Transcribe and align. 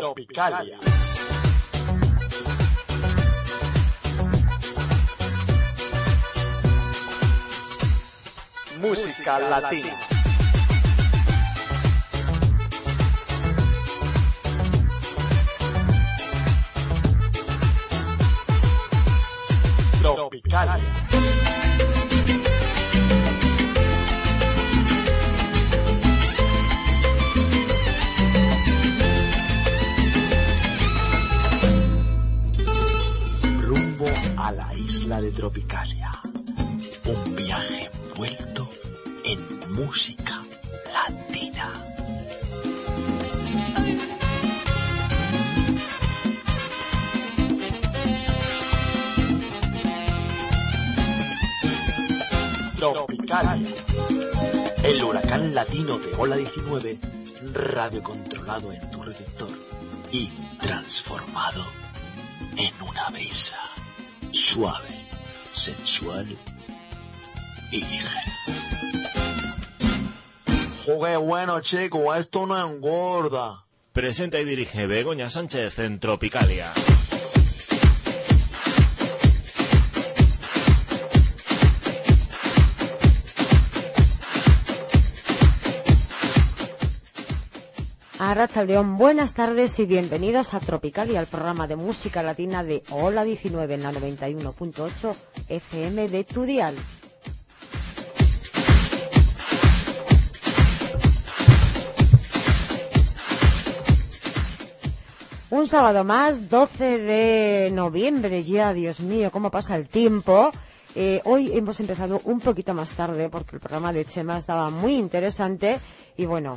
Tropicalia. 0.00 0.78
Música 8.80 9.38
latina. 9.38 9.96
Tropicalia. 20.00 21.41
De 35.22 35.30
Tropicalia. 35.30 36.10
Un 37.06 37.36
viaje 37.36 37.88
envuelto 38.08 38.68
en 39.24 39.38
música 39.70 40.40
latina. 40.92 41.72
Tropicalia. 52.76 53.74
El 54.82 55.04
huracán 55.04 55.54
latino 55.54 55.98
de 55.98 56.14
Ola 56.16 56.36
19, 56.36 56.98
radio 57.52 58.02
controlado 58.02 58.72
en 58.72 58.90
tu 58.90 59.04
receptor 59.04 59.50
y 60.10 60.28
transformado 60.58 61.64
en 62.56 62.72
una 62.82 63.08
brisa 63.10 63.56
suave, 64.32 65.01
sensual 66.02 66.26
y 67.70 67.76
ligera. 67.76 68.10
Joder, 70.84 71.18
bueno, 71.18 71.60
chico, 71.60 72.14
esto 72.14 72.46
no 72.46 72.60
engorda. 72.60 73.64
Presenta 73.92 74.40
y 74.40 74.44
dirige 74.44 74.86
Begoña 74.86 75.28
Sánchez 75.28 75.78
en 75.78 76.00
Tropicalia. 76.00 76.72
Arrachaldeón, 88.32 88.96
buenas 88.96 89.34
tardes 89.34 89.78
y 89.78 89.84
bienvenidos 89.84 90.54
a 90.54 90.60
Tropicalia, 90.60 91.20
el 91.20 91.26
programa 91.26 91.66
de 91.66 91.76
música 91.76 92.22
latina 92.22 92.64
de 92.64 92.82
Hola 92.88 93.24
19 93.24 93.74
en 93.74 93.82
la 93.82 93.92
91.8 93.92 95.14
FM 95.50 96.08
de 96.08 96.24
tu 96.24 96.44
dial. 96.44 96.74
Un 105.50 105.68
sábado 105.68 106.02
más, 106.02 106.48
12 106.48 106.98
de 107.00 107.70
noviembre 107.70 108.42
ya, 108.44 108.72
Dios 108.72 109.00
mío, 109.00 109.30
cómo 109.30 109.50
pasa 109.50 109.76
el 109.76 109.88
tiempo. 109.88 110.50
Eh, 110.94 111.20
hoy 111.26 111.50
hemos 111.54 111.78
empezado 111.80 112.22
un 112.24 112.40
poquito 112.40 112.72
más 112.72 112.92
tarde 112.92 113.28
porque 113.28 113.56
el 113.56 113.60
programa 113.60 113.92
de 113.92 114.06
Chema 114.06 114.38
estaba 114.38 114.70
muy 114.70 114.94
interesante 114.94 115.78
y 116.16 116.24
bueno, 116.24 116.56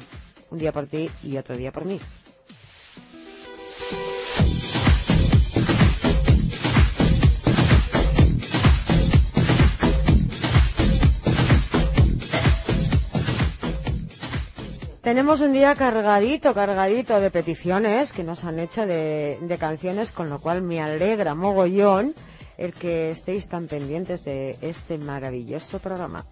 un 0.55 0.59
día 0.59 0.71
por 0.71 0.87
ti 0.87 1.09
y 1.23 1.37
otro 1.37 1.57
día 1.57 1.71
por 1.71 1.83
mí. 1.85 1.99
Tenemos 15.01 15.41
un 15.41 15.53
día 15.53 15.75
cargadito, 15.75 16.53
cargadito 16.53 17.19
de 17.19 17.29
peticiones 17.29 18.11
que 18.11 18.23
nos 18.23 18.43
han 18.43 18.57
hecho 18.57 18.87
de, 18.87 19.57
canciones, 19.59 20.11
con 20.11 20.29
lo 20.29 20.39
cual 20.39 20.63
me 20.63 20.81
alegra 20.81 21.35
mogollón 21.35 22.15
el 22.57 22.73
que 22.73 23.09
estéis 23.09 23.47
tan 23.49 23.67
pendientes 23.67 24.23
de 24.23 24.57
este 24.61 24.97
maravilloso 24.97 25.79
programa. 25.79 26.25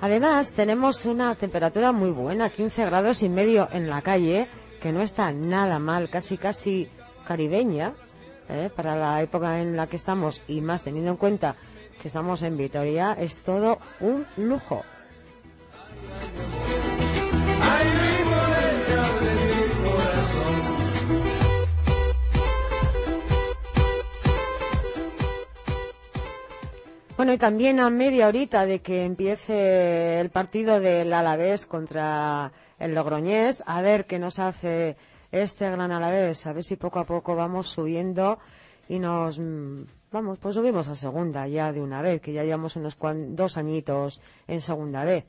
Además, 0.00 0.52
tenemos 0.52 1.04
una 1.04 1.34
temperatura 1.34 1.92
muy 1.92 2.10
buena, 2.10 2.48
15 2.48 2.86
grados 2.86 3.22
y 3.22 3.28
medio 3.28 3.68
en 3.72 3.90
la 3.90 4.00
calle, 4.00 4.48
que 4.80 4.92
no 4.92 5.02
está 5.02 5.30
nada 5.30 5.78
mal, 5.78 6.08
casi 6.08 6.38
casi 6.38 6.88
caribeña, 7.26 7.92
¿eh? 8.48 8.70
para 8.74 8.96
la 8.96 9.20
época 9.20 9.60
en 9.60 9.76
la 9.76 9.86
que 9.86 9.96
estamos 9.96 10.40
y 10.48 10.62
más 10.62 10.84
teniendo 10.84 11.10
en 11.10 11.16
cuenta 11.18 11.54
que 12.00 12.08
estamos 12.08 12.40
en 12.42 12.56
Vitoria, 12.56 13.12
es 13.12 13.36
todo 13.38 13.78
un 14.00 14.24
lujo. 14.38 14.82
Bueno, 27.20 27.34
y 27.34 27.36
también 27.36 27.80
a 27.80 27.90
media 27.90 28.28
horita 28.28 28.64
de 28.64 28.80
que 28.80 29.04
empiece 29.04 30.20
el 30.20 30.30
partido 30.30 30.80
del 30.80 31.12
Alavés 31.12 31.66
contra 31.66 32.50
el 32.78 32.94
Logroñés, 32.94 33.62
a 33.66 33.82
ver 33.82 34.06
qué 34.06 34.18
nos 34.18 34.38
hace 34.38 34.96
este 35.30 35.68
gran 35.70 35.92
Alavés, 35.92 36.46
a 36.46 36.54
ver 36.54 36.64
si 36.64 36.76
poco 36.76 36.98
a 36.98 37.04
poco 37.04 37.36
vamos 37.36 37.68
subiendo 37.68 38.38
y 38.88 38.98
nos 38.98 39.38
mm, 39.38 39.82
vamos, 40.10 40.38
pues 40.38 40.54
subimos 40.54 40.88
a 40.88 40.94
segunda 40.94 41.46
ya 41.46 41.70
de 41.72 41.82
una 41.82 42.00
vez, 42.00 42.22
que 42.22 42.32
ya 42.32 42.42
llevamos 42.42 42.76
unos 42.76 42.96
cuan- 42.96 43.36
dos 43.36 43.58
añitos 43.58 44.22
en 44.48 44.62
segunda 44.62 45.04
B. 45.04 45.26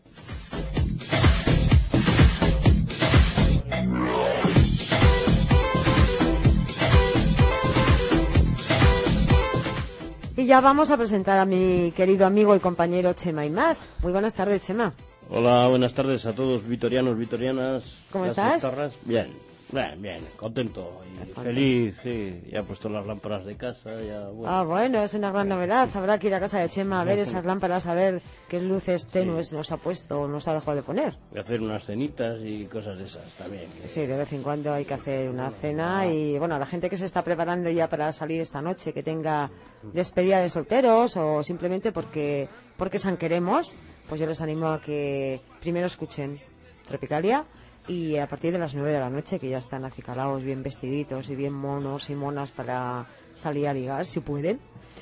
ya 10.51 10.59
vamos 10.59 10.91
a 10.91 10.97
presentar 10.97 11.39
a 11.39 11.45
mi 11.45 11.93
querido 11.95 12.25
amigo 12.25 12.53
y 12.57 12.59
compañero 12.59 13.13
Chema 13.13 13.45
Imaz. 13.45 13.77
Muy 14.03 14.11
buenas 14.11 14.35
tardes, 14.35 14.61
Chema. 14.61 14.91
Hola, 15.29 15.67
buenas 15.69 15.93
tardes 15.93 16.25
a 16.25 16.33
todos 16.33 16.67
vitorianos, 16.67 17.17
vitorianas. 17.17 17.99
¿Cómo 18.11 18.25
estás? 18.25 18.61
Bien, 19.05 19.31
bien, 19.71 20.01
bien, 20.01 20.27
contento 20.35 21.01
y 21.05 21.31
feliz, 21.33 21.95
sí. 22.03 22.41
Ya 22.51 22.59
he 22.59 22.63
puesto 22.63 22.89
las 22.89 23.05
lámparas 23.07 23.45
de 23.45 23.55
casa, 23.55 23.89
ya, 24.01 24.27
bueno. 24.29 24.53
Ah, 24.53 24.63
bueno, 24.63 25.01
es 25.03 25.13
una 25.13 25.31
gran 25.31 25.47
novedad. 25.49 25.89
Habrá 25.93 26.17
que 26.19 26.27
ir 26.27 26.33
a 26.35 26.39
casa 26.39 26.59
de 26.59 26.69
Chema 26.69 27.01
a 27.01 27.03
ver 27.05 27.19
esas 27.19 27.45
lámparas, 27.45 27.87
a 27.87 27.93
ver 27.93 28.21
qué 28.49 28.59
luces 28.59 29.07
tenues 29.07 29.53
nos 29.53 29.71
ha 29.71 29.77
puesto 29.77 30.21
o 30.21 30.27
nos 30.27 30.47
ha 30.47 30.53
dejado 30.53 30.75
de 30.77 30.83
poner. 30.83 31.15
Y 31.33 31.39
hacer 31.39 31.61
unas 31.61 31.85
cenitas 31.85 32.39
y 32.43 32.65
cosas 32.65 32.97
de 32.97 33.05
esas 33.05 33.33
también. 33.35 33.69
que- 33.81 33.87
Sí, 33.87 34.05
de 34.05 34.17
vez 34.17 34.31
en 34.33 34.43
cuando 34.43 34.73
hay 34.73 34.85
que 34.85 34.93
hacer 34.93 35.29
una 35.29 35.49
cena 35.51 36.05
y, 36.07 36.37
bueno, 36.37 36.55
a 36.55 36.59
la 36.59 36.65
gente 36.65 36.89
que 36.89 36.97
se 36.97 37.05
está 37.05 37.23
preparando 37.23 37.69
ya 37.69 37.87
para 37.87 38.11
salir 38.11 38.41
esta 38.41 38.61
noche, 38.61 38.93
que 38.93 39.03
tenga 39.03 39.49
despedida 39.93 40.39
de 40.41 40.49
solteros 40.49 41.15
o 41.17 41.41
simplemente 41.43 41.91
porque, 41.91 42.47
porque 42.77 42.99
San 42.99 43.17
queremos, 43.17 43.75
pues 44.09 44.19
yo 44.19 44.27
les 44.27 44.41
animo 44.41 44.67
a 44.69 44.81
que 44.81 45.39
primero 45.59 45.87
escuchen 45.87 46.39
Tropicalia 46.87 47.45
y 47.87 48.17
a 48.17 48.27
partir 48.27 48.53
de 48.53 48.59
las 48.59 48.73
nueve 48.73 48.91
de 48.91 48.99
la 48.99 49.09
noche, 49.09 49.39
que 49.39 49.49
ya 49.49 49.57
están 49.57 49.85
acicalados, 49.85 50.43
bien 50.43 50.63
vestiditos 50.63 51.29
y 51.29 51.35
bien 51.35 51.53
monos 51.53 52.09
y 52.09 52.15
monas 52.15 52.51
para 52.51 53.05
salir 53.33 53.67
a 53.67 53.73
ligar, 53.73 54.05
si 54.05 54.19
pueden. 54.19 54.59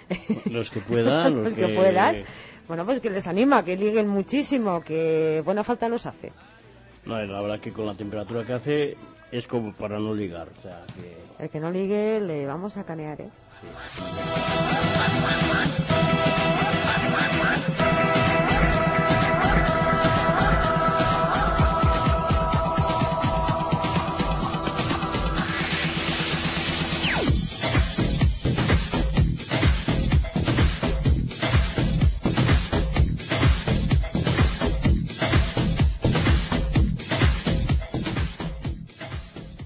Los 0.52 0.70
que 0.70 0.80
puedan, 0.80 1.36
los, 1.36 1.44
Los 1.46 1.56
que 1.56 1.76
puedan. 1.76 2.24
Bueno, 2.68 2.86
pues 2.86 3.00
que 3.00 3.10
les 3.10 3.26
anima, 3.28 3.66
que 3.66 3.76
liguen 3.76 4.08
muchísimo, 4.08 4.82
que 4.82 5.42
buena 5.44 5.64
falta 5.64 5.90
nos 5.90 6.06
hace. 6.06 6.32
No, 7.06 7.20
la 7.20 7.42
verdad 7.42 7.60
que 7.60 7.72
con 7.72 7.86
la 7.88 7.96
temperatura 7.96 8.46
que 8.46 8.54
hace 8.54 8.98
es 9.32 9.48
como 9.48 9.74
para 9.74 9.98
no 10.00 10.14
ligar, 10.14 10.50
o 10.56 10.62
sea, 10.62 10.84
que... 10.96 11.44
El 11.44 11.50
que 11.50 11.60
no 11.60 11.72
ligue 11.72 12.20
le 12.20 12.46
vamos 12.46 12.78
a 12.78 12.84
canear, 12.84 13.22
¿eh? 13.22 13.30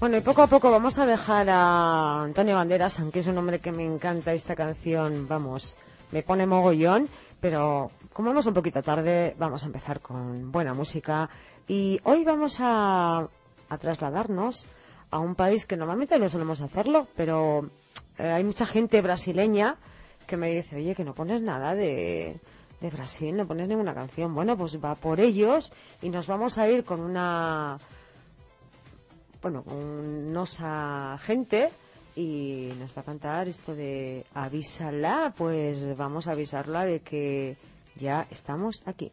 Bueno, 0.04 0.18
y 0.18 0.20
poco 0.20 0.42
a 0.42 0.46
poco 0.46 0.70
vamos 0.70 0.98
a 0.98 1.06
dejar 1.06 1.48
a 1.48 2.24
Antonio 2.24 2.56
Banderas, 2.56 3.00
aunque 3.00 3.20
es 3.20 3.26
un 3.26 3.38
hombre 3.38 3.58
que 3.58 3.72
me 3.72 3.86
encanta 3.86 4.34
esta 4.34 4.54
canción, 4.54 5.26
vamos, 5.26 5.78
me 6.12 6.22
pone 6.22 6.44
mogollón, 6.44 7.08
pero 7.40 7.90
como 8.12 8.28
vamos 8.28 8.44
un 8.44 8.52
poquito 8.52 8.82
tarde, 8.82 9.34
vamos 9.38 9.62
a 9.62 9.66
empezar 9.66 10.00
con 10.00 10.52
buena 10.52 10.74
música 10.74 11.30
y 11.66 11.98
hoy 12.04 12.22
vamos 12.22 12.58
a, 12.60 13.26
trasladarnos 13.80 14.66
a 15.10 15.20
un 15.20 15.34
país 15.36 15.64
que 15.64 15.78
normalmente 15.78 16.18
no 16.18 16.28
solemos 16.28 16.60
hacerlo, 16.60 17.06
pero 17.16 17.70
eh, 18.18 18.30
hay 18.30 18.44
mucha 18.44 18.66
gente 18.66 19.00
brasileña 19.00 19.76
que 20.26 20.36
me 20.36 20.50
dice, 20.50 20.76
oye, 20.76 20.94
que 20.94 21.04
no 21.04 21.14
pones 21.14 21.40
nada 21.40 21.74
de, 21.74 22.38
de 22.78 22.90
Brasil, 22.90 23.34
no 23.34 23.46
pones 23.46 23.68
ninguna 23.68 23.94
canción. 23.94 24.34
Bueno, 24.34 24.54
pues 24.54 24.78
va 24.84 24.96
por 24.96 25.18
ellos 25.18 25.72
y 26.02 26.10
nos 26.10 26.26
vamos 26.26 26.58
a 26.58 26.68
ir 26.68 26.84
con 26.84 27.00
una 27.00 27.78
bueno, 29.44 29.62
con 29.62 30.32
nosa 30.32 31.18
gente 31.18 31.68
y 32.16 32.70
nos 32.78 32.96
va 32.96 33.02
a 33.02 33.04
cantar 33.04 33.46
esto 33.46 33.74
de 33.74 34.24
avísala, 34.32 35.34
pues 35.36 35.94
vamos 35.98 36.28
a 36.28 36.32
avisarla 36.32 36.86
de 36.86 37.00
que 37.00 37.58
ya 37.94 38.26
estamos 38.30 38.82
aquí. 38.86 39.12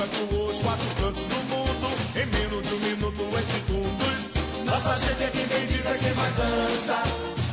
É 0.00 0.06
com 0.06 0.44
os 0.44 0.58
quatro 0.60 0.86
cantos 1.00 1.24
do 1.24 1.36
mundo. 1.50 1.88
Em 2.14 2.26
menos 2.26 2.66
de 2.66 2.74
um 2.74 2.78
minuto, 2.78 3.22
em 3.22 3.42
segundos. 3.42 4.18
Nossa 4.64 4.96
gente 4.96 5.22
é 5.24 5.30
quem 5.30 5.44
vem 5.46 5.66
diz 5.66 5.86
é 5.86 5.98
quem 5.98 6.14
mais 6.14 6.34
dança. 6.34 7.02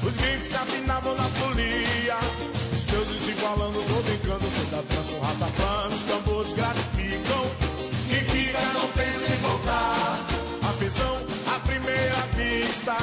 Os 0.03 0.15
gringos 0.17 0.47
se 0.47 0.55
afinavam 0.55 1.15
na 1.15 1.23
folia. 1.23 2.17
Os 2.73 2.85
deuses 2.85 3.29
igualando, 3.29 3.81
tô 3.83 4.01
brincando. 4.03 4.45
Toda 4.45 4.83
dança, 4.83 5.15
um 5.15 5.21
rataplan, 5.21 5.87
os 5.87 6.01
tambores 6.01 6.53
gratificam. 6.53 7.45
Quem 8.09 8.23
fica 8.25 8.59
não 8.73 8.87
pensa 8.89 9.33
em 9.33 9.37
voltar. 9.37 10.19
A 10.61 10.71
visão, 10.73 11.17
a 11.55 11.59
primeira 11.59 12.21
vista. 12.35 12.95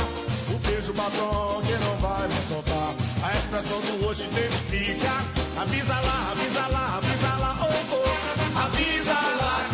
O 0.54 0.58
beijo 0.58 0.92
batom 0.92 1.62
que 1.66 1.72
não 1.84 1.96
vai 1.98 2.28
me 2.28 2.42
soltar. 2.48 2.94
A 3.24 3.38
expressão 3.38 3.80
do 3.80 4.06
rosto 4.06 4.24
identifica. 4.24 5.41
Avisa 5.62 5.94
lá, 5.94 6.30
avisa 6.32 6.66
lá, 6.66 6.96
avisa 6.96 7.36
lá, 7.38 7.56
oh 7.60 7.94
oh. 7.94 8.58
Avisa 8.64 9.12
lá 9.12 9.71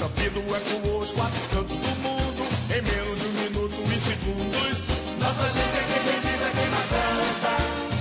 O 0.00 0.02
estampido 0.02 0.40
é 0.56 0.60
com 0.60 0.98
os 0.98 1.12
quatro 1.12 1.40
cantos 1.50 1.76
do 1.76 1.88
mundo. 2.00 2.48
Em 2.72 2.80
menos 2.80 3.20
de 3.20 3.26
um 3.26 3.32
minuto 3.42 3.76
e 3.84 4.00
segundos. 4.00 4.78
Nossa 5.20 5.50
gente 5.50 5.76
é 5.76 5.84
quem 5.84 6.32
é 6.32 6.50
quem 6.56 6.68
mais 6.70 6.88
dança. 6.88 7.52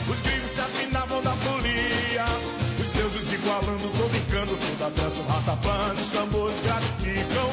Os 0.10 0.22
gringos 0.22 0.50
se 0.50 0.62
afinavam 0.62 1.22
na 1.22 1.34
folia. 1.34 2.24
Os 2.80 2.92
deuses 2.94 3.34
igualando, 3.34 3.90
tô 3.98 4.08
brincando. 4.08 4.56
Toda 4.56 4.90
dança, 4.92 5.20
um 5.20 5.28
rataplan, 5.28 5.94
os 5.94 6.12
tambores 6.12 6.56
gratificam. 6.64 7.50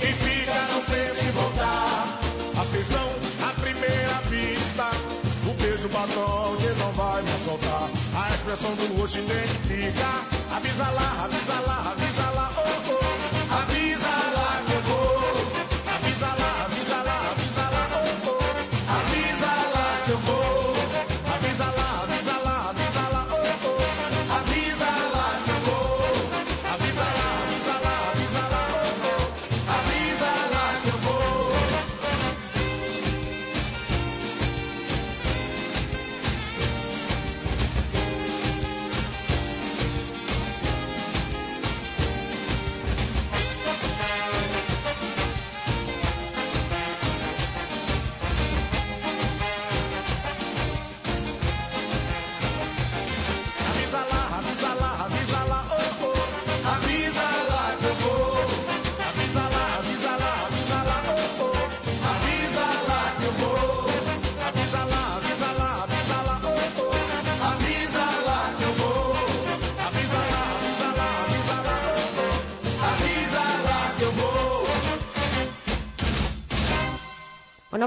Quem 0.00 0.12
fica 0.14 0.66
não 0.72 0.82
pensa 0.82 1.22
em 1.22 1.30
voltar. 1.30 2.18
Atenção, 2.58 3.08
à 3.48 3.52
primeira 3.60 4.20
vista. 4.28 4.90
O 5.48 5.54
beijo 5.62 5.88
batom 5.90 6.56
que 6.56 6.74
não 6.80 6.90
vai 6.90 7.22
me 7.22 7.38
soltar. 7.44 7.85
Expressão 8.46 8.76
do 8.76 9.00
rosto 9.00 9.18
identifica. 9.18 10.06
Avisa 10.54 10.88
lá, 10.90 11.24
avisa 11.24 11.60
lá, 11.66 11.90
avisa 11.90 12.30
lá, 12.30 12.48
oh 12.56 12.92
oh. 12.92 13.54
Avisa 13.56 14.06
lá 14.06 14.62
que 14.64 14.85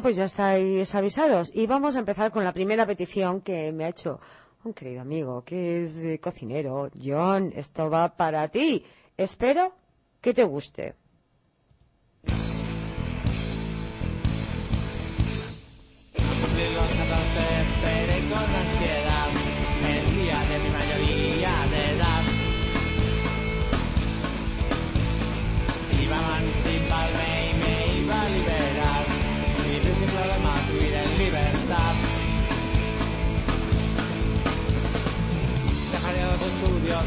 pues 0.10 0.18
ya 0.18 0.24
estáis 0.24 0.96
avisados 0.96 1.51
y 1.54 1.68
vamos 1.68 1.96
a 1.96 2.00
empezar 2.00 2.32
con 2.32 2.44
la 2.44 2.51
primera 2.51 2.88
petición 2.88 3.42
que 3.42 3.72
me 3.72 3.86
ha 3.86 3.89
hecho 3.89 4.20
un 4.63 4.74
querido 4.74 5.01
amigo 5.01 5.44
que 5.44 5.84
es 5.84 5.98
eh, 5.98 6.20
cocinero. 6.20 6.89
John, 7.00 7.54
esto 7.56 7.92
va 7.92 8.18
para 8.18 8.48
ti. 8.48 8.84
Espero 9.16 9.72
que 10.20 10.34
te 10.34 10.44
guste. 10.46 10.96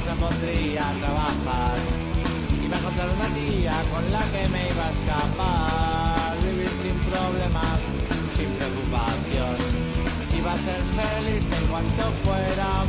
Me 0.07 0.15
pondría 0.17 0.89
a 0.89 0.93
trabajar. 0.95 1.77
Iba 2.65 2.77
a 2.77 2.79
encontrar 2.79 3.09
una 3.11 3.27
tía 3.35 3.75
con 3.93 4.13
la 4.13 4.23
que 4.33 4.49
me 4.49 4.71
iba 4.71 4.87
a 4.87 4.91
escapar. 4.91 6.37
Vivir 6.43 6.73
sin 6.83 6.97
problemas, 7.11 7.81
sin 8.37 8.49
preocupación. 8.57 9.57
Iba 10.37 10.53
a 10.53 10.59
ser 10.59 10.83
feliz 10.99 11.45
en 11.59 11.67
cuanto 11.69 12.03
fuera 12.25 12.82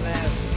dumbass. 0.00 0.49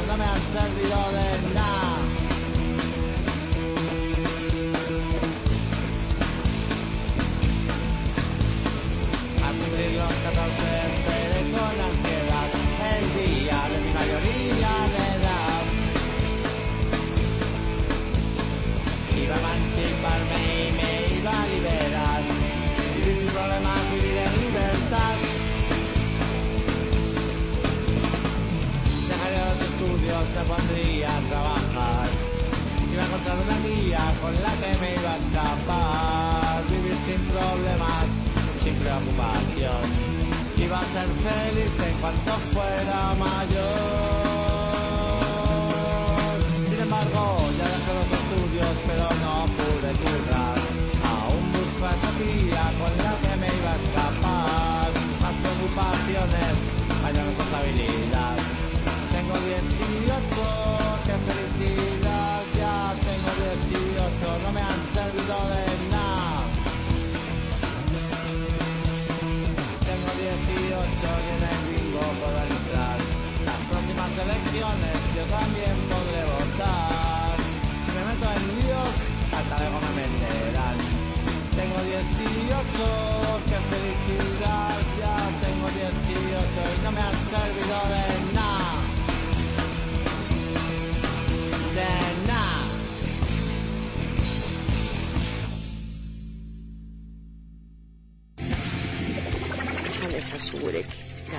18, 0.00 0.06
no 0.06 0.16
me 0.16 0.24
con 34.20 34.34
la 34.42 34.50
que 34.60 34.78
me 34.80 34.94
iba 34.94 35.12
a 35.12 35.16
escapar. 35.16 36.64
Vivir 36.70 36.96
sin 37.06 37.20
problemas, 37.28 38.06
sin 38.62 38.74
preocupación. 38.74 39.82
Iba 40.56 40.78
a 40.78 40.84
ser 40.84 41.08
feliz 41.08 41.72
en 41.88 41.94
cuanto 42.00 42.30
fuera 42.52 43.14
mayor. 43.14 43.99
En 71.32 71.42
el 71.52 71.60
bingo 71.70 72.00
puedo 72.20 72.40
entrar. 72.56 72.98
Las 73.44 73.60
próximas 73.70 74.12
elecciones 74.18 74.96
yo 75.16 75.24
también 75.26 75.74
podré 75.90 76.22
votar. 76.24 77.36
Si 77.84 77.90
me 77.96 78.02
meto 78.08 78.26
en 78.36 78.42
líos, 78.54 78.94
al 79.36 79.44
talego 79.50 79.78
me 79.80 79.90
meterán. 80.00 80.78
Tengo 81.56 81.78
18, 81.82 82.00
qué 83.48 83.58
felicidad, 83.72 84.76
ya 85.00 85.16
tengo 85.44 85.66
18 85.68 86.60
y 86.74 86.84
no 86.84 86.90
me 86.92 87.00
han 87.00 87.18
servido 87.34 87.78
de 87.94 88.04
nada. 88.34 88.70
De 91.76 91.92
nada. 92.28 92.60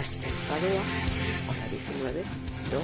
Su 0.04 0.16
gurek, 0.16 0.32
gazten 0.32 0.34
parea, 0.50 0.82
hora 1.48 1.66
19, 1.70 2.24
do. 2.72 2.82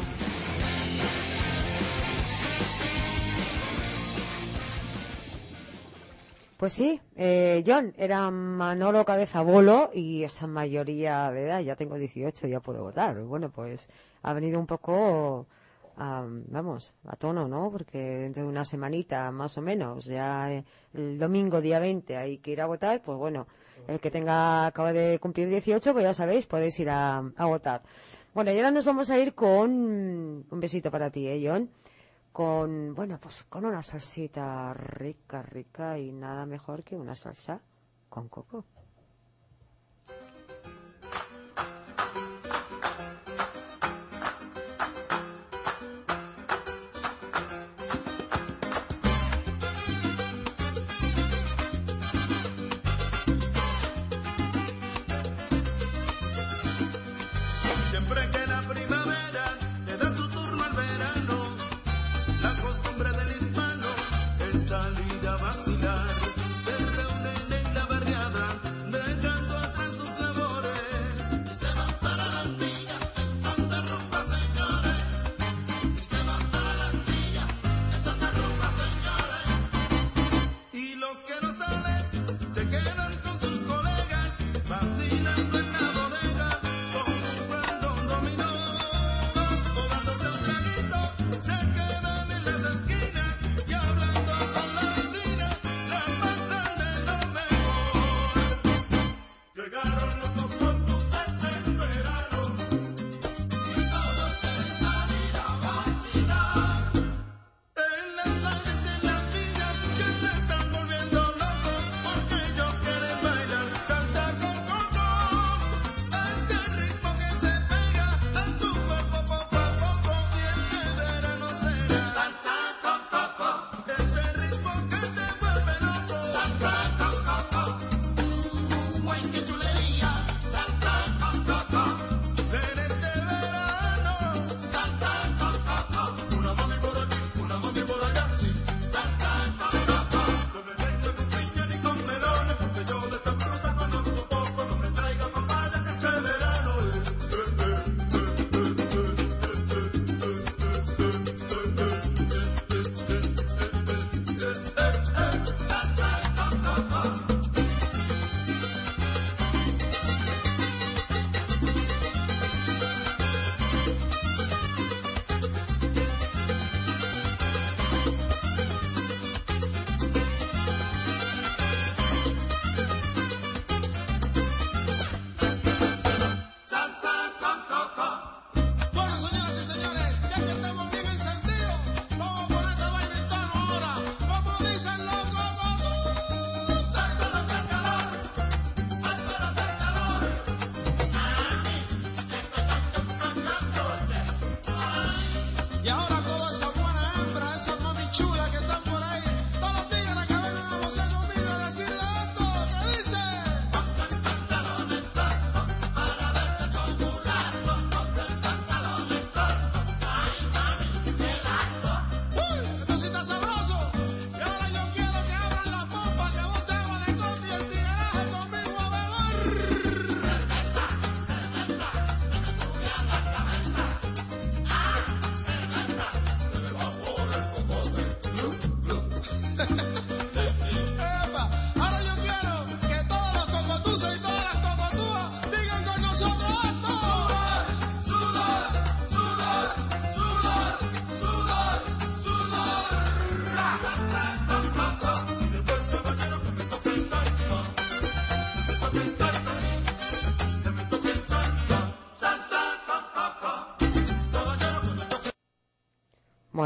Pues 6.58 6.74
sí, 6.74 7.00
eh, 7.16 7.64
John, 7.66 7.94
era 7.98 8.32
Manolo 8.32 9.06
Cabeza 9.06 9.42
Bolo 9.42 9.92
y 9.94 10.24
esa 10.24 10.48
mayoría 10.48 11.30
de 11.32 11.46
edad, 11.46 11.60
ya 11.60 11.76
tengo 11.76 11.96
18, 11.96 12.48
ya 12.48 12.60
puedo 12.60 12.82
votar. 12.82 13.22
Bueno, 13.22 13.52
pues 13.52 13.88
ha 14.24 14.34
venido 14.34 14.60
un 14.60 14.66
poco, 14.66 15.46
a, 15.98 16.26
vamos, 16.28 16.96
a 17.06 17.16
tono, 17.16 17.48
¿no? 17.48 17.70
Porque 17.72 18.00
dentro 18.00 18.42
de 18.42 18.50
una 18.50 18.66
semanita, 18.66 19.30
más 19.32 19.56
o 19.60 19.62
menos, 19.62 20.06
ya 20.06 20.52
el 20.94 21.20
domingo 21.20 21.62
día 21.62 21.78
20 21.78 22.18
hay 22.18 22.40
que 22.40 22.52
ir 22.52 22.62
a 22.62 22.66
votar, 22.66 23.04
pues 23.04 23.20
bueno, 23.20 23.46
el 23.88 24.00
que 24.00 24.12
tenga, 24.12 24.68
acaba 24.68 24.94
de 24.94 25.20
cumplir 25.20 25.50
18, 25.50 25.94
pues 25.94 26.04
ya 26.04 26.14
sabéis, 26.14 26.46
podéis 26.46 26.80
ir 26.80 26.90
a, 26.90 27.18
a 27.20 27.46
votar. 27.46 27.82
Bueno, 28.34 28.52
y 28.52 28.58
ahora 28.58 28.72
nos 28.72 28.86
vamos 28.86 29.10
a 29.10 29.18
ir 29.18 29.34
con 29.34 29.72
un 29.72 30.60
besito 30.60 30.92
para 30.92 31.10
ti, 31.10 31.28
¿eh, 31.28 31.42
John? 31.44 31.70
Con, 32.32 32.94
bueno, 32.94 33.18
pues 33.20 33.44
con 33.50 33.66
una 33.66 33.82
salsita 33.82 34.74
rica, 34.74 35.42
rica 35.42 35.98
y 35.98 36.12
nada 36.12 36.46
mejor 36.46 36.84
que 36.84 36.96
una 36.96 37.16
salsa 37.16 37.60
con 38.10 38.30
coco. 38.30 38.64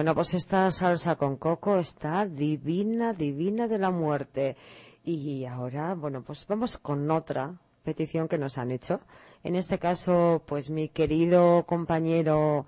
Bueno, 0.01 0.15
pues 0.15 0.33
esta 0.33 0.71
salsa 0.71 1.15
con 1.15 1.37
coco 1.37 1.77
está 1.77 2.25
divina, 2.25 3.13
divina 3.13 3.67
de 3.67 3.77
la 3.77 3.91
muerte. 3.91 4.57
Y 5.03 5.45
ahora, 5.45 5.93
bueno, 5.93 6.23
pues 6.23 6.47
vamos 6.47 6.79
con 6.79 7.11
otra 7.11 7.53
petición 7.83 8.27
que 8.27 8.39
nos 8.39 8.57
han 8.57 8.71
hecho. 8.71 9.01
En 9.43 9.55
este 9.55 9.77
caso, 9.77 10.41
pues 10.47 10.71
mi 10.71 10.89
querido 10.89 11.67
compañero 11.67 12.65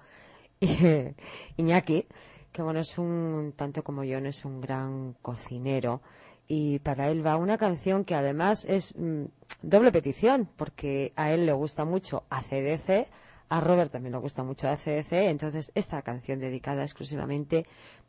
Iñaki, 1.57 2.05
que 2.51 2.61
bueno, 2.61 2.81
es 2.81 2.99
un, 2.99 3.55
tanto 3.55 3.83
como 3.83 4.03
yo, 4.03 4.21
no 4.21 4.29
es 4.29 4.45
un 4.45 4.61
gran 4.61 5.15
cocinero. 5.23 6.03
Y 6.47 6.77
para 6.77 7.09
él 7.09 7.25
va 7.25 7.37
una 7.37 7.57
canción 7.57 8.05
que 8.05 8.13
además 8.13 8.63
es 8.63 8.95
mm, 8.95 9.23
doble 9.63 9.91
petición, 9.91 10.47
porque 10.55 11.13
a 11.15 11.31
él 11.31 11.47
le 11.47 11.53
gusta 11.53 11.83
mucho 11.83 12.25
ACDC, 12.29 13.07
a 13.53 13.59
Robert 13.59 13.91
también 13.91 14.13
le 14.13 14.17
gusta 14.17 14.41
mucho 14.41 14.67
ACDC, 14.67 15.11
entonces 15.29 15.71
esta 15.75 16.01
canción 16.01 16.39
dedicada 16.39 16.81
exclusivamente 16.81 17.67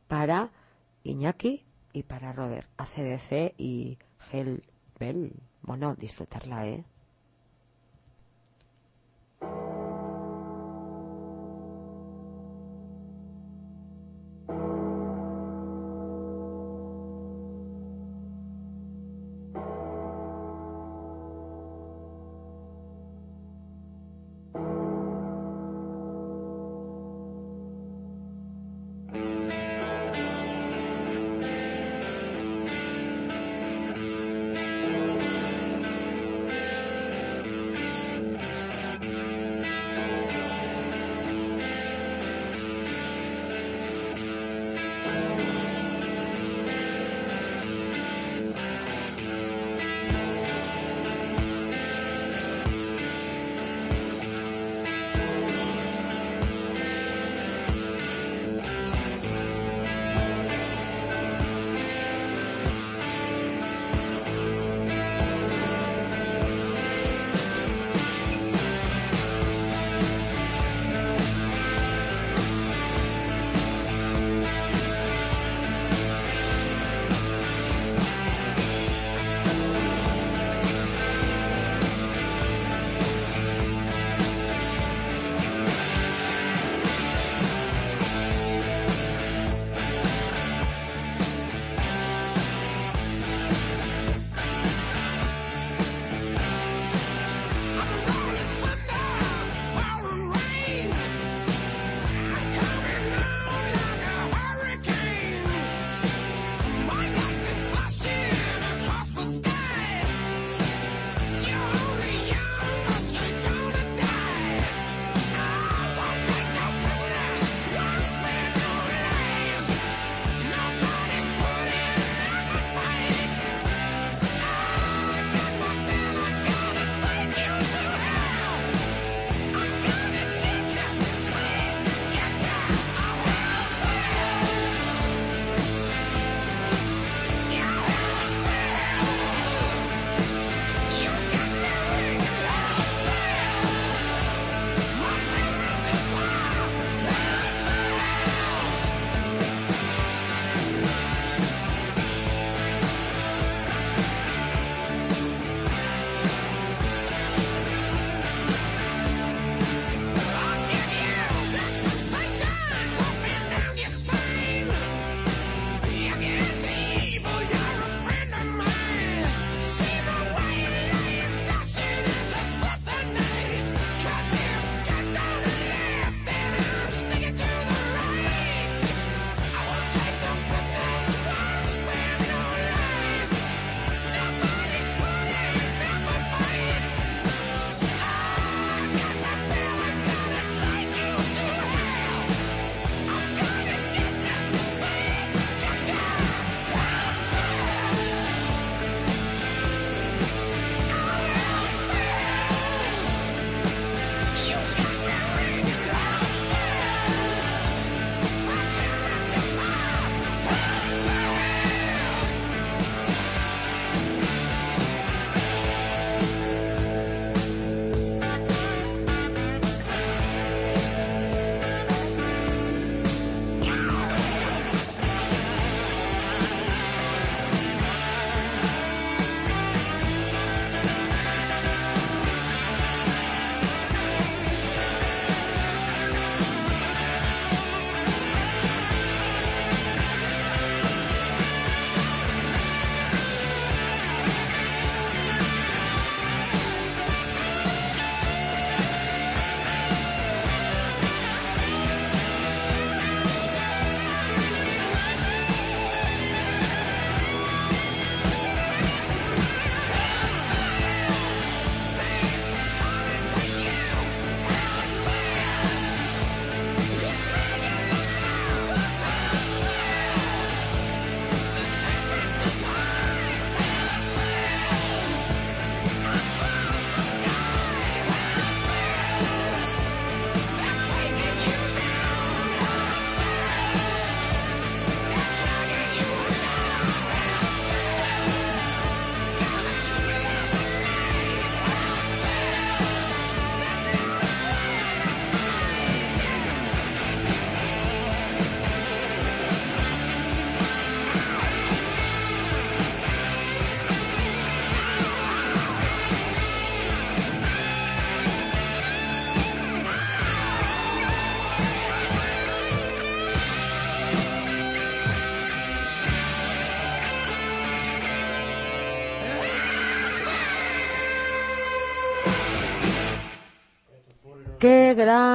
para 0.08 0.48
Iñaki 1.02 1.66
y 1.92 2.02
para 2.04 2.32
Robert, 2.32 2.66
ACDC 2.78 3.52
y 3.58 3.98
Hell 4.32 4.64
Bell. 4.98 5.34
Bueno, 5.60 5.96
disfrutarla, 5.96 6.66
¿eh? 6.66 6.84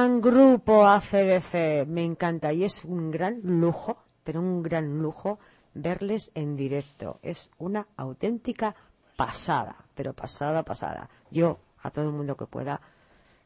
Gran 0.00 0.22
grupo 0.22 0.86
ACDC, 0.86 1.86
me 1.86 2.02
encanta 2.02 2.54
y 2.54 2.64
es 2.64 2.86
un 2.86 3.10
gran 3.10 3.42
lujo, 3.42 3.98
pero 4.24 4.40
un 4.40 4.62
gran 4.62 5.02
lujo 5.02 5.38
verles 5.74 6.32
en 6.34 6.56
directo. 6.56 7.18
Es 7.22 7.50
una 7.58 7.86
auténtica 7.98 8.74
pasada, 9.18 9.76
pero 9.94 10.14
pasada, 10.14 10.62
pasada. 10.62 11.10
Yo, 11.30 11.58
a 11.82 11.90
todo 11.90 12.06
el 12.06 12.12
mundo 12.12 12.34
que 12.34 12.46
pueda, 12.46 12.80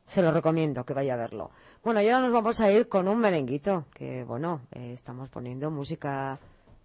se 0.07 0.23
lo 0.23 0.31
recomiendo 0.31 0.85
que 0.85 0.95
vaya 0.95 1.15
a 1.15 1.17
verlo. 1.17 1.51
Bueno, 1.83 2.01
y 2.01 2.09
ahora 2.09 2.27
nos 2.27 2.33
vamos 2.33 2.61
a 2.61 2.71
ir 2.71 2.87
con 2.87 3.09
un 3.09 3.19
merenguito, 3.19 3.87
que 3.93 4.23
bueno, 4.23 4.61
eh, 4.71 4.93
estamos 4.93 5.31
poniendo 5.31 5.73
música 5.73 6.39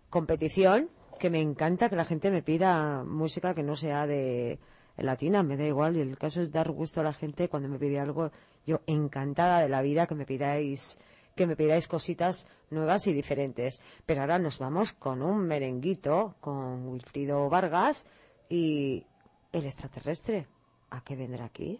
competición, 0.09 0.89
que 1.19 1.29
me 1.29 1.41
encanta 1.41 1.89
que 1.89 1.95
la 1.95 2.05
gente 2.05 2.31
me 2.31 2.41
pida 2.41 3.03
música 3.03 3.53
que 3.53 3.61
no 3.61 3.75
sea 3.75 4.07
de 4.07 4.57
latina, 4.97 5.43
me 5.43 5.57
da 5.57 5.65
igual, 5.65 5.95
y 5.95 6.01
el 6.01 6.17
caso 6.17 6.41
es 6.41 6.51
dar 6.51 6.71
gusto 6.71 7.01
a 7.01 7.03
la 7.03 7.13
gente 7.13 7.49
cuando 7.49 7.69
me 7.69 7.77
pide 7.77 7.99
algo, 7.99 8.31
yo 8.65 8.81
encantada 8.87 9.61
de 9.61 9.69
la 9.69 9.81
vida 9.81 10.07
que 10.07 10.15
me 10.15 10.25
pidáis 10.25 10.97
que 11.35 11.47
me 11.47 11.55
pidáis 11.55 11.87
cositas 11.87 12.49
nuevas 12.69 13.07
y 13.07 13.13
diferentes. 13.13 13.81
Pero 14.05 14.21
ahora 14.21 14.39
nos 14.39 14.59
vamos 14.59 14.91
con 14.91 15.21
un 15.21 15.39
merenguito 15.47 16.35
con 16.41 16.85
Wilfrido 16.89 17.49
Vargas 17.49 18.05
y 18.49 19.05
el 19.53 19.65
extraterrestre. 19.65 20.47
¿A 20.89 21.01
qué 21.01 21.15
vendrá 21.15 21.45
aquí? 21.45 21.79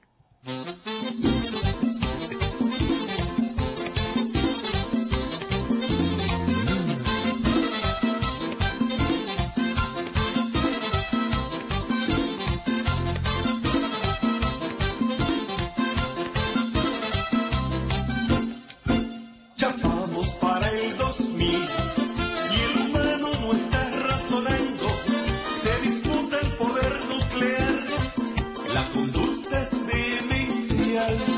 Demencial. 31.08 31.29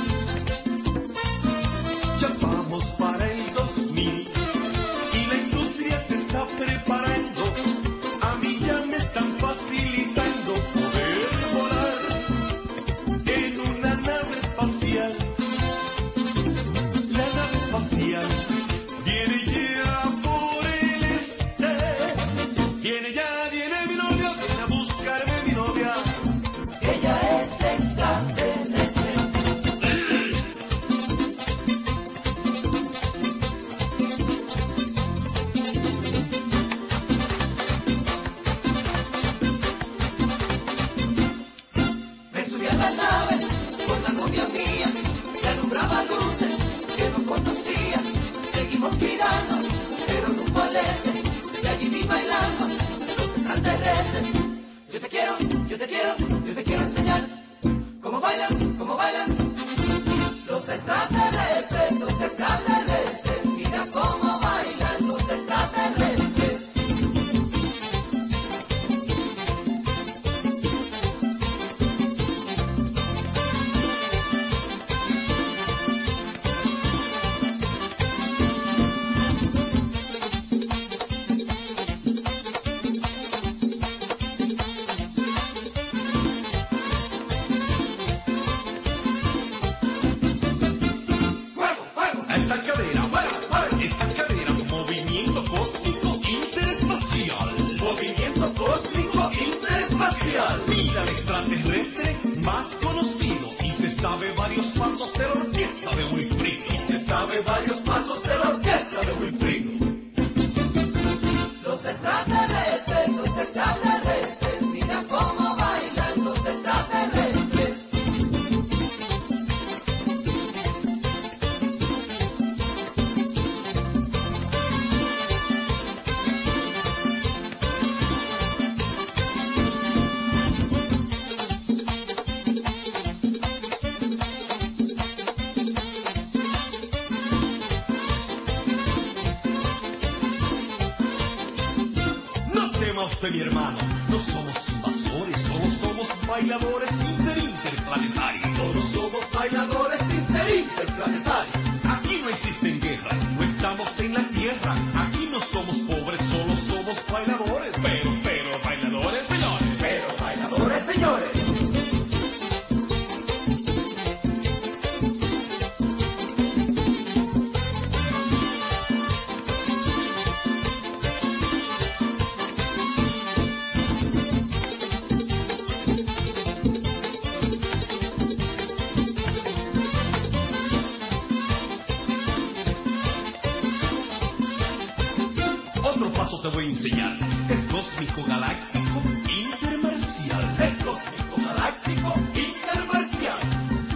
Te 186.41 186.47
voy 186.47 186.65
a 186.65 186.69
enseñar. 186.69 187.17
Es 187.49 187.67
cósmico 187.67 188.23
galáctico 188.25 189.01
intermarcial. 189.29 190.43
Es 190.59 190.75
cósmico 190.83 191.35
galáctico 191.37 192.15
intermarcial. 192.33 193.39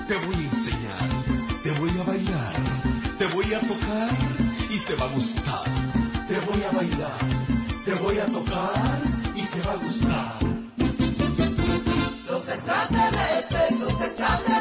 Te 0.08 0.15
voy 0.25 0.36
a 0.36 0.49
enseñar, 0.49 1.10
te 1.63 1.71
voy 1.71 1.89
a 1.89 2.03
bailar, 2.03 2.53
te 3.17 3.25
voy 3.27 3.53
a 3.53 3.60
tocar 3.62 4.10
y 4.69 4.77
te 4.79 4.95
va 4.95 5.05
a 5.05 5.13
gustar. 5.13 5.65
Te 6.27 6.39
voy 6.39 6.63
a 6.63 6.71
bailar, 6.71 7.19
te 7.84 7.93
voy 7.95 8.19
a 8.19 8.25
tocar 8.25 8.99
y 9.36 9.41
te 9.41 9.62
va 9.62 9.73
a 9.73 9.77
gustar. 9.77 10.39
Los 12.29 12.49
extraterrestres, 12.49 13.79
los 13.79 14.01
extraterrestres, 14.01 14.54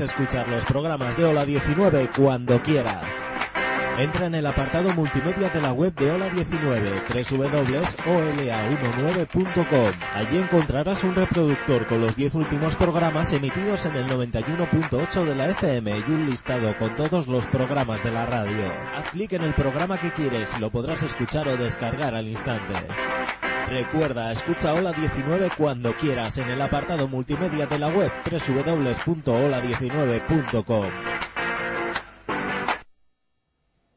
escuchar 0.00 0.48
los 0.48 0.64
programas 0.64 1.16
de 1.16 1.24
Ola 1.24 1.44
19 1.44 2.10
cuando 2.16 2.60
quieras. 2.62 3.12
Entra 3.98 4.26
en 4.26 4.34
el 4.34 4.44
apartado 4.44 4.92
multimedia 4.94 5.48
de 5.50 5.60
la 5.60 5.72
web 5.72 5.94
de 5.94 6.10
Ola 6.10 6.28
19, 6.28 7.04
www.ola19.com. 7.08 9.92
Allí 10.14 10.38
encontrarás 10.38 11.04
un 11.04 11.14
reproductor 11.14 11.86
con 11.86 12.00
los 12.00 12.16
10 12.16 12.34
últimos 12.34 12.74
programas 12.74 13.32
emitidos 13.32 13.86
en 13.86 13.94
el 13.94 14.08
91.8 14.08 15.24
de 15.24 15.36
la 15.36 15.50
FM 15.50 15.96
y 15.96 16.10
un 16.10 16.26
listado 16.26 16.76
con 16.76 16.96
todos 16.96 17.28
los 17.28 17.46
programas 17.46 18.02
de 18.02 18.10
la 18.10 18.26
radio. 18.26 18.72
Haz 18.94 19.10
clic 19.10 19.34
en 19.34 19.44
el 19.44 19.54
programa 19.54 20.00
que 20.00 20.12
quieres 20.12 20.52
y 20.56 20.60
lo 20.60 20.70
podrás 20.70 21.04
escuchar 21.04 21.46
o 21.46 21.56
descargar 21.56 22.16
al 22.16 22.26
instante. 22.26 22.74
Recuerda, 23.68 24.30
escucha 24.32 24.74
Ola 24.74 24.92
19 24.92 25.48
cuando 25.56 25.94
quieras 25.94 26.36
en 26.38 26.48
el 26.50 26.60
apartado 26.60 27.08
multimedia 27.08 27.66
de 27.66 27.78
la 27.78 27.88
web 27.88 28.10
www.ola19.com. 28.30 30.84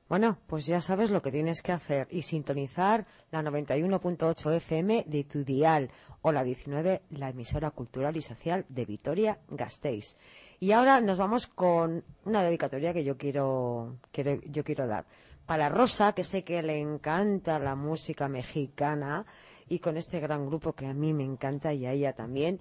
Bueno, 0.10 0.38
pues 0.48 0.66
ya 0.66 0.80
sabes 0.80 1.12
lo 1.12 1.22
que 1.22 1.32
tienes 1.32 1.62
que 1.62 1.74
hacer 1.74 2.08
y 2.12 2.22
sintonizar 2.22 3.06
la 3.30 3.42
91.8 3.44 4.54
FM 4.56 5.04
de 5.06 5.26
tu 5.26 5.44
dial 5.44 5.92
o 6.22 6.32
la 6.32 6.44
19, 6.46 7.02
la 7.12 7.28
emisora 7.30 7.72
cultural 7.72 8.16
y 8.16 8.22
social 8.22 8.66
de 8.70 8.86
Vitoria 8.86 9.40
Gasteiz. 9.50 10.18
Y 10.62 10.72
ahora 10.72 11.02
nos 11.02 11.18
vamos 11.18 11.46
con 11.48 12.06
una 12.24 12.42
dedicatoria 12.42 12.94
que 12.94 13.04
yo 13.04 13.18
quiero, 13.18 13.98
quiero- 14.14 14.40
yo 14.46 14.64
quiero 14.64 14.88
dar. 14.88 15.04
Para 15.46 15.68
Rosa, 15.70 16.14
que 16.14 16.24
sé 16.24 16.44
que 16.46 16.64
le 16.64 16.80
encanta 16.80 17.60
la 17.60 17.76
música 17.76 18.30
mexicana 18.30 19.26
y 19.70 19.80
con 19.80 19.98
este 19.98 20.20
gran 20.20 20.46
grupo 20.48 20.74
que 20.74 20.86
a 20.86 20.94
mí 20.94 21.14
me 21.14 21.24
encanta 21.24 21.74
y 21.74 21.86
a 21.86 21.92
ella 21.94 22.14
también, 22.14 22.60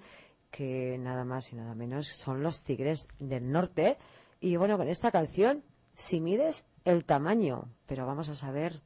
que 0.51 0.97
nada 0.99 1.25
más 1.25 1.51
y 1.51 1.55
nada 1.55 1.75
menos 1.75 2.07
son 2.07 2.41
los 2.43 2.63
Tigres 2.63 3.07
del 3.19 3.51
Norte. 3.51 3.97
Y 4.39 4.55
bueno, 4.55 4.77
con 4.77 4.87
esta 4.87 5.11
canción, 5.11 5.63
si 5.93 6.19
mides 6.21 6.65
el 6.85 7.05
tamaño, 7.05 7.69
pero 7.85 8.05
vamos 8.05 8.29
a 8.29 8.35
saber 8.35 8.81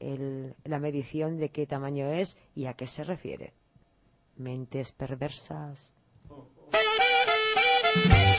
el- 0.00 0.54
la 0.64 0.78
medición 0.78 1.38
de 1.38 1.50
qué 1.50 1.66
tamaño 1.66 2.08
es 2.08 2.38
y 2.54 2.66
a 2.66 2.74
qué 2.74 2.86
se 2.86 3.04
refiere. 3.04 3.52
Mentes 4.36 4.92
perversas. 4.92 5.94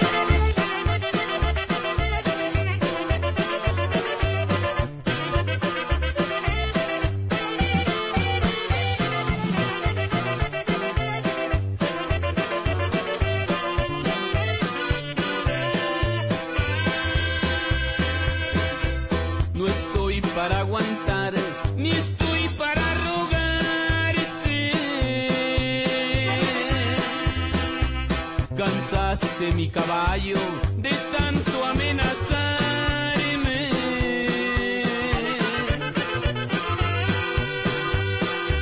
Cansaste 29.37 29.53
mi 29.53 29.69
caballo 29.69 30.37
de 30.77 30.89
tanto 31.17 31.65
amenazarme. 31.65 33.69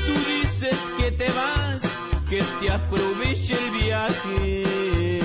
Tú 0.08 0.14
dices 0.28 0.80
que 0.98 1.12
te 1.12 1.30
vas, 1.32 1.84
que 2.30 2.42
te 2.60 2.72
aproveche 2.72 3.54
el 3.54 3.72
viaje. 3.72 5.23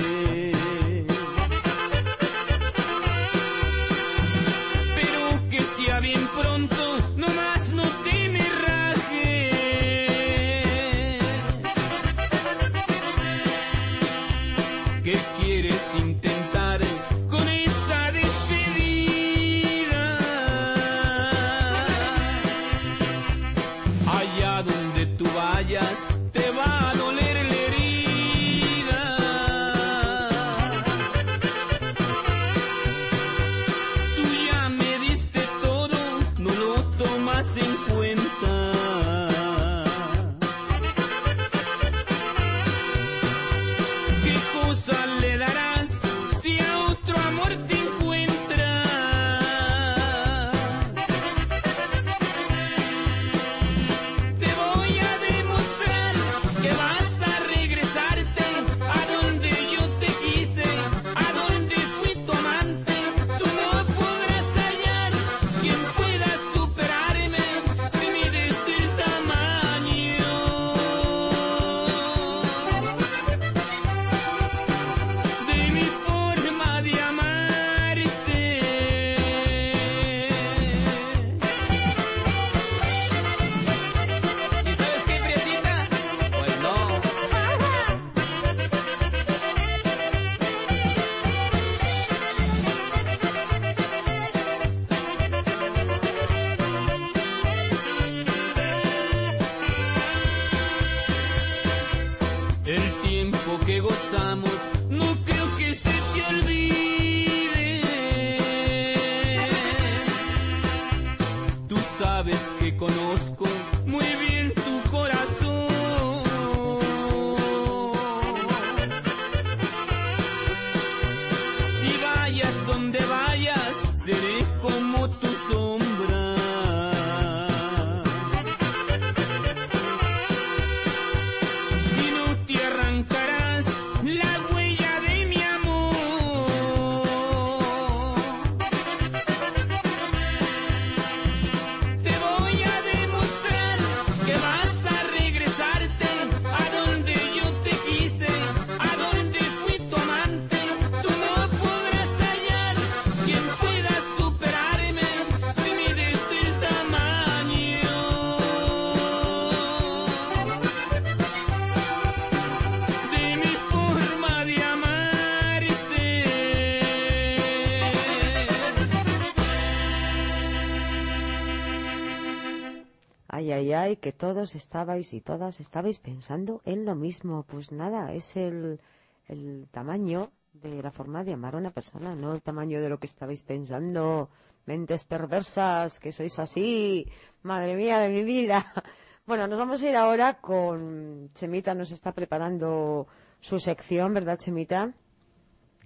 Que 173.97 174.11
todos 174.11 174.55
estabais 174.55 175.13
y 175.13 175.21
todas 175.21 175.59
estabais 175.59 175.99
pensando 175.99 176.61
en 176.65 176.85
lo 176.85 176.95
mismo. 176.95 177.43
Pues 177.43 177.71
nada, 177.71 178.13
es 178.13 178.35
el, 178.35 178.79
el 179.27 179.67
tamaño 179.71 180.31
de 180.53 180.81
la 180.81 180.91
forma 180.91 181.23
de 181.23 181.33
amar 181.33 181.55
a 181.55 181.57
una 181.57 181.71
persona, 181.71 182.15
no 182.15 182.33
el 182.33 182.41
tamaño 182.41 182.81
de 182.81 182.89
lo 182.89 182.99
que 182.99 183.07
estabais 183.07 183.43
pensando. 183.43 184.29
Mentes 184.65 185.05
perversas, 185.05 185.99
que 185.99 186.11
sois 186.11 186.37
así. 186.37 187.07
Madre 187.41 187.75
mía 187.75 187.99
de 187.99 188.09
mi 188.09 188.23
vida. 188.23 188.65
Bueno, 189.29 189.45
nos 189.45 189.59
vamos 189.59 189.79
a 189.83 189.87
ir 189.87 189.95
ahora 189.95 190.39
con 190.41 191.29
Chemita, 191.35 191.75
nos 191.75 191.91
está 191.91 192.13
preparando 192.13 193.05
su 193.39 193.59
sección, 193.59 194.11
¿verdad, 194.11 194.39
Chemita? 194.39 194.91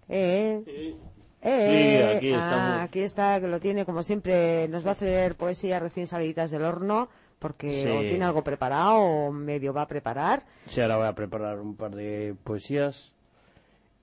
Eh, 0.08 0.64
eh, 1.42 2.08
Sí, 2.10 2.16
aquí 2.18 2.34
ah, 2.34 2.84
aquí 2.84 3.02
está, 3.02 3.42
que 3.42 3.50
lo 3.50 3.60
tiene 3.60 3.84
como 3.84 4.02
siempre. 4.02 4.70
Nos 4.70 4.86
va 4.86 4.92
a 4.92 4.94
hacer 4.94 5.36
poesía 5.36 5.80
recién 5.80 6.08
saliditas 6.08 6.52
del 6.52 6.64
horno, 6.64 7.10
porque 7.44 7.84
Sí. 7.84 7.90
o 7.90 8.00
tiene 8.00 8.24
algo 8.24 8.42
preparado 8.44 8.96
o 9.02 9.32
medio 9.34 9.74
va 9.74 9.82
a 9.84 9.88
preparar. 9.88 10.44
Sí, 10.68 10.80
ahora 10.82 10.96
voy 10.98 11.08
a 11.08 11.14
preparar 11.14 11.60
un 11.60 11.76
par 11.76 11.94
de 11.94 12.36
poesías 12.44 13.12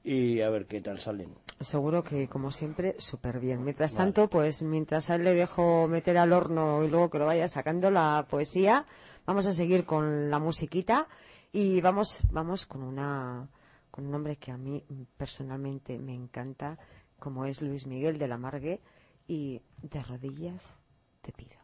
y 0.05 0.43
a 0.43 0.51
ver 0.51 0.67
qué 0.67 0.81
tal 0.83 0.99
salen. 0.99 1.35
Seguro 1.59 2.03
que, 2.03 2.29
como 2.29 2.51
siempre, 2.51 2.95
súper 2.99 3.41
bien. 3.41 3.65
Mientras 3.65 3.95
Vale. 3.95 4.05
tanto, 4.05 4.29
pues 4.29 4.63
mientras 4.63 5.11
a 5.11 5.15
él 5.17 5.25
le 5.25 5.35
dejo 5.35 5.89
meter 5.89 6.17
al 6.19 6.33
horno 6.33 6.85
y 6.85 6.89
luego 6.89 7.11
que 7.11 7.19
lo 7.19 7.27
vaya 7.27 7.49
sacando 7.49 7.91
la 7.91 8.27
poesía, 8.29 8.85
vamos 9.27 9.47
a 9.47 9.53
seguir 9.53 9.85
con 9.85 10.31
la 10.31 10.39
musiquita 10.39 11.07
y 11.53 11.81
vamos, 11.81 12.23
vamos 12.31 12.67
con 12.67 12.83
una 12.83 13.49
con 13.91 14.07
un 14.07 14.15
hombre 14.15 14.37
que 14.37 14.53
a 14.53 14.57
mí 14.57 14.85
personalmente 15.17 15.99
me 15.99 16.15
encanta, 16.15 16.79
como 17.19 17.45
es 17.45 17.61
Luis 17.61 17.87
Miguel 17.87 18.19
de 18.19 18.29
la 18.29 18.39
Margue 18.39 18.81
y 19.27 19.61
de 19.83 20.03
rodillas 20.03 20.79
te 21.23 21.33
pido. 21.33 21.60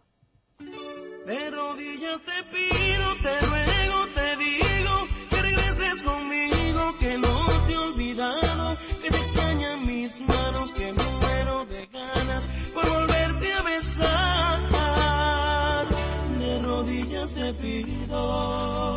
De 1.27 1.51
rodillas 1.51 2.21
te 2.25 2.45
pido, 2.57 3.17
te 3.21 3.41
ruego, 3.49 4.07
te 4.15 4.37
digo 4.37 5.09
que 5.29 5.43
regreses 5.43 6.03
conmigo, 6.05 6.97
que 7.01 7.19
no 7.19 7.45
te 7.67 7.73
he 7.73 7.79
olvidado, 7.79 8.77
que 9.03 9.11
te 9.11 9.17
extrañan 9.17 9.85
mis 9.85 10.21
manos, 10.21 10.71
que 10.71 10.93
me 10.93 11.03
muero 11.03 11.65
de 11.65 11.87
ganas 11.87 12.45
por 12.73 12.89
volverte 12.89 13.53
a 13.55 13.63
besar. 13.63 14.61
De 16.39 16.63
rodillas 16.63 17.29
te 17.35 17.53
pido. 17.55 18.96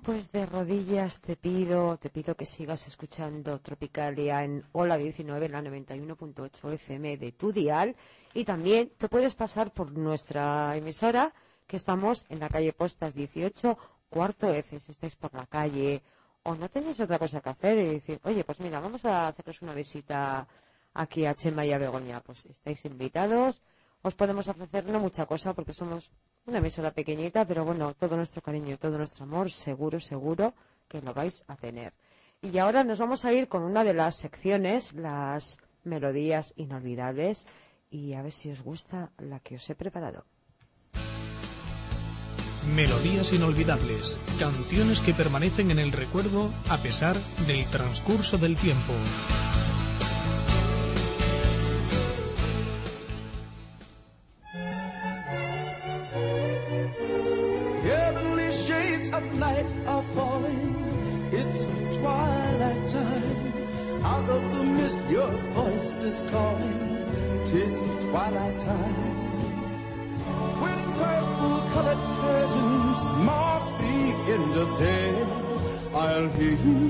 Pues 0.00 0.32
de 0.32 0.46
rodillas 0.46 1.20
te 1.20 1.36
pido, 1.36 1.98
te 1.98 2.08
pido 2.08 2.34
que 2.34 2.46
sigas 2.46 2.86
escuchando 2.86 3.60
Tropicalia 3.60 4.42
en 4.42 4.64
Hola 4.72 4.96
19, 4.96 5.50
la 5.50 5.60
91.8 5.60 6.72
FM 6.72 7.18
de 7.18 7.32
tu 7.32 7.52
dial. 7.52 7.94
Y 8.32 8.44
también 8.44 8.90
te 8.96 9.08
puedes 9.08 9.34
pasar 9.34 9.70
por 9.70 9.92
nuestra 9.92 10.74
emisora, 10.76 11.34
que 11.66 11.76
estamos 11.76 12.24
en 12.30 12.40
la 12.40 12.48
calle 12.48 12.72
Postas 12.72 13.12
18, 13.12 13.76
cuarto 14.08 14.50
F, 14.50 14.80
si 14.80 14.92
estáis 14.92 15.14
por 15.16 15.34
la 15.34 15.46
calle 15.46 16.02
o 16.44 16.54
no 16.54 16.70
tenéis 16.70 16.98
otra 17.00 17.18
cosa 17.18 17.40
que 17.40 17.50
hacer 17.50 17.78
y 17.78 17.84
decir, 17.94 18.20
oye, 18.24 18.44
pues 18.44 18.60
mira, 18.60 18.80
vamos 18.80 19.04
a 19.04 19.28
haceros 19.28 19.60
una 19.60 19.74
visita 19.74 20.46
aquí 20.94 21.26
a 21.26 21.34
Chema 21.34 21.66
y 21.66 21.72
a 21.72 21.78
Begoña. 21.78 22.20
Pues 22.20 22.46
estáis 22.46 22.84
invitados, 22.86 23.60
os 24.00 24.14
podemos 24.14 24.48
ofrecer 24.48 24.86
no 24.86 25.00
mucha 25.00 25.26
cosa 25.26 25.52
porque 25.52 25.74
somos 25.74 26.10
una 26.46 26.58
emisora 26.58 26.90
pequeñita, 26.90 27.44
pero 27.44 27.64
bueno, 27.64 27.94
todo 27.94 28.16
nuestro 28.16 28.42
cariño, 28.42 28.76
todo 28.78 28.98
nuestro 28.98 29.24
amor, 29.24 29.50
seguro, 29.50 30.00
seguro 30.00 30.54
que 30.88 31.00
lo 31.00 31.14
vais 31.14 31.44
a 31.46 31.56
tener. 31.56 31.92
Y 32.40 32.58
ahora 32.58 32.82
nos 32.82 32.98
vamos 32.98 33.24
a 33.24 33.32
ir 33.32 33.48
con 33.48 33.62
una 33.62 33.84
de 33.84 33.94
las 33.94 34.16
secciones, 34.16 34.92
las 34.94 35.58
melodías 35.84 36.52
inolvidables, 36.56 37.46
y 37.90 38.14
a 38.14 38.22
ver 38.22 38.32
si 38.32 38.50
os 38.50 38.62
gusta 38.62 39.10
la 39.18 39.38
que 39.40 39.56
os 39.56 39.70
he 39.70 39.74
preparado. 39.74 40.24
Melodías 42.74 43.32
inolvidables, 43.32 44.18
canciones 44.38 45.00
que 45.00 45.14
permanecen 45.14 45.70
en 45.70 45.78
el 45.78 45.92
recuerdo 45.92 46.50
a 46.70 46.78
pesar 46.78 47.16
del 47.46 47.64
transcurso 47.66 48.38
del 48.38 48.56
tiempo. 48.56 48.92
Of 64.32 64.42
the 64.56 64.64
mist, 64.64 64.96
your 65.10 65.30
voice 65.58 66.00
is 66.00 66.22
calling. 66.30 66.80
Tis 67.44 67.76
twilight 68.04 68.58
time. 68.60 69.12
When 70.62 70.80
purple 71.00 71.58
colored 71.74 72.04
curtains 72.20 73.00
mark 73.28 73.64
the 73.80 73.98
end 74.34 74.54
of 74.64 74.68
day, 74.78 75.10
I'll 75.92 76.28
hear 76.38 76.56
you, 76.66 76.80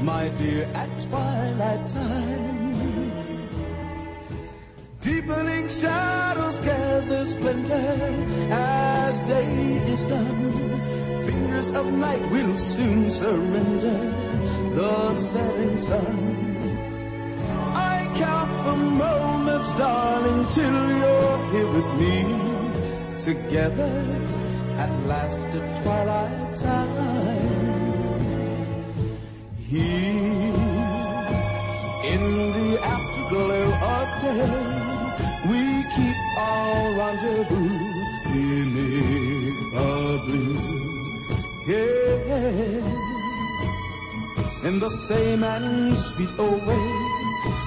my 0.00 0.28
dear, 0.40 0.64
at 0.74 0.90
twilight 1.06 1.86
time. 1.86 2.72
Deepening 5.00 5.68
shadows 5.68 6.58
gather 6.58 7.26
splendor 7.26 7.92
as 8.50 9.20
day 9.20 9.54
is 9.94 10.04
done. 10.04 11.24
Fingers 11.26 11.70
of 11.70 11.86
night 11.86 12.24
will 12.30 12.56
soon 12.56 13.10
surrender 13.10 13.98
the 14.74 15.14
setting 15.14 15.76
sun. 15.76 16.31
The 18.72 18.78
moments, 18.78 19.70
darling, 19.72 20.46
till 20.48 20.80
you're 21.00 21.38
here 21.52 21.70
with 21.76 21.90
me. 22.00 22.16
Together 23.20 23.92
at 24.78 24.90
last 25.06 25.44
at 25.58 25.82
twilight 25.82 26.56
time. 26.56 26.96
Here 29.68 30.56
in 32.12 32.22
the 32.56 32.70
afterglow 32.94 33.66
of 33.92 34.08
day, 34.24 34.48
we 35.50 35.62
keep 35.94 36.18
our 36.38 36.96
rendezvous 37.00 37.76
beneath 38.32 39.60
the 39.74 39.90
blue. 40.24 40.56
Yeah. 41.68 43.02
In 44.68 44.74
the 44.78 44.88
same 45.08 45.42
and 45.44 45.94
sweet 45.98 46.30
old 46.38 46.66
way, 46.66 47.11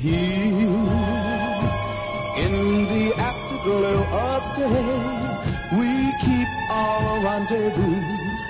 Here. 0.00 0.14
In 2.44 2.84
the 2.86 3.12
afterglow 3.18 4.00
of 4.28 4.42
day, 4.56 4.94
we 5.76 5.90
keep 6.22 6.48
our 6.70 7.20
rendezvous. 7.24 7.98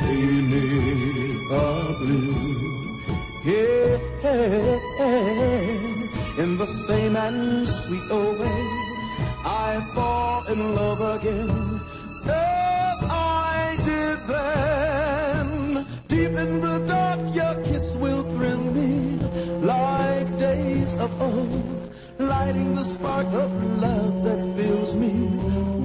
Beneath 0.05 1.49
the 1.49 1.69
blue. 2.01 2.59
In 6.39 6.59
the 6.59 6.67
same 6.67 7.17
and 7.17 7.67
sweet 7.67 8.11
way, 8.11 8.61
I 9.43 9.83
fall 9.95 10.45
in 10.53 10.75
love 10.75 11.01
again 11.01 11.78
of 21.01 21.23
old, 21.23 21.95
lighting 22.19 22.75
the 22.75 22.85
spark 22.85 23.27
of 23.29 23.51
love 23.81 24.25
that 24.25 24.43
fills 24.57 24.97
me 24.97 25.13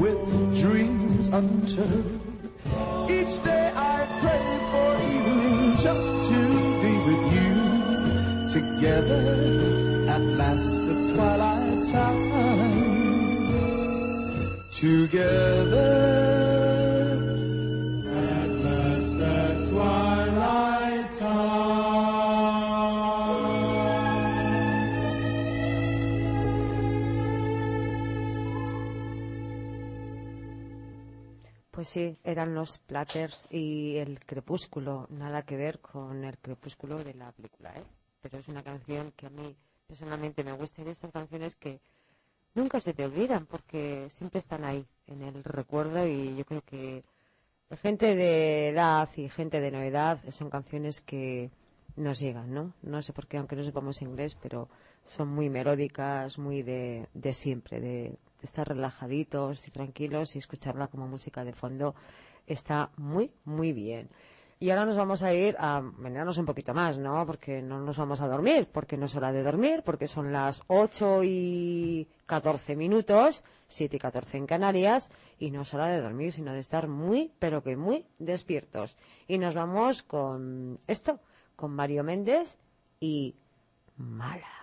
with 0.01 0.19
dreams 0.59 1.27
untold. 1.27 2.21
Each 3.09 3.43
day 3.43 3.71
I 3.75 4.07
pray 4.21 4.45
for 4.71 4.89
evening 5.15 5.75
just 5.77 6.29
to 6.29 6.39
be 6.83 6.93
with 7.07 7.23
you 7.37 7.53
together 8.57 9.25
at 10.09 10.21
last 10.21 10.75
the 10.87 11.13
twilight 11.13 11.87
time. 11.87 12.31
Together 14.71 16.42
Pues 31.83 31.91
sí, 31.91 32.17
eran 32.23 32.55
los 32.55 32.77
Platters 32.77 33.45
y 33.49 33.97
el 33.97 34.21
Crepúsculo, 34.21 35.05
nada 35.09 35.41
que 35.41 35.57
ver 35.57 35.81
con 35.81 36.23
el 36.23 36.37
Crepúsculo 36.37 37.03
de 37.03 37.13
la 37.13 37.33
película, 37.33 37.73
¿eh? 37.75 37.83
Pero 38.21 38.37
es 38.37 38.47
una 38.47 38.63
canción 38.63 39.11
que 39.17 39.25
a 39.25 39.29
mí 39.29 39.53
personalmente 39.85 40.45
me 40.45 40.53
gusta 40.53 40.81
y 40.81 40.87
estas 40.87 41.11
canciones 41.11 41.57
que 41.57 41.81
nunca 42.55 42.79
se 42.79 42.93
te 42.93 43.03
olvidan 43.03 43.45
porque 43.47 44.09
siempre 44.09 44.39
están 44.39 44.63
ahí 44.63 44.87
en 45.07 45.23
el 45.23 45.43
recuerdo 45.43 46.07
y 46.07 46.37
yo 46.37 46.45
creo 46.45 46.61
que 46.61 47.03
gente 47.81 48.15
de 48.15 48.69
edad 48.69 49.09
y 49.17 49.27
gente 49.27 49.59
de 49.59 49.71
no 49.71 49.81
edad 49.81 50.21
son 50.29 50.49
canciones 50.49 51.01
que 51.01 51.51
nos 51.97 52.17
llegan, 52.17 52.53
¿no? 52.53 52.71
No 52.81 53.01
sé 53.01 53.11
por 53.11 53.27
qué, 53.27 53.39
aunque 53.39 53.57
no 53.57 53.63
sepamos 53.65 54.01
inglés, 54.01 54.37
pero 54.41 54.69
son 55.03 55.27
muy 55.27 55.49
melódicas, 55.49 56.37
muy 56.37 56.63
de, 56.63 57.09
de 57.13 57.33
siempre, 57.33 57.81
de 57.81 58.17
estar 58.43 58.67
relajaditos 58.67 59.67
y 59.67 59.71
tranquilos 59.71 60.35
y 60.35 60.39
escucharla 60.39 60.87
como 60.87 61.07
música 61.07 61.43
de 61.43 61.53
fondo 61.53 61.95
está 62.45 62.91
muy, 62.97 63.31
muy 63.45 63.73
bien. 63.73 64.09
Y 64.63 64.69
ahora 64.69 64.85
nos 64.85 64.95
vamos 64.95 65.23
a 65.23 65.33
ir 65.33 65.57
a 65.59 65.81
venirnos 65.97 66.37
un 66.37 66.45
poquito 66.45 66.73
más, 66.73 66.97
¿no? 66.97 67.25
Porque 67.25 67.61
no 67.61 67.81
nos 67.81 67.97
vamos 67.97 68.21
a 68.21 68.29
dormir, 68.29 68.69
porque 68.71 68.95
no 68.95 69.07
es 69.07 69.15
hora 69.15 69.33
de 69.33 69.43
dormir, 69.43 69.81
porque 69.83 70.07
son 70.07 70.31
las 70.31 70.63
8 70.67 71.21
y 71.23 72.07
14 72.27 72.77
minutos, 72.77 73.43
7 73.67 73.97
y 73.97 73.99
14 73.99 74.37
en 74.37 74.47
Canarias, 74.47 75.11
y 75.37 75.51
no 75.51 75.63
es 75.63 75.73
hora 75.73 75.87
de 75.87 76.01
dormir, 76.01 76.31
sino 76.31 76.53
de 76.53 76.59
estar 76.59 76.87
muy, 76.87 77.33
pero 77.39 77.61
que 77.61 77.75
muy 77.75 78.05
despiertos. 78.19 78.95
Y 79.27 79.37
nos 79.37 79.53
vamos 79.53 80.01
con 80.01 80.79
esto, 80.87 81.19
con 81.57 81.75
Mario 81.75 82.05
Méndez 82.05 82.57
y 83.01 83.35
Mala. 83.97 84.62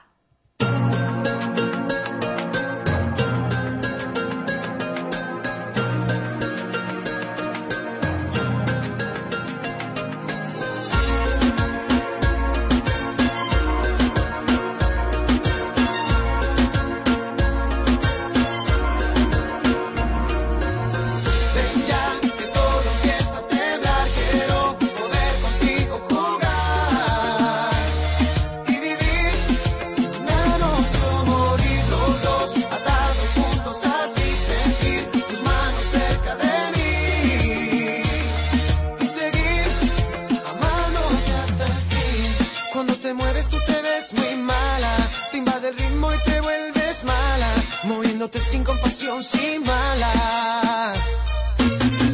Diciéndote 48.20 48.50
sin 48.50 48.64
compasión, 48.64 49.22
sin 49.24 49.62
mala. 49.64 50.92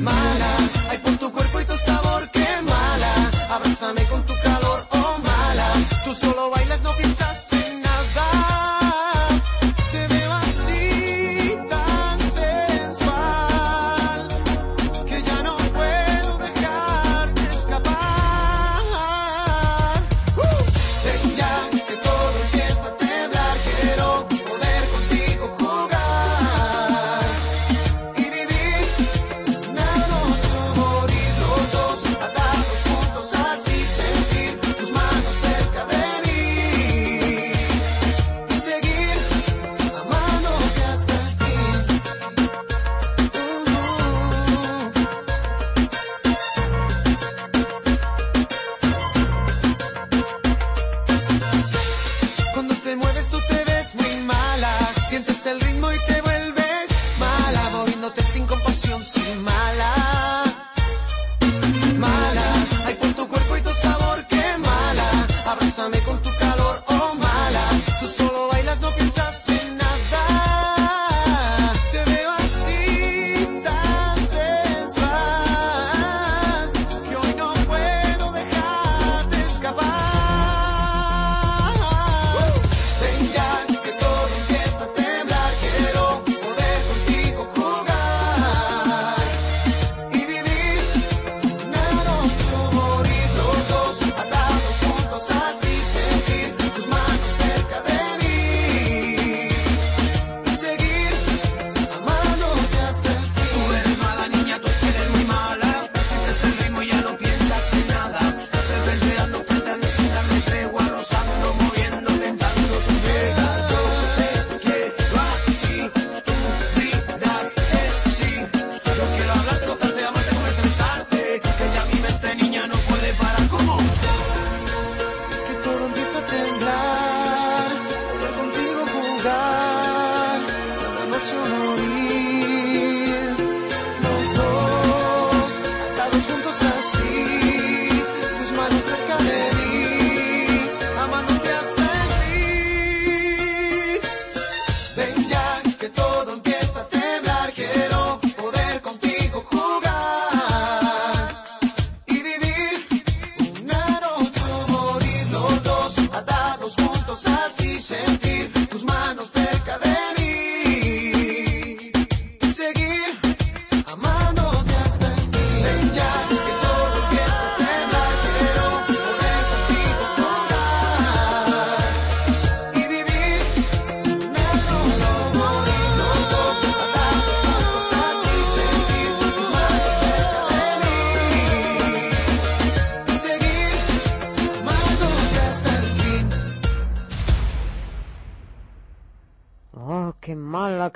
Mala, 0.02 0.56
hay 0.88 0.98
por 0.98 1.16
tu 1.16 1.32
cuerpo 1.32 1.60
y 1.60 1.64
tu 1.64 1.76
sabor 1.78 2.30
que 2.30 2.46
mala. 2.62 3.30
Abrázame 3.50 4.04
con 4.04 4.24
tu 4.24 4.34
calor. 4.40 4.65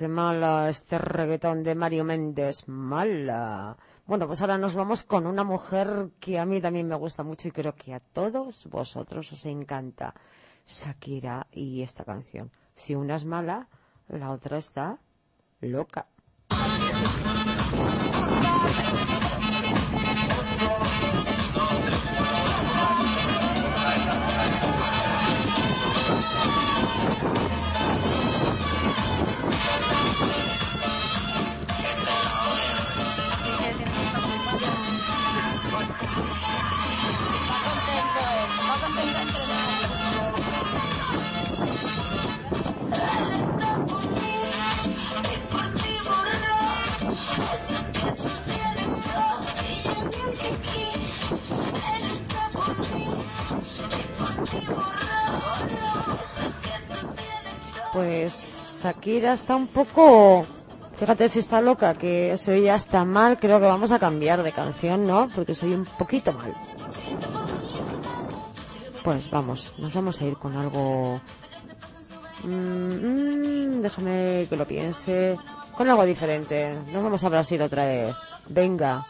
qué 0.01 0.09
mala 0.09 0.70
este 0.70 0.96
reggaetón 0.96 1.62
de 1.62 1.74
Mario 1.74 2.05
Méndez, 2.05 2.66
mala. 2.68 3.76
Bueno, 4.07 4.26
pues 4.26 4.40
ahora 4.40 4.57
nos 4.57 4.74
vamos 4.74 5.05
con 5.05 5.26
una 5.26 5.44
mujer 5.44 6.12
que 6.18 6.38
a 6.38 6.46
mí 6.46 6.59
también 6.59 6.88
me 6.88 6.94
gusta 6.94 7.22
mucho 7.22 7.48
y 7.48 7.51
creo 7.51 7.74
que 7.74 7.92
a 7.92 8.01
todos 8.01 8.66
vosotros 8.70 9.30
os 9.30 9.44
encanta. 9.44 10.14
Shakira 10.66 11.48
y 11.53 11.82
esta 11.82 12.07
canción. 12.07 12.51
Si 12.74 12.94
una 12.94 13.16
es 13.16 13.26
mala, 13.26 13.68
la 14.09 14.30
otra 14.30 14.57
está 14.57 14.98
loca. 15.61 16.07
Pues 57.92 58.80
Shakira 58.82 59.32
está 59.32 59.57
un 59.57 59.66
poco 59.66 60.46
Fíjate 61.01 61.30
si 61.30 61.38
está 61.38 61.62
loca, 61.62 61.94
que 61.94 62.36
soy 62.36 62.64
ya 62.64 62.74
está 62.74 63.07
mal, 63.07 63.38
creo 63.38 63.59
que 63.59 63.64
vamos 63.64 63.90
a 63.90 63.98
cambiar 63.98 64.42
de 64.42 64.53
canción, 64.53 65.07
¿no? 65.07 65.30
Porque 65.34 65.55
soy 65.55 65.72
un 65.72 65.86
poquito 65.86 66.30
mal. 66.34 66.55
Pues 69.03 69.30
vamos, 69.30 69.72
nos 69.78 69.94
vamos 69.94 70.20
a 70.20 70.24
ir 70.26 70.36
con 70.36 70.57
algo... 70.57 71.20
Mm, 72.44 72.48
mm, 72.48 73.80
déjame 73.80 74.46
que 74.48 74.57
lo 74.57 74.66
piense. 74.66 75.36
Con 75.76 75.88
algo 75.88 76.05
diferente. 76.05 76.74
Nos 76.92 77.03
vamos 77.03 77.24
a 77.24 77.28
Brasil 77.28 77.61
otra 77.62 77.86
vez. 77.86 78.16
Venga. 78.48 79.07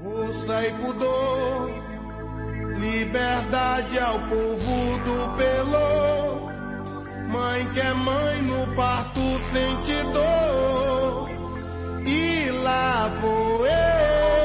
Força 0.00 0.64
e 0.64 0.72
pudor, 0.74 1.70
liberdade 2.78 3.98
ao 3.98 4.18
povo 4.20 4.98
do 5.04 5.36
Pelô. 5.36 6.48
Mãe 7.28 7.68
que 7.74 7.80
é 7.80 7.92
mãe 7.94 8.42
no 8.42 8.76
parto 8.76 9.20
sente 9.50 10.00
dor. 10.12 11.28
E 12.06 12.50
lá 12.62 13.08
vou 13.20 13.66
eu. 13.66 14.37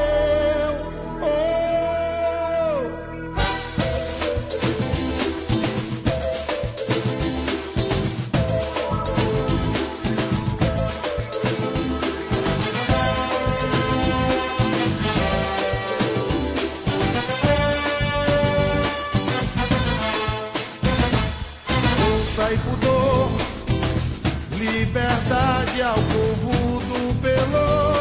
O 25.92 26.02
povo 26.12 26.80
do 26.80 27.14
Pelô. 27.22 27.94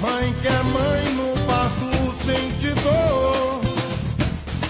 Mãe 0.00 0.32
que 0.40 0.46
é 0.46 0.62
mãe 0.62 1.02
no 1.14 1.28
parto 1.46 1.90
sente 2.24 2.70
dor. 2.82 3.60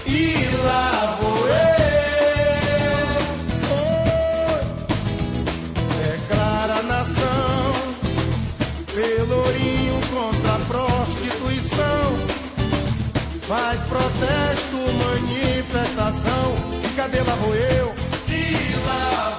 E 0.07 0.49
lá 0.63 1.17
vou 1.21 1.47
eu. 1.47 1.57
Declara 6.01 6.75
a 6.79 6.83
nação. 6.83 7.73
Pelourinho 8.95 9.99
contra 10.11 10.55
a 10.55 10.59
prostituição. 10.59 12.17
Faz 13.41 13.79
protesto, 13.81 14.77
manifestação. 15.05 16.55
E 16.83 16.87
cadê 16.95 17.21
lá 17.21 17.35
vou 17.35 17.55
eu? 17.55 17.93
E 18.27 18.75
lá 18.85 19.37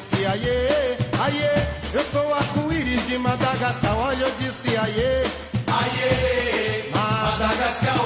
disse 0.00 0.26
aie, 0.26 1.68
eu 1.92 2.04
sou 2.04 2.34
arco-íris 2.34 3.06
de 3.06 3.18
Madagascar, 3.18 3.96
olha 3.98 4.16
eu 4.16 4.32
disse 4.38 4.76
aie, 4.76 5.24
aie, 5.66 6.90
Madagascar, 6.94 7.96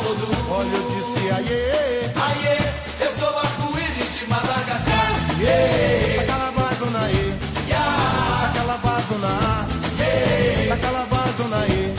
olha 0.51 0.77
eu 0.77 0.91
disse 0.91 1.31
aie, 1.31 2.13
aie, 2.17 2.59
eu 3.01 3.13
sou 3.13 3.39
arco-íris 3.39 4.19
de 4.19 4.27
Madagascar, 4.29 5.09
yeah, 5.41 6.27
sacalavazona 6.27 7.01
aí, 7.05 7.39
sacalavazona, 8.51 9.33
sacalavazona 10.69 11.57
aí, 11.59 11.95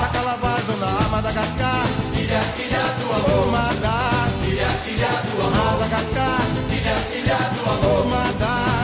sacalavazona, 0.00 1.08
Madagascar, 1.10 1.86
ilha, 2.14 2.42
ilha 2.64 2.84
do 2.98 3.06
amor, 3.14 3.46
Madá, 3.52 4.28
ilha, 4.44 4.70
ilha 4.86 5.12
do 5.22 5.42
amor, 5.46 5.78
Madagascar, 5.78 6.40
ilha, 6.70 6.96
ilha 7.18 7.38
do 7.54 7.70
amor, 7.70 8.06
ilha, 8.06 8.77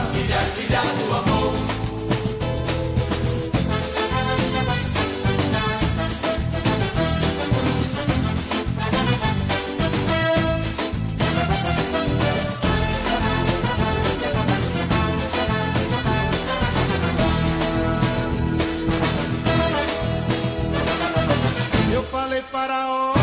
faraó, 22.65 23.13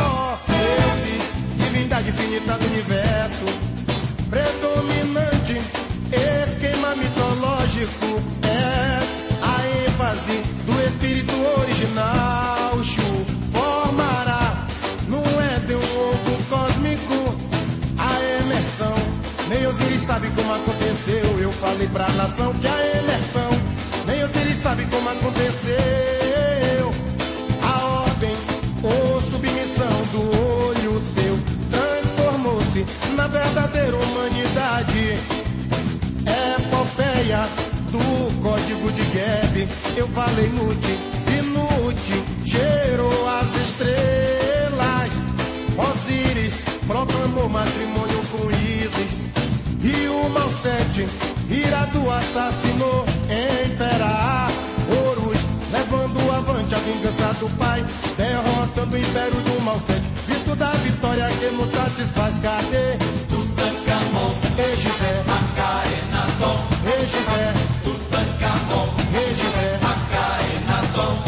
deuses, 0.47 1.25
divindade 1.57 2.11
infinita 2.11 2.57
do 2.59 2.67
universo, 2.67 3.45
predominante, 4.31 5.61
esquema 6.47 6.95
mitológico, 6.95 8.21
é 8.45 9.01
a 9.43 9.89
ênfase 9.89 10.43
do 10.65 10.87
espírito 10.87 11.33
original, 11.61 12.83
Shu, 12.85 13.27
formará 13.53 14.65
no 15.09 15.19
Éden 15.57 15.77
um 15.77 16.11
ovo 16.11 16.45
cósmico, 16.49 17.35
a 17.99 18.43
emersão, 18.45 18.95
nem 19.49 19.67
Osiris 19.67 20.03
sabe 20.03 20.31
como 20.37 20.55
aconteceu, 20.55 21.41
eu 21.41 21.53
falei 21.53 21.89
pra 21.89 22.09
nação 22.11 22.53
que 22.55 22.67
a 22.69 22.99
emersão, 22.99 23.51
nem 24.07 24.23
Osiris 24.23 24.63
sabe 24.63 24.87
como 24.87 25.09
aconteceu, 25.09 26.22
Epopeia 37.23 37.47
do 37.93 38.43
código 38.43 38.93
de 38.93 39.03
Geb. 39.13 39.69
Eu 39.97 40.09
falei 40.09 40.49
nude, 40.49 40.99
inútil, 41.39 42.25
gerou 42.45 43.29
as 43.29 43.55
estrelas. 43.55 45.13
Osíris 45.79 46.55
proclamou 46.87 47.49
matrimônio 47.49 48.21
com 48.33 48.51
Isis. 48.51 49.23
E 49.85 50.09
o 50.09 50.29
Malsete, 50.31 51.07
irado 51.49 52.11
assassinou 52.11 53.05
Empera 53.25 54.49
Horus, 54.91 55.39
levando 55.71 56.19
avante 56.35 56.75
a 56.75 56.79
vingança 56.79 57.35
do 57.39 57.49
pai, 57.57 57.85
derrotando 58.17 58.97
o 58.97 58.99
império 58.99 59.41
do 59.41 59.63
Malsete. 59.63 60.03
Visto 60.27 60.57
da 60.57 60.71
vitória 60.71 61.29
que 61.39 61.55
nos 61.55 61.71
satisfaz, 61.71 62.41
cadê? 62.41 63.12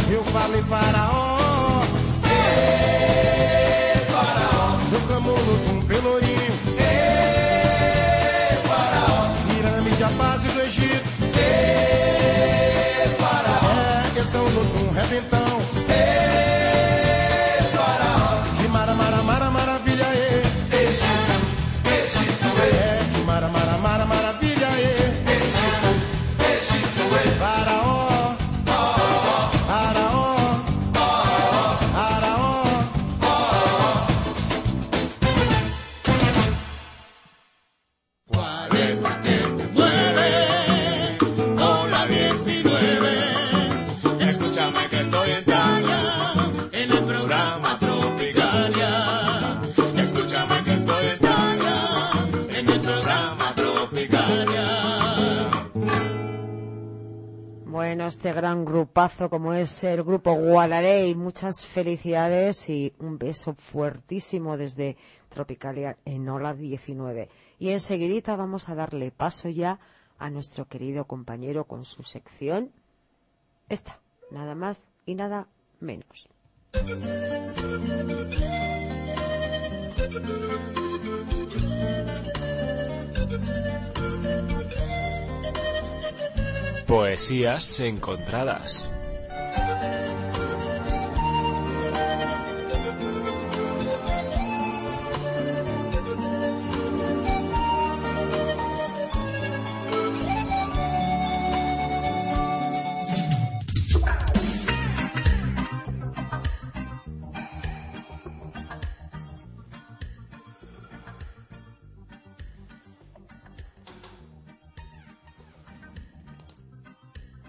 Eu 0.06 0.22
falei 0.24 0.62
para 0.62 1.10
onde? 1.10 1.43
Bueno, 58.04 58.12
este 58.12 58.34
gran 58.34 58.66
grupazo 58.66 59.30
como 59.30 59.54
es 59.54 59.82
el 59.82 60.02
grupo 60.02 60.34
Guadarey, 60.34 61.14
muchas 61.14 61.64
felicidades 61.64 62.68
y 62.68 62.92
un 62.98 63.16
beso 63.16 63.54
fuertísimo 63.54 64.58
desde 64.58 64.98
Tropicalia 65.30 65.96
en 66.04 66.28
Ola 66.28 66.52
19. 66.52 67.30
Y 67.58 67.70
enseguidita 67.70 68.36
vamos 68.36 68.68
a 68.68 68.74
darle 68.74 69.10
paso 69.10 69.48
ya 69.48 69.80
a 70.18 70.28
nuestro 70.28 70.66
querido 70.66 71.06
compañero 71.06 71.64
con 71.64 71.86
su 71.86 72.02
sección. 72.02 72.72
Esta, 73.70 73.98
nada 74.30 74.54
más 74.54 74.86
y 75.06 75.14
nada 75.14 75.48
menos. 75.80 76.28
Poesías 86.94 87.80
encontradas. 87.80 88.88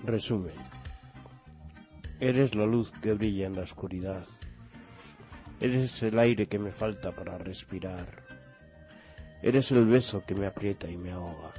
Resumen. 0.06 0.54
Eres 2.20 2.54
la 2.56 2.66
luz 2.66 2.92
que 3.02 3.14
brilla 3.14 3.48
en 3.48 3.56
la 3.56 3.64
oscuridad. 3.64 4.26
Eres 5.60 6.04
el 6.04 6.20
aire 6.20 6.46
que 6.48 6.60
me 6.60 6.72
falta 6.72 7.12
para 7.12 7.38
respirar. 7.38 8.24
Eres 9.42 9.72
el 9.72 9.86
beso 9.86 10.24
que 10.26 10.36
me 10.36 10.46
aprieta 10.46 10.90
y 10.90 10.98
me 10.98 11.12
ahoga. 11.12 11.54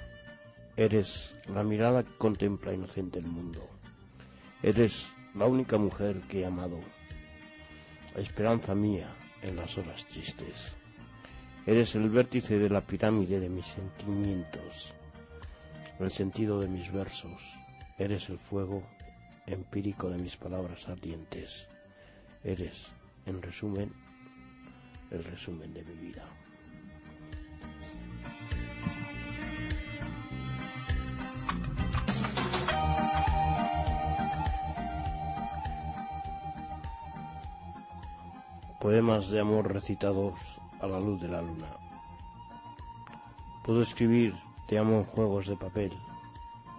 Eres 0.76 1.34
la 1.46 1.62
mirada 1.62 2.04
que 2.04 2.12
contempla 2.16 2.72
inocente 2.72 3.18
el 3.18 3.26
mundo. 3.26 3.68
Eres 4.62 5.08
la 5.34 5.46
única 5.46 5.76
mujer 5.76 6.20
que 6.28 6.40
he 6.40 6.46
amado. 6.46 6.78
La 8.14 8.22
esperanza 8.22 8.74
mía 8.74 9.08
en 9.42 9.56
las 9.56 9.76
horas 9.76 10.06
tristes. 10.06 10.74
Eres 11.66 11.96
el 11.96 12.10
vértice 12.10 12.58
de 12.58 12.70
la 12.70 12.80
pirámide 12.80 13.40
de 13.40 13.48
mis 13.48 13.66
sentimientos, 13.66 14.94
el 15.98 16.10
sentido 16.12 16.60
de 16.60 16.68
mis 16.68 16.92
versos. 16.92 17.55
Eres 17.98 18.28
el 18.28 18.38
fuego 18.38 18.82
empírico 19.46 20.10
de 20.10 20.18
mis 20.18 20.36
palabras 20.36 20.86
ardientes. 20.86 21.66
Eres, 22.44 22.88
en 23.24 23.40
resumen, 23.40 23.90
el 25.10 25.24
resumen 25.24 25.72
de 25.72 25.82
mi 25.82 25.94
vida. 25.94 26.24
Poemas 38.78 39.30
de 39.30 39.40
amor 39.40 39.72
recitados 39.72 40.60
a 40.80 40.86
la 40.86 41.00
luz 41.00 41.20
de 41.20 41.28
la 41.28 41.40
luna. 41.40 41.66
Puedo 43.64 43.80
escribir 43.80 44.34
Te 44.68 44.78
amo 44.78 44.98
en 44.98 45.04
juegos 45.04 45.46
de 45.46 45.56
papel, 45.56 45.92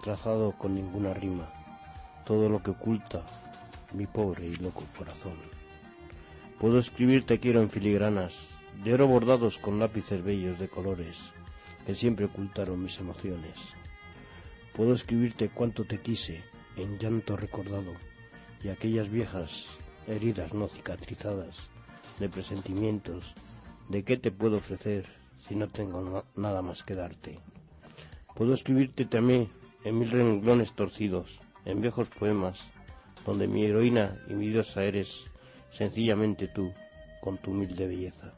trazado 0.08 0.52
con 0.52 0.74
ninguna 0.74 1.12
rima, 1.12 1.46
todo 2.24 2.48
lo 2.48 2.62
que 2.62 2.70
oculta 2.70 3.22
mi 3.92 4.06
pobre 4.06 4.46
y 4.46 4.56
loco 4.56 4.84
corazón. 4.96 5.34
Puedo 6.58 6.78
escribir 6.78 7.26
Te 7.26 7.38
quiero 7.38 7.60
en 7.60 7.68
filigranas, 7.68 8.32
de 8.82 8.94
oro 8.94 9.06
bordados 9.06 9.58
con 9.58 9.78
lápices 9.78 10.24
bellos 10.24 10.58
de 10.58 10.68
colores, 10.70 11.30
que 11.84 11.94
siempre 11.94 12.24
ocultaron 12.24 12.82
mis 12.82 12.98
emociones. 12.98 13.52
Puedo 14.74 14.94
escribirte 14.94 15.50
cuánto 15.50 15.84
te 15.84 16.00
quise, 16.00 16.42
en 16.76 16.98
llanto 16.98 17.36
recordado, 17.36 17.92
y 18.64 18.70
aquellas 18.70 19.10
viejas 19.10 19.66
heridas 20.06 20.54
no 20.54 20.68
cicatrizadas, 20.68 21.68
de 22.18 22.30
presentimientos, 22.30 23.34
de 23.90 24.04
qué 24.04 24.16
te 24.16 24.30
puedo 24.30 24.56
ofrecer 24.56 25.04
si 25.46 25.54
no 25.54 25.68
tengo 25.68 26.00
na- 26.00 26.24
nada 26.34 26.62
más 26.62 26.82
que 26.82 26.94
darte. 26.94 27.38
Puedo 28.34 28.54
escribirte 28.54 29.04
te 29.04 29.18
amé 29.18 29.48
en 29.84 29.98
mil 29.98 30.10
renglones 30.10 30.72
torcidos, 30.72 31.40
en 31.64 31.80
viejos 31.80 32.08
poemas, 32.08 32.70
donde 33.24 33.46
mi 33.46 33.64
heroína 33.64 34.18
y 34.28 34.34
mi 34.34 34.48
diosa 34.48 34.84
eres 34.84 35.24
sencillamente 35.72 36.48
tú, 36.48 36.72
con 37.20 37.38
tu 37.38 37.50
humilde 37.50 37.86
belleza. 37.86 38.34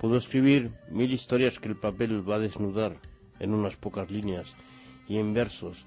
Puedo 0.00 0.16
escribir 0.16 0.70
mil 0.90 1.12
historias 1.12 1.58
que 1.58 1.68
el 1.68 1.76
papel 1.76 2.28
va 2.28 2.36
a 2.36 2.40
desnudar 2.40 2.96
en 3.38 3.54
unas 3.54 3.76
pocas 3.76 4.10
líneas 4.10 4.54
y 5.08 5.18
en 5.18 5.34
versos, 5.34 5.84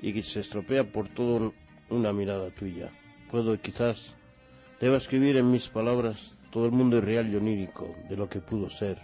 y 0.00 0.12
que 0.12 0.22
se 0.22 0.40
estropea 0.40 0.84
por 0.84 1.08
todo 1.08 1.52
una 1.90 2.12
mirada 2.12 2.50
tuya. 2.50 2.90
Puedo 3.30 3.60
quizás 3.60 4.16
Debo 4.80 4.96
escribir 4.96 5.36
en 5.36 5.50
mis 5.50 5.68
palabras 5.68 6.34
todo 6.50 6.64
el 6.64 6.72
mundo 6.72 6.96
irreal 6.96 7.30
y 7.30 7.36
onírico 7.36 7.94
de 8.08 8.16
lo 8.16 8.30
que 8.30 8.40
pudo 8.40 8.70
ser, 8.70 8.98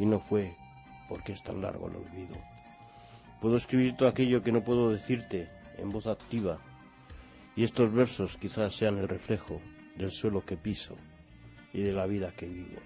y 0.00 0.04
no 0.04 0.18
fue, 0.18 0.56
porque 1.08 1.32
es 1.32 1.44
tan 1.44 1.62
largo 1.62 1.86
el 1.86 1.94
olvido. 1.94 2.55
Puedo 3.40 3.56
escribir 3.56 3.96
todo 3.96 4.08
aquello 4.08 4.42
que 4.42 4.52
no 4.52 4.64
puedo 4.64 4.90
decirte 4.90 5.48
en 5.78 5.90
voz 5.90 6.06
activa, 6.06 6.58
y 7.54 7.64
estos 7.64 7.92
versos 7.92 8.36
quizás 8.36 8.74
sean 8.74 8.98
el 8.98 9.08
reflejo 9.08 9.60
del 9.96 10.10
suelo 10.10 10.44
que 10.44 10.56
piso 10.56 10.94
y 11.72 11.82
de 11.82 11.92
la 11.92 12.06
vida 12.06 12.32
que 12.32 12.46
vivo. 12.46 12.80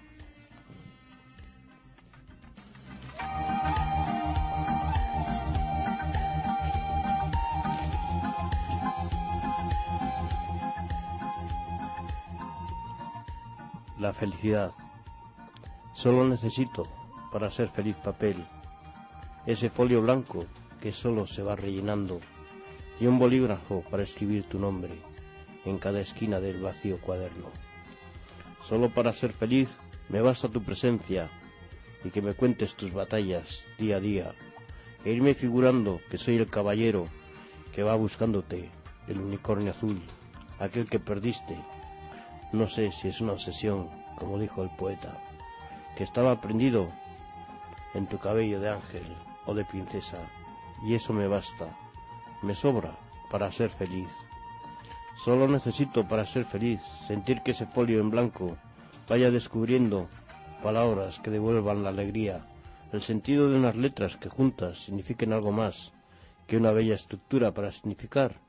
La 13.99 14.13
felicidad. 14.13 14.71
Solo 15.93 16.27
necesito, 16.27 16.83
para 17.31 17.51
ser 17.51 17.69
feliz 17.69 17.95
papel, 17.97 18.43
ese 19.45 19.69
folio 19.69 20.01
blanco 20.01 20.45
que 20.81 20.91
solo 20.91 21.27
se 21.27 21.43
va 21.43 21.55
rellenando 21.55 22.19
y 22.99 23.07
un 23.07 23.19
bolígrafo 23.19 23.83
para 23.89 24.03
escribir 24.03 24.43
tu 24.43 24.59
nombre 24.59 24.93
en 25.65 25.77
cada 25.77 26.01
esquina 26.01 26.39
del 26.39 26.61
vacío 26.61 26.99
cuaderno. 26.99 27.49
Solo 28.67 28.89
para 28.89 29.13
ser 29.13 29.33
feliz 29.33 29.79
me 30.09 30.21
basta 30.21 30.49
tu 30.49 30.63
presencia 30.63 31.29
y 32.03 32.09
que 32.09 32.21
me 32.21 32.33
cuentes 32.33 32.75
tus 32.75 32.93
batallas 32.93 33.65
día 33.77 33.97
a 33.97 33.99
día 33.99 34.35
e 35.03 35.11
irme 35.11 35.33
figurando 35.33 36.01
que 36.09 36.17
soy 36.17 36.37
el 36.37 36.49
caballero 36.49 37.05
que 37.73 37.83
va 37.83 37.95
buscándote, 37.95 38.69
el 39.07 39.19
unicornio 39.19 39.71
azul, 39.71 39.99
aquel 40.59 40.87
que 40.87 40.99
perdiste 40.99 41.55
no 42.51 42.67
sé 42.67 42.91
si 42.91 43.07
es 43.07 43.21
una 43.21 43.33
obsesión, 43.33 43.89
como 44.17 44.37
dijo 44.37 44.61
el 44.61 44.69
poeta, 44.71 45.17
que 45.95 46.03
estaba 46.03 46.41
prendido 46.41 46.89
en 47.93 48.07
tu 48.07 48.19
cabello 48.19 48.59
de 48.59 48.69
ángel 48.69 49.03
o 49.45 49.53
de 49.53 49.65
princesa, 49.65 50.17
y 50.85 50.95
eso 50.95 51.13
me 51.13 51.27
basta, 51.27 51.67
me 52.41 52.53
sobra 52.53 52.91
para 53.29 53.51
ser 53.51 53.69
feliz. 53.69 54.09
Solo 55.23 55.47
necesito 55.47 56.07
para 56.07 56.25
ser 56.25 56.45
feliz 56.45 56.81
sentir 57.07 57.41
que 57.41 57.51
ese 57.51 57.65
folio 57.65 57.99
en 57.99 58.09
blanco 58.09 58.57
vaya 59.07 59.29
descubriendo 59.29 60.07
palabras 60.63 61.19
que 61.19 61.31
devuelvan 61.31 61.83
la 61.83 61.89
alegría, 61.89 62.45
el 62.91 63.01
sentido 63.01 63.49
de 63.49 63.57
unas 63.57 63.75
letras 63.75 64.17
que 64.17 64.29
juntas 64.29 64.79
signifiquen 64.85 65.33
algo 65.33 65.51
más 65.51 65.93
que 66.47 66.57
una 66.57 66.71
bella 66.71 66.95
estructura 66.95 67.53
para 67.53 67.71
significar, 67.71 68.41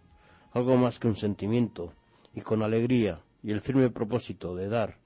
algo 0.52 0.76
más 0.76 0.98
que 0.98 1.08
un 1.08 1.16
sentimiento, 1.16 1.92
y 2.34 2.40
con 2.40 2.62
alegría 2.62 3.20
y 3.42 3.52
el 3.52 3.60
firme 3.60 3.90
propósito 3.90 4.54
de 4.54 4.68
dar 4.68 4.98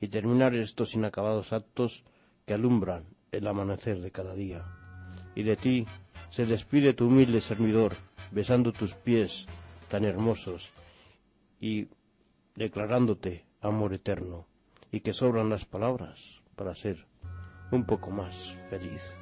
y 0.00 0.08
terminar 0.08 0.54
estos 0.54 0.94
inacabados 0.94 1.52
actos 1.52 2.04
que 2.46 2.54
alumbran 2.54 3.04
el 3.32 3.46
amanecer 3.46 4.00
de 4.00 4.10
cada 4.10 4.34
día. 4.34 4.79
Y 5.34 5.42
de 5.42 5.56
ti 5.56 5.86
se 6.30 6.46
despide 6.46 6.94
tu 6.94 7.06
humilde 7.06 7.40
servidor, 7.40 7.94
besando 8.30 8.72
tus 8.72 8.94
pies 8.94 9.46
tan 9.88 10.04
hermosos 10.04 10.70
y 11.60 11.88
declarándote 12.54 13.44
amor 13.60 13.94
eterno, 13.94 14.46
y 14.90 15.00
que 15.00 15.12
sobran 15.12 15.50
las 15.50 15.64
palabras 15.64 16.40
para 16.56 16.74
ser 16.74 17.06
un 17.70 17.84
poco 17.84 18.10
más 18.10 18.56
feliz. 18.70 19.19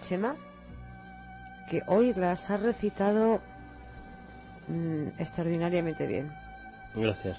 Chema, 0.00 0.34
que 1.68 1.82
hoy 1.86 2.12
las 2.14 2.50
has 2.50 2.60
recitado 2.62 3.40
mm, 4.68 5.08
extraordinariamente 5.18 6.06
bien. 6.06 6.30
Gracias. 6.94 7.38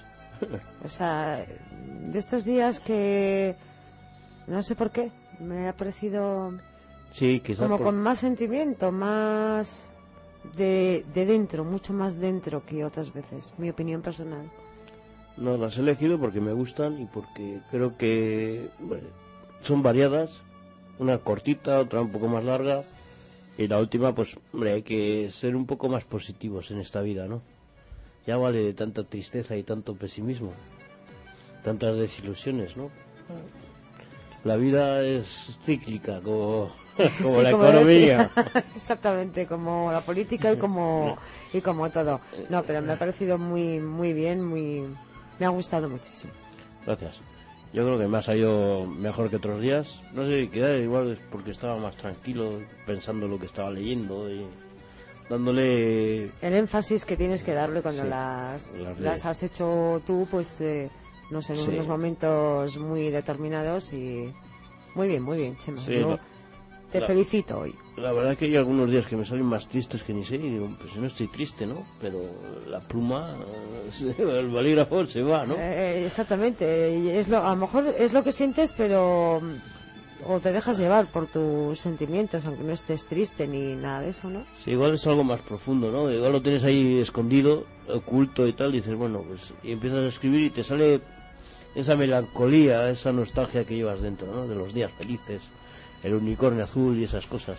O 0.85 0.89
sea, 0.89 1.45
de 2.05 2.17
estos 2.19 2.45
días 2.45 2.79
que 2.79 3.55
no 4.47 4.63
sé 4.63 4.75
por 4.75 4.89
qué, 4.91 5.11
me 5.39 5.67
ha 5.67 5.73
parecido 5.73 6.53
Sí, 7.11 7.41
como 7.57 7.77
por- 7.77 7.87
con 7.87 7.97
más 7.99 8.19
sentimiento, 8.19 8.91
más 8.91 9.89
de, 10.55 11.05
de 11.13 11.25
dentro, 11.25 11.63
mucho 11.63 11.93
más 11.93 12.17
dentro 12.19 12.65
que 12.65 12.83
otras 12.85 13.13
veces, 13.13 13.53
mi 13.57 13.69
opinión 13.69 14.01
personal. 14.01 14.49
No, 15.37 15.57
las 15.57 15.77
he 15.77 15.81
elegido 15.81 16.19
porque 16.19 16.41
me 16.41 16.53
gustan 16.53 16.99
y 16.99 17.05
porque 17.05 17.59
creo 17.69 17.95
que 17.97 18.69
bueno, 18.79 19.07
son 19.61 19.83
variadas. 19.83 20.41
Una 20.99 21.17
cortita, 21.17 21.79
otra 21.79 22.01
un 22.01 22.11
poco 22.11 22.27
más 22.27 22.43
larga. 22.43 22.83
Y 23.57 23.67
la 23.67 23.79
última, 23.79 24.13
pues, 24.15 24.35
hombre, 24.53 24.73
hay 24.73 24.81
que 24.83 25.29
ser 25.31 25.55
un 25.55 25.65
poco 25.65 25.89
más 25.89 26.03
positivos 26.03 26.71
en 26.71 26.79
esta 26.79 27.01
vida, 27.01 27.27
¿no? 27.27 27.41
Ya 28.25 28.37
vale 28.37 28.63
de 28.63 28.73
tanta 28.73 29.03
tristeza 29.03 29.55
y 29.57 29.63
tanto 29.63 29.95
pesimismo. 29.95 30.53
Tantas 31.63 31.97
desilusiones, 31.97 32.77
¿no? 32.77 32.89
La 34.43 34.55
vida 34.55 35.03
es 35.03 35.57
cíclica, 35.65 36.19
como, 36.21 36.71
como 37.21 37.37
Sí, 37.37 37.43
la 37.43 37.51
como 37.51 37.65
economía. 37.65 38.31
Exactamente, 38.75 39.45
como 39.45 39.91
la 39.91 40.01
política 40.01 40.51
y 40.51 40.57
como 40.57 41.17
y 41.53 41.61
como 41.61 41.89
todo. 41.89 42.21
No, 42.49 42.63
pero 42.63 42.81
me 42.81 42.93
ha 42.93 42.99
parecido 42.99 43.37
muy 43.37 43.79
muy 43.79 44.13
bien, 44.13 44.43
muy 44.43 44.83
Me 45.39 45.45
ha 45.45 45.49
gustado 45.49 45.87
muchísimo. 45.89 46.33
Gracias. 46.85 47.19
Yo 47.73 47.83
creo 47.85 47.97
que 47.97 48.07
me 48.07 48.17
ha 48.17 48.21
salido 48.21 48.85
mejor 48.85 49.29
que 49.29 49.37
otros 49.37 49.61
días. 49.61 50.01
No 50.13 50.25
sé, 50.25 50.49
quizá 50.49 50.75
igual 50.75 51.11
es 51.13 51.19
porque 51.31 51.51
estaba 51.51 51.77
más 51.77 51.95
tranquilo 51.95 52.49
pensando 52.85 53.27
lo 53.27 53.39
que 53.39 53.45
estaba 53.45 53.71
leyendo 53.71 54.29
y 54.29 54.45
dándole... 55.29 56.25
El 56.41 56.53
énfasis 56.53 57.05
que 57.05 57.15
tienes 57.15 57.43
que 57.43 57.53
darle 57.53 57.81
cuando 57.81 58.03
Sí, 58.03 58.09
las, 58.09 58.77
las 58.99 59.25
has 59.25 59.43
hecho 59.43 60.01
tú, 60.05 60.27
pues, 60.29 60.59
eh, 60.59 60.89
no 61.29 61.41
sé, 61.41 61.53
en 61.53 61.59
Sí. 61.59 61.69
unos 61.69 61.87
momentos 61.87 62.77
muy 62.77 63.09
determinados 63.09 63.93
y... 63.93 64.31
Muy 64.93 65.07
bien, 65.07 65.23
muy 65.23 65.37
bien, 65.37 65.57
Chema. 65.57 65.79
Sí, 65.79 65.93
Yo 65.93 66.19
te 66.91 66.99
la- 66.99 67.07
felicito 67.07 67.59
hoy. 67.59 67.73
La 67.97 68.11
verdad 68.11 68.37
que 68.37 68.45
hay 68.45 68.55
algunos 68.55 68.89
días 68.89 69.05
que 69.05 69.15
me 69.17 69.25
salen 69.25 69.45
más 69.45 69.67
tristes 69.67 70.03
que 70.03 70.13
ni 70.13 70.23
sé, 70.25 70.35
y 70.35 70.49
digo, 70.49 70.69
pues 70.79 70.95
no 70.95 71.07
estoy 71.07 71.27
triste, 71.27 71.65
¿no? 71.65 71.83
Pero 72.01 72.19
la 72.69 72.79
pluma, 72.79 73.35
el 74.17 74.47
bolígrafo 74.49 75.05
se 75.05 75.21
va, 75.23 75.45
¿no? 75.45 75.55
Eh, 75.57 76.05
exactamente. 76.05 77.19
Es 77.19 77.27
lo, 77.27 77.37
a 77.45 77.49
lo 77.51 77.61
mejor 77.61 77.93
es 77.97 78.13
lo 78.13 78.23
que 78.23 78.31
sientes, 78.31 78.73
pero... 78.75 79.39
mm, 79.41 79.55
O 80.29 80.39
te 80.39 80.51
dejas 80.51 80.77
llevar 80.77 81.07
por 81.07 81.25
tus 81.25 81.79
sentimientos, 81.79 82.45
aunque 82.45 82.63
no 82.63 82.73
estés 82.73 83.05
triste 83.07 83.47
ni 83.47 83.75
nada 83.75 84.01
de 84.01 84.09
eso, 84.09 84.29
¿no? 84.29 84.43
Sí, 84.63 84.69
igual 84.71 84.93
es 84.93 85.07
algo 85.07 85.23
más 85.23 85.41
profundo, 85.41 85.89
¿no? 85.91 86.11
Igual 86.11 86.31
lo 86.33 86.41
tienes 86.43 86.63
ahí 86.63 86.99
escondido, 86.99 87.65
oculto 87.89 88.45
y 88.45 88.53
tal, 88.53 88.69
y 88.75 88.77
dices, 88.81 88.95
bueno, 88.95 89.23
pues 89.27 89.51
y 89.63 89.71
empiezas 89.71 89.99
a 90.05 90.07
escribir 90.07 90.41
y 90.45 90.49
te 90.51 90.61
sale 90.63 91.01
esa 91.73 91.95
melancolía, 91.95 92.87
esa 92.91 93.11
nostalgia 93.11 93.65
que 93.65 93.75
llevas 93.75 94.01
dentro, 94.03 94.27
¿no? 94.31 94.45
De 94.47 94.53
los 94.55 94.73
días 94.75 94.91
felices, 94.91 95.41
el 96.03 96.13
unicornio 96.15 96.63
azul 96.63 96.97
y 96.97 97.03
esas 97.03 97.25
cosas 97.25 97.57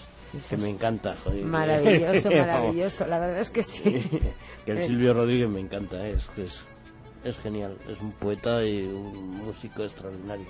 que 0.49 0.57
me 0.57 0.69
encanta, 0.69 1.15
joder. 1.25 1.45
Maravilloso, 1.45 2.31
maravilloso. 2.37 3.07
La 3.07 3.19
verdad 3.19 3.41
es 3.41 3.51
que 3.51 3.63
sí. 3.63 3.83
que 4.65 4.73
el 4.73 4.79
Eh, 4.79 4.87
Silvio 4.87 5.13
Rodríguez 5.15 5.49
me 5.49 5.61
encanta, 5.61 6.07
¿eh? 6.07 6.17
es, 6.17 6.29
es, 6.39 6.65
es 7.25 7.37
genial, 7.39 7.77
es 7.89 8.01
un 8.01 8.13
poeta 8.13 8.65
y 8.65 8.83
un 8.85 9.39
músico 9.45 9.85
extraordinario. 9.85 10.47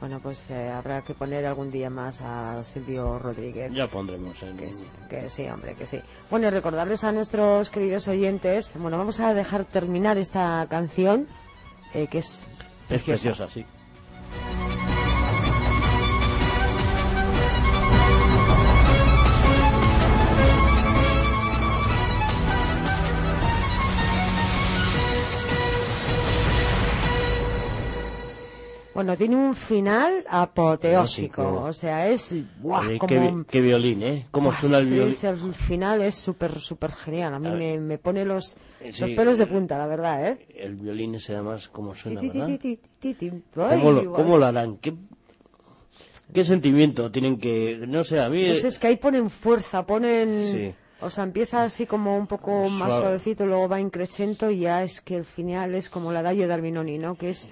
Bueno, 0.00 0.18
pues 0.18 0.48
eh, 0.50 0.70
habrá 0.70 1.02
que 1.02 1.12
poner 1.12 1.44
algún 1.44 1.70
día 1.70 1.90
más 1.90 2.22
a 2.22 2.64
Silvio 2.64 3.18
Rodríguez. 3.18 3.70
Ya 3.74 3.86
pondremos 3.86 4.42
en... 4.42 4.56
Que 4.56 4.72
sí, 4.72 4.86
que 5.10 5.28
sí, 5.28 5.46
hombre, 5.46 5.74
que 5.74 5.84
sí. 5.84 6.00
Bueno, 6.30 6.46
y 6.46 6.50
recordarles 6.50 7.04
a 7.04 7.12
nuestros 7.12 7.68
queridos 7.68 8.08
oyentes, 8.08 8.76
bueno, 8.78 8.96
vamos 8.96 9.20
a 9.20 9.34
dejar 9.34 9.66
terminar 9.66 10.16
esta 10.16 10.66
canción, 10.70 11.26
eh, 11.92 12.06
que 12.10 12.16
es 12.18 12.46
Es 12.88 13.02
preciosa. 13.02 13.46
preciosa, 13.46 13.48
sí. 13.52 13.66
Bueno, 29.00 29.16
tiene 29.16 29.34
un 29.34 29.54
final 29.54 30.26
apoteósico, 30.28 31.40
Apoteósico. 31.40 31.64
o 31.68 31.72
sea, 31.72 32.06
es 32.10 32.36
¡buah! 32.60 32.80
Oye, 32.80 32.98
como... 32.98 33.08
qué, 33.08 33.18
vi- 33.18 33.44
qué 33.48 33.60
violín, 33.62 34.02
¿eh? 34.02 34.26
¿Cómo 34.30 34.52
suena 34.52 34.76
el 34.76 34.88
sí, 34.88 34.92
violín? 34.94 35.12
es- 35.14 35.24
el 35.24 35.54
final 35.54 36.02
es 36.02 36.16
súper, 36.18 36.60
súper 36.60 36.92
genial. 36.92 37.32
A 37.32 37.38
mí 37.38 37.48
A 37.48 37.52
me, 37.52 37.80
me 37.80 37.96
pone 37.96 38.26
los, 38.26 38.58
Sí. 38.92 39.00
los 39.00 39.10
pelos 39.16 39.38
de 39.38 39.46
punta, 39.46 39.78
la 39.78 39.86
verdad, 39.86 40.26
¿eh? 40.28 40.46
El 40.54 40.74
violín 40.74 41.14
ese 41.14 41.32
además, 41.32 41.68
¿cómo 41.68 41.94
suena, 41.94 42.20
Ti, 42.20 42.28
ti, 42.28 42.38
verdad? 42.40 42.58
ti, 42.58 42.76
ti, 42.76 42.80
ti, 43.00 43.14
ti. 43.14 43.42
¿Cómo 43.54 43.68
Ay, 43.70 44.04
lo, 44.04 44.12
cómo 44.12 44.36
lo 44.36 44.44
harán? 44.44 44.76
¿Qué, 44.76 44.92
¿Qué 46.34 46.44
sentimiento 46.44 47.10
tienen 47.10 47.38
que...? 47.38 47.82
No 47.88 48.04
sé, 48.04 48.20
a 48.20 48.28
mí... 48.28 48.44
Pues 48.48 48.64
es 48.64 48.78
que 48.78 48.88
ahí 48.88 48.96
ponen 48.98 49.30
fuerza, 49.30 49.86
ponen... 49.86 50.36
Sí. 50.52 50.74
O 51.00 51.08
sea, 51.08 51.24
empieza 51.24 51.62
así 51.62 51.86
como 51.86 52.18
un 52.18 52.26
poco 52.26 52.68
más 52.68 52.88
Suave. 52.90 53.00
suavecito, 53.04 53.46
luego 53.46 53.66
va 53.66 53.80
increciendo 53.80 54.50
y 54.50 54.58
ya 54.58 54.82
es 54.82 55.00
que 55.00 55.16
el 55.16 55.24
final 55.24 55.74
es 55.74 55.88
como 55.88 56.12
la 56.12 56.20
Dayo 56.22 56.46
de 56.46 56.52
Albinoni, 56.52 56.98
¿no? 56.98 57.14
Que 57.14 57.30
es, 57.30 57.48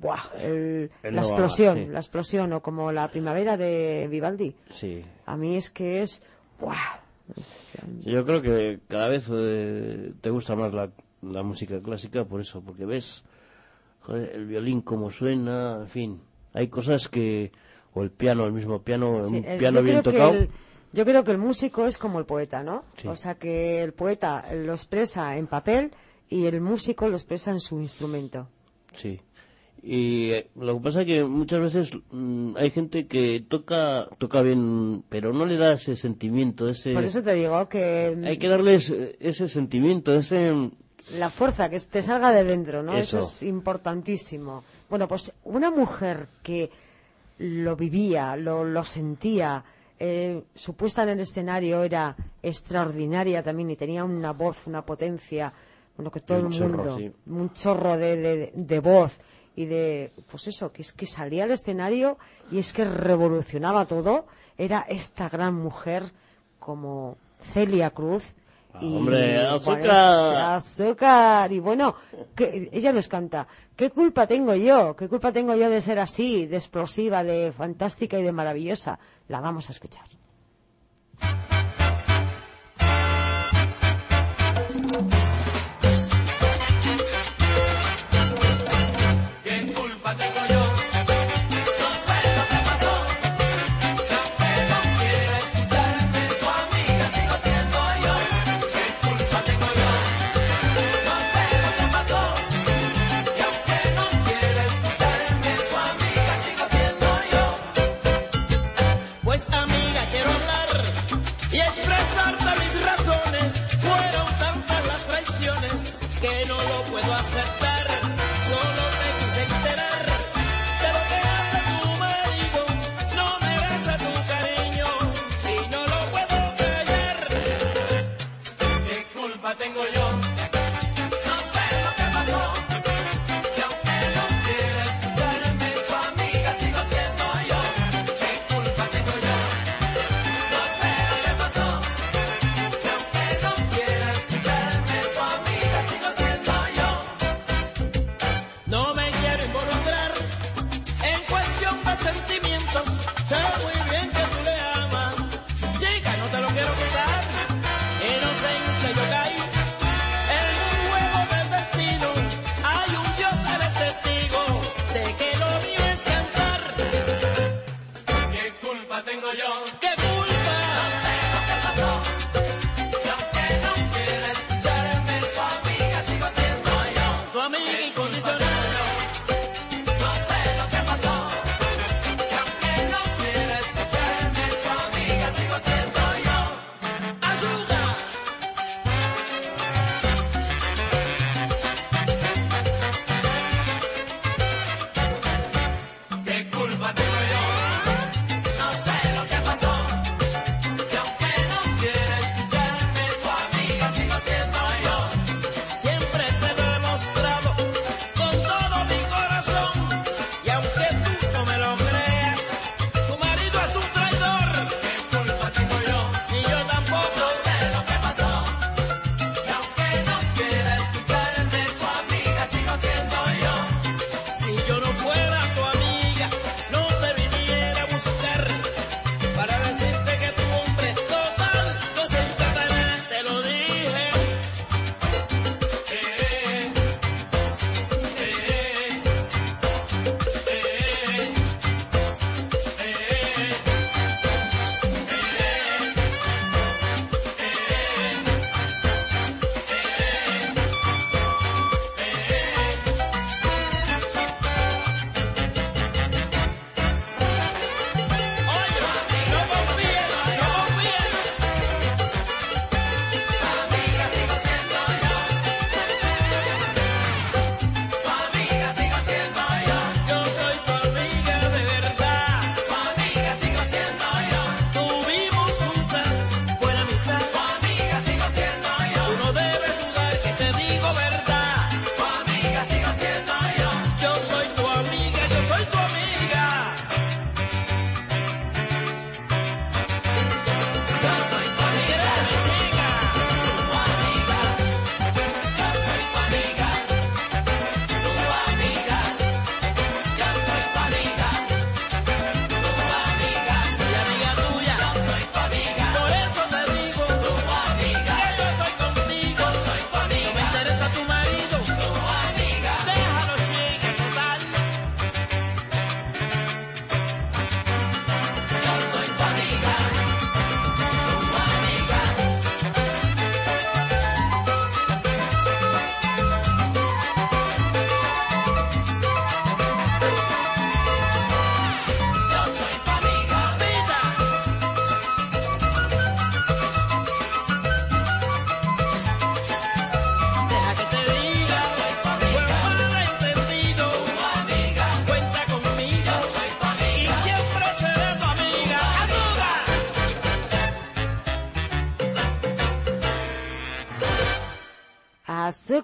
¡buah! 0.00 0.18
el- 0.38 0.90
El 1.02 1.14
la 1.14 1.20
explosión, 1.22 1.76
sí. 1.78 1.86
la 1.86 1.98
explosión, 2.00 2.52
o 2.52 2.60
como 2.62 2.90
la 2.90 3.08
primavera 3.08 3.56
de 3.56 4.08
Vivaldi. 4.10 4.54
Sí. 4.70 5.04
A 5.26 5.36
mí 5.36 5.56
es 5.56 5.70
que 5.70 6.00
es, 6.02 6.22
¡buah! 6.58 7.00
Yo 8.04 8.24
creo 8.24 8.42
que 8.42 8.80
cada 8.88 9.08
vez 9.08 9.28
eh, 9.32 10.12
te 10.20 10.30
gusta 10.30 10.56
más 10.56 10.74
la, 10.74 10.90
la 11.22 11.42
música 11.42 11.80
clásica 11.80 12.24
por 12.24 12.40
eso, 12.40 12.60
porque 12.60 12.84
ves 12.86 13.22
joder, 14.00 14.30
el 14.34 14.46
violín 14.46 14.80
cómo 14.80 15.10
suena, 15.10 15.76
en 15.82 15.86
fin, 15.88 16.20
hay 16.54 16.68
cosas 16.68 17.08
que 17.08 17.52
o 17.94 18.02
el 18.02 18.10
piano, 18.10 18.46
el 18.46 18.52
mismo 18.52 18.82
piano, 18.82 19.20
Sí, 19.20 19.36
un 19.38 19.44
el- 19.44 19.58
piano 19.58 19.82
bien 19.82 20.02
tocado. 20.02 20.30
el- 20.32 20.48
yo 20.92 21.04
creo 21.04 21.22
que 21.22 21.30
el 21.30 21.38
músico 21.38 21.86
es 21.86 21.98
como 21.98 22.18
el 22.18 22.24
poeta, 22.24 22.64
¿no? 22.64 22.82
Sí. 22.96 23.06
O 23.06 23.14
sea, 23.14 23.36
que 23.36 23.80
el 23.80 23.92
poeta 23.92 24.44
lo 24.52 24.72
expresa 24.72 25.36
en 25.36 25.46
papel 25.46 25.92
y 26.28 26.46
el 26.46 26.60
músico 26.60 27.08
lo 27.08 27.14
expresa 27.14 27.52
en 27.52 27.60
su 27.60 27.80
instrumento. 27.80 28.48
Sí. 28.94 29.20
Y 29.82 30.30
eh, 30.32 30.50
lo 30.56 30.74
que 30.74 30.80
pasa 30.84 31.00
es 31.02 31.06
que 31.06 31.24
muchas 31.24 31.60
veces 31.60 31.90
mm, 32.10 32.56
hay 32.56 32.70
gente 32.70 33.06
que 33.06 33.44
toca 33.48 34.08
toca 34.18 34.42
bien, 34.42 35.02
pero 35.08 35.32
no 35.32 35.46
le 35.46 35.56
da 35.56 35.72
ese 35.72 35.96
sentimiento, 35.96 36.66
ese 36.66 36.92
Por 36.92 37.04
eso 37.04 37.22
te 37.22 37.34
digo 37.34 37.68
que 37.68 38.16
hay 38.24 38.36
que 38.36 38.48
darles 38.48 38.90
eh, 38.90 39.16
ese 39.20 39.48
sentimiento, 39.48 40.14
ese 40.14 40.52
la 41.18 41.30
fuerza 41.30 41.70
que 41.70 41.80
te 41.80 42.02
salga 42.02 42.30
de 42.32 42.44
dentro, 42.44 42.82
¿no? 42.82 42.92
Eso, 42.92 43.20
Eso. 43.20 43.28
es 43.28 43.42
importantísimo. 43.42 44.62
Bueno, 44.90 45.08
pues 45.08 45.32
una 45.44 45.70
mujer 45.70 46.26
que 46.42 46.70
lo 47.38 47.74
vivía, 47.74 48.36
lo, 48.36 48.64
lo 48.64 48.84
sentía, 48.84 49.64
eh, 49.98 50.42
su 50.54 50.74
puesta 50.74 51.02
en 51.04 51.08
el 51.08 51.20
escenario 51.20 51.82
era 51.82 52.14
extraordinaria 52.42 53.42
también 53.42 53.70
y 53.70 53.76
tenía 53.76 54.04
una 54.04 54.32
voz, 54.32 54.66
una 54.66 54.82
potencia, 54.84 55.52
bueno, 55.96 56.10
que 56.10 56.20
todo 56.20 56.38
Un 56.40 56.46
el 56.46 56.52
chorro, 56.52 56.76
mundo, 56.84 56.96
sí. 56.98 57.12
un 57.26 57.52
chorro 57.52 57.96
de, 57.96 58.16
de- 58.16 58.52
de 58.54 58.80
voz 58.80 59.18
y 59.60 59.66
de, 59.66 60.10
pues 60.30 60.46
eso, 60.46 60.72
que 60.72 60.80
es 60.80 60.94
que 60.94 61.04
salía 61.04 61.44
al 61.44 61.50
escenario 61.50 62.16
y 62.50 62.56
es 62.56 62.72
que 62.72 62.86
revolucionaba 62.86 63.84
todo, 63.84 64.24
era 64.56 64.86
esta 64.88 65.28
gran 65.28 65.54
mujer 65.54 66.12
como 66.58 67.18
Celia 67.42 67.90
Cruz. 67.90 68.32
Y, 68.80 68.96
hombre, 68.96 69.34
bueno, 69.34 69.56
azúcar. 69.56 70.54
azúcar. 70.54 71.52
Y 71.52 71.58
bueno, 71.58 71.94
que, 72.34 72.70
ella 72.72 72.90
nos 72.94 73.06
canta. 73.06 73.46
¿Qué 73.76 73.90
culpa 73.90 74.26
tengo 74.26 74.54
yo? 74.54 74.96
¿Qué 74.96 75.10
culpa 75.10 75.30
tengo 75.30 75.54
yo 75.54 75.68
de 75.68 75.82
ser 75.82 75.98
así, 75.98 76.46
de 76.46 76.56
explosiva, 76.56 77.22
de 77.22 77.52
fantástica 77.52 78.18
y 78.18 78.22
de 78.22 78.32
maravillosa? 78.32 78.98
La 79.28 79.40
vamos 79.40 79.68
a 79.68 79.72
escuchar. 79.72 80.06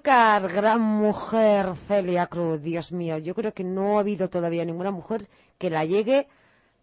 Gran 0.07 0.79
mujer 0.79 1.75
Celia 1.75 2.27
Cruz, 2.27 2.61
Dios 2.61 2.93
mío, 2.93 3.17
yo 3.17 3.35
creo 3.35 3.53
que 3.53 3.65
no 3.65 3.97
ha 3.97 3.99
habido 3.99 4.29
todavía 4.29 4.63
ninguna 4.63 4.89
mujer 4.89 5.27
que 5.57 5.69
la 5.69 5.83
llegue, 5.83 6.29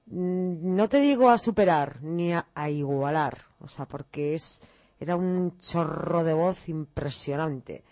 mm, 0.06 0.76
no 0.76 0.88
te 0.90 1.00
digo 1.00 1.30
a 1.30 1.38
superar, 1.38 2.02
ni 2.02 2.34
a, 2.34 2.46
a 2.54 2.68
igualar, 2.68 3.38
o 3.60 3.68
sea, 3.68 3.86
porque 3.86 4.34
es, 4.34 4.62
era 5.00 5.16
un 5.16 5.56
chorro 5.58 6.22
de 6.22 6.34
voz 6.34 6.68
impresionante. 6.68 7.82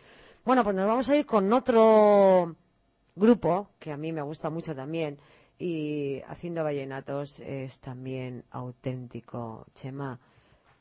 Bueno, 0.45 0.65
pues 0.65 0.77
nos 0.77 0.87
vamos 0.87 1.09
a 1.09 1.17
ir 1.17 1.25
con 1.25 1.51
otro 1.51 2.55
grupo 3.17 3.71
que 3.79 3.91
a 3.91 3.97
mí 3.97 4.13
me 4.13 4.23
gusta 4.23 4.51
mucho 4.51 4.75
también 4.75 5.19
y 5.59 6.21
haciendo 6.29 6.63
vallenatos 6.63 7.41
es 7.41 7.79
también 7.81 8.45
auténtico, 8.51 9.65
Chema. 9.75 10.21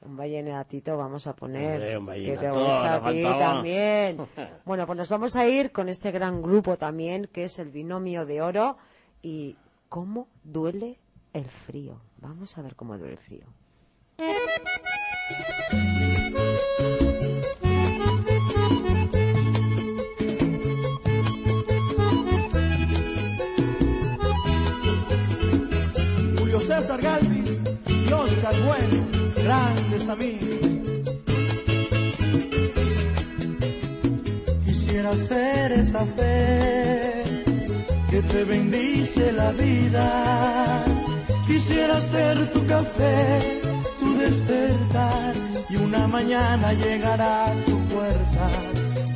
Un 0.02 0.18
vallenatito 0.18 0.98
vamos 0.98 1.28
a 1.28 1.36
poner 1.36 1.95
Hombre, 1.98 1.98
un 1.98 2.26
que 2.26 2.38
te 2.38 2.49
gusta 2.49 2.95
a 2.95 3.11
ti 3.11 3.23
también. 3.23 4.18
Bueno, 4.65 4.88
pues 4.88 4.98
nos 4.98 5.10
vamos 5.10 5.36
a 5.36 5.48
ir 5.48 5.72
con 5.72 5.90
este 5.90 6.11
gran 6.11 6.41
grupo 6.41 6.76
también, 6.78 7.30
que 7.32 7.44
es 7.44 7.60
el 7.60 7.69
Binomio 7.69 8.26
de 8.26 8.41
Oro. 8.41 8.78
Y 9.22 9.56
cómo 9.90 10.28
duele 10.44 10.98
el 11.34 11.45
frío. 11.45 12.02
Vamos 12.18 12.57
a 12.57 12.61
ver 12.64 12.76
cómo 12.76 12.98
duele 12.98 13.14
el 13.14 13.19
frío. 13.19 13.45
Julio 26.40 26.60
César 26.60 27.02
Galvis 27.02 27.61
y 27.88 28.14
Oscar 28.14 28.53
Bueno, 28.65 29.10
grandes 29.52 30.07
amigos. 30.07 30.88
Quisiera 34.65 35.11
ser 35.18 35.72
esa 35.73 36.03
fe 36.18 37.23
que 38.10 38.19
te 38.32 38.44
bendice 38.45 39.32
la 39.34 39.52
vida. 39.52 40.06
Quisiera 41.48 41.99
ser 41.99 42.36
tu 42.53 42.65
café, 42.65 43.19
tu 43.99 44.07
despertar 44.23 45.34
y 45.69 45.76
una 45.88 46.07
mañana 46.07 46.68
llegar 46.73 47.19
a 47.22 47.53
tu 47.65 47.78
puerta 47.94 48.45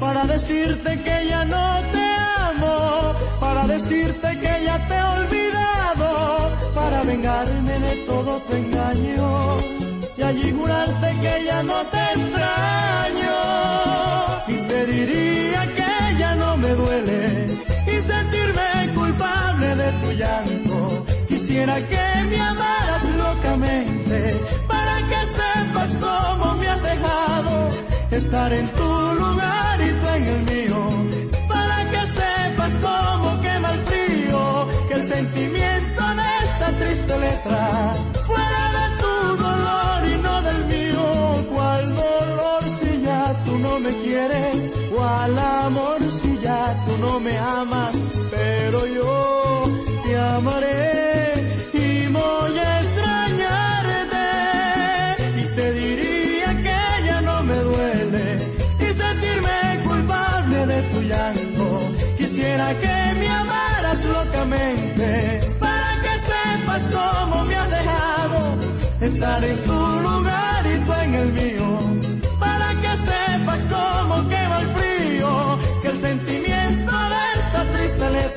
para 0.02 0.22
decirte 0.26 0.92
que 1.06 1.18
ya 1.32 1.46
no 1.46 1.68
te 1.94 2.08
amo, 2.50 2.78
para 3.40 3.62
decirte 3.76 4.28
que 4.44 4.54
ya 4.68 4.78
te 4.88 4.96
he 5.00 5.06
olvidado, 5.20 6.08
para 6.80 7.04
vengarme 7.04 7.76
de 7.86 7.94
todo 8.10 8.32
tu 8.46 8.54
engaño 8.64 9.76
y 10.18 10.22
allí 10.22 10.52
jurarte 10.52 11.20
que 11.22 11.44
ya 11.46 11.64
no 11.64 11.86
te 11.88 12.04
extraño 12.16 13.38
y 14.48 14.56
te 14.70 14.86
diría 14.86 15.62
que 15.76 16.18
ya 16.20 16.36
no 16.36 16.58
me 16.58 16.70
duele 16.70 17.48
y 17.88 18.02
sentirme 18.02 18.94
culpable 18.96 19.76
de 19.76 19.92
tu 20.02 20.12
llanto. 20.12 21.06
Quisiera 21.28 21.76
que 21.88 22.06
me 22.30 22.40
amaras 22.40 23.04
locamente 23.10 24.42
para 24.68 24.98
que 25.10 25.26
sepas 25.26 25.98
cómo 25.98 26.56
me 26.56 26.68
has 26.68 26.82
dejado 26.82 27.70
estar 28.12 28.54
en 28.54 28.68
tu 28.70 29.12
lugar 29.20 29.82
y 29.82 29.92
tú 30.00 30.08
en 30.16 30.28
el 30.28 30.42
mío. 30.44 30.80
Para 31.48 31.90
que 31.92 32.08
sepas 32.08 32.78
cómo 32.78 33.42
quema 33.42 33.72
el 33.72 33.80
frío, 33.86 34.70
que 34.88 34.94
el 34.94 35.04
sentimiento 35.08 36.04
de 36.16 36.46
esta 36.46 36.70
triste 36.80 37.20
letra 37.20 37.94
fuera 38.26 38.65
no 47.00 47.20
me 47.20 47.38
amas? 47.38 47.96
Pero 48.32 48.86
yo 48.86 49.64
te 50.04 50.18
amaré 50.18 51.60
y 51.74 52.08
voy 52.08 52.58
a 52.58 52.82
extrañarte 52.82 54.26
y 55.42 55.56
te 55.56 55.72
diría 55.74 56.50
que 56.66 57.06
ya 57.08 57.22
no 57.22 57.44
me 57.44 57.56
duele 57.56 58.38
y 58.80 58.94
sentirme 58.94 59.84
culpable 59.84 60.66
de 60.66 60.82
tu 60.92 61.02
llanto. 61.02 61.66
Quisiera 62.18 62.68
que 62.80 63.20
me 63.20 63.28
amaras 63.30 64.06
locamente 64.06 65.40
para 65.60 66.02
que 66.04 66.20
sepas 66.30 66.88
cómo 66.96 67.44
me 67.46 67.56
has 67.56 67.70
dejado 67.70 68.58
estar 69.02 69.44
en 69.44 69.58
tu 69.64 69.85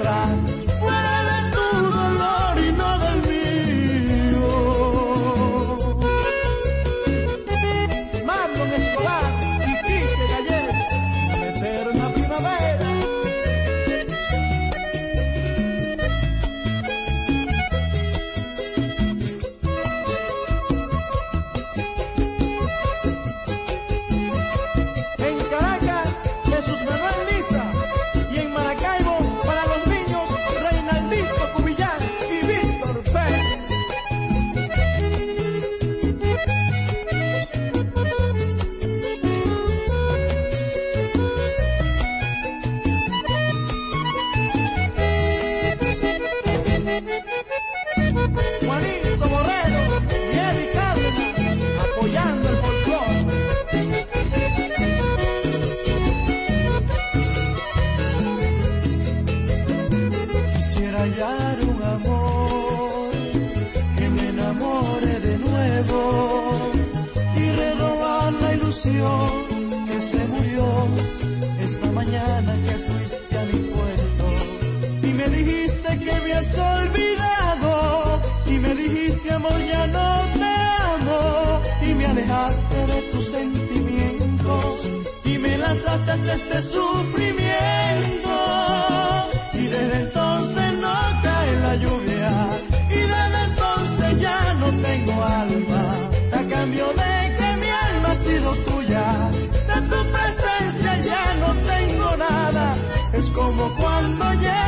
triste 0.08 0.47
me 75.30 75.36
dijiste 75.36 75.98
que 75.98 76.20
me 76.20 76.32
has 76.32 76.58
olvidado 76.58 78.22
y 78.46 78.58
me 78.58 78.74
dijiste 78.74 79.30
amor 79.32 79.58
ya 79.66 79.86
no 79.88 80.08
te 80.38 80.54
amo 80.94 81.62
y 81.82 81.94
me 81.94 82.06
alejaste 82.06 82.86
de 82.86 83.02
tus 83.12 83.24
sentimientos 83.26 84.86
y 85.24 85.38
me 85.38 85.58
lanzaste 85.58 86.10
a 86.10 86.34
este 86.34 86.62
sufrimiento. 86.62 88.34
Y 89.54 89.66
desde 89.66 90.00
entonces 90.00 90.72
no 90.80 90.94
cae 91.22 91.60
la 91.60 91.74
lluvia 91.76 92.48
y 92.90 93.00
desde 93.14 93.44
entonces 93.50 94.20
ya 94.20 94.54
no 94.54 94.66
tengo 94.88 95.24
alma. 95.24 95.82
A 96.32 96.42
cambio 96.54 96.86
de 96.88 97.36
que 97.38 97.56
mi 97.60 97.68
alma 97.68 98.10
ha 98.10 98.14
sido 98.14 98.54
tuya 98.68 99.30
de 99.70 99.80
tu 99.90 100.00
presencia 100.14 101.00
ya 101.02 101.34
no 101.42 101.54
tengo 101.72 102.16
nada. 102.16 102.74
Es 103.12 103.26
como 103.26 103.68
cuando 103.76 104.32
llega 104.34 104.67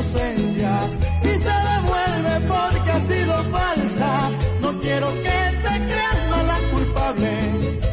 y 0.00 1.38
se 1.38 1.54
devuelve 1.70 2.48
porque 2.48 2.90
ha 2.90 3.00
sido 3.00 3.44
falsa. 3.44 4.30
No 4.60 4.78
quiero 4.80 5.08
que 5.22 5.38
te 5.62 5.84
creas 5.86 6.30
mala 6.30 6.58
culpable. 6.72 7.30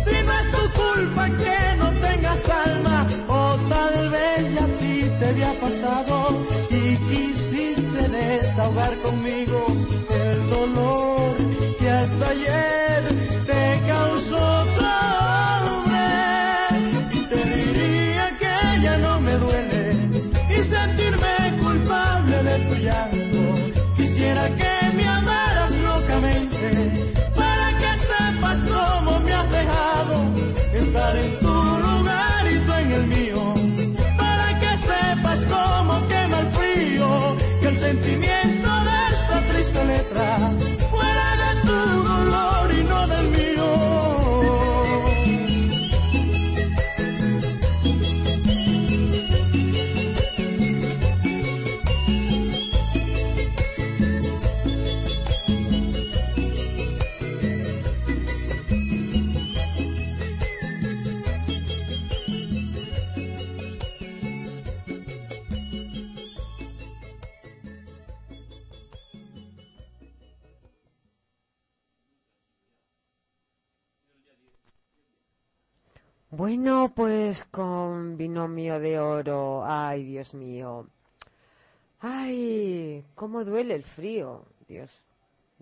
Es 0.07 0.51
tu 0.51 0.81
culpa 0.81 1.29
que 1.29 1.77
no 1.77 1.91
tengas 1.99 2.49
alma. 2.49 3.07
O 3.27 3.57
tal 3.69 4.09
vez 4.09 4.53
ya 4.55 4.63
a 4.63 4.77
ti 4.79 5.11
te 5.19 5.25
había 5.27 5.53
pasado 5.59 6.45
y 6.71 6.97
quisiste 7.09 8.07
desahogar 8.09 8.97
conmigo 9.01 9.67
el 10.09 10.49
dolor 10.49 11.10
sentimiento 38.01 38.40
Bueno, 76.53 76.91
pues 76.93 77.45
con 77.45 78.17
binomio 78.17 78.77
de 78.77 78.99
oro. 78.99 79.63
Ay, 79.65 80.03
Dios 80.03 80.33
mío. 80.33 80.85
Ay, 82.01 83.05
cómo 83.15 83.45
duele 83.45 83.73
el 83.73 83.83
frío. 83.83 84.43
Dios. 84.67 85.01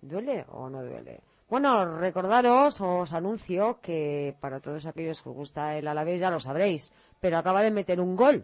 ¿Duele 0.01 0.47
o 0.49 0.67
no 0.67 0.81
duele? 0.81 1.21
Bueno, 1.47 1.85
recordaros, 1.85 2.81
os 2.81 3.13
anuncio 3.13 3.79
que 3.81 4.35
para 4.39 4.61
todos 4.61 4.87
aquellos 4.87 5.21
que 5.21 5.29
os 5.29 5.35
gusta 5.35 5.77
el 5.77 5.87
Alavés 5.87 6.21
ya 6.21 6.31
lo 6.31 6.39
sabréis, 6.39 6.91
pero 7.19 7.37
acaba 7.37 7.61
de 7.61 7.69
meter 7.69 8.01
un 8.01 8.15
gol. 8.15 8.43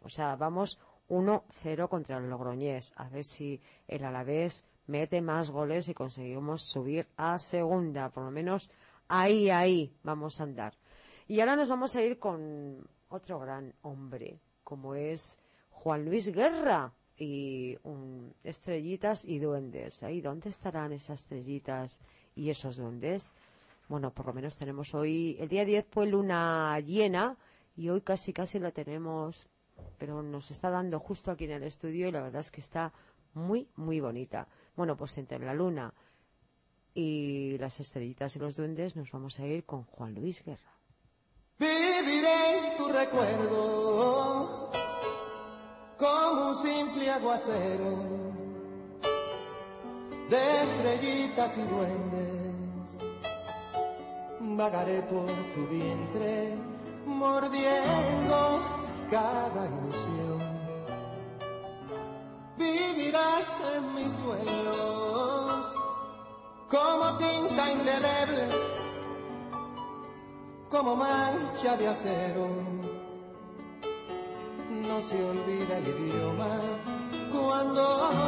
O 0.00 0.08
sea, 0.08 0.34
vamos 0.34 0.80
1-0 1.10 1.88
contra 1.90 2.16
el 2.16 2.30
Logroñés. 2.30 2.94
A 2.96 3.10
ver 3.10 3.24
si 3.24 3.60
el 3.86 4.02
Alavés 4.02 4.64
mete 4.86 5.20
más 5.20 5.50
goles 5.50 5.90
y 5.90 5.94
conseguimos 5.94 6.62
subir 6.62 7.06
a 7.18 7.36
segunda. 7.36 8.08
Por 8.08 8.24
lo 8.24 8.30
menos 8.30 8.70
ahí, 9.08 9.50
ahí 9.50 9.92
vamos 10.02 10.40
a 10.40 10.44
andar. 10.44 10.72
Y 11.28 11.40
ahora 11.40 11.56
nos 11.56 11.68
vamos 11.68 11.96
a 11.96 12.02
ir 12.02 12.20
con 12.20 12.86
otro 13.08 13.40
gran 13.40 13.74
hombre, 13.82 14.38
como 14.62 14.94
es 14.94 15.40
Juan 15.70 16.04
Luis 16.04 16.28
Guerra 16.32 16.92
y 17.18 17.76
un, 17.82 18.32
estrellitas 18.44 19.24
y 19.24 19.40
duendes. 19.40 20.04
Ahí, 20.04 20.20
¿dónde 20.20 20.50
estarán 20.50 20.92
esas 20.92 21.22
estrellitas 21.22 22.00
y 22.36 22.50
esos 22.50 22.76
duendes? 22.76 23.32
Bueno, 23.88 24.12
por 24.12 24.26
lo 24.26 24.34
menos 24.34 24.56
tenemos 24.56 24.94
hoy, 24.94 25.36
el 25.40 25.48
día 25.48 25.64
10 25.64 25.86
fue 25.90 26.06
luna 26.06 26.78
llena 26.78 27.36
y 27.76 27.88
hoy 27.88 28.02
casi 28.02 28.32
casi 28.32 28.60
la 28.60 28.70
tenemos, 28.70 29.48
pero 29.98 30.22
nos 30.22 30.52
está 30.52 30.70
dando 30.70 31.00
justo 31.00 31.32
aquí 31.32 31.44
en 31.46 31.52
el 31.52 31.64
estudio 31.64 32.08
y 32.08 32.12
la 32.12 32.22
verdad 32.22 32.40
es 32.40 32.52
que 32.52 32.60
está 32.60 32.92
muy, 33.34 33.68
muy 33.74 33.98
bonita. 33.98 34.46
Bueno, 34.76 34.96
pues 34.96 35.18
entre 35.18 35.40
la 35.40 35.54
luna 35.54 35.92
y 36.94 37.58
las 37.58 37.80
estrellitas 37.80 38.36
y 38.36 38.38
los 38.38 38.56
duendes 38.56 38.94
nos 38.94 39.10
vamos 39.10 39.40
a 39.40 39.46
ir 39.46 39.64
con 39.64 39.82
Juan 39.84 40.14
Luis 40.14 40.44
Guerra. 40.44 40.75
Viviré 41.58 42.52
en 42.52 42.76
tu 42.76 42.86
recuerdo 42.88 44.70
como 45.96 46.48
un 46.48 46.56
simple 46.56 47.10
aguacero 47.10 47.96
de 50.28 50.62
estrellitas 50.62 51.56
y 51.56 51.62
duendes. 51.62 52.42
Vagaré 54.40 55.00
por 55.02 55.26
tu 55.54 55.66
vientre 55.68 56.58
mordiendo 57.06 58.60
cada 59.10 59.66
ilusión. 59.66 60.38
Vivirás 62.58 63.46
en 63.76 63.94
mis 63.94 64.12
sueños 64.12 65.74
como 66.68 67.16
tinta 67.16 67.72
indeleble 67.72 68.75
como 70.76 70.94
mancha 70.94 71.74
de 71.78 71.88
acero. 71.88 72.48
No 74.88 75.00
se 75.08 75.16
olvida 75.24 75.78
el 75.78 75.88
idioma 75.88 76.48
cuando 77.32 77.82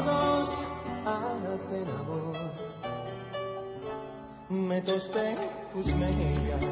dos 0.08 0.58
hacen 1.04 1.86
amor. 2.00 2.36
Me 4.48 4.80
tosté 4.80 5.36
tus 5.72 5.86
mejillas 5.94 6.64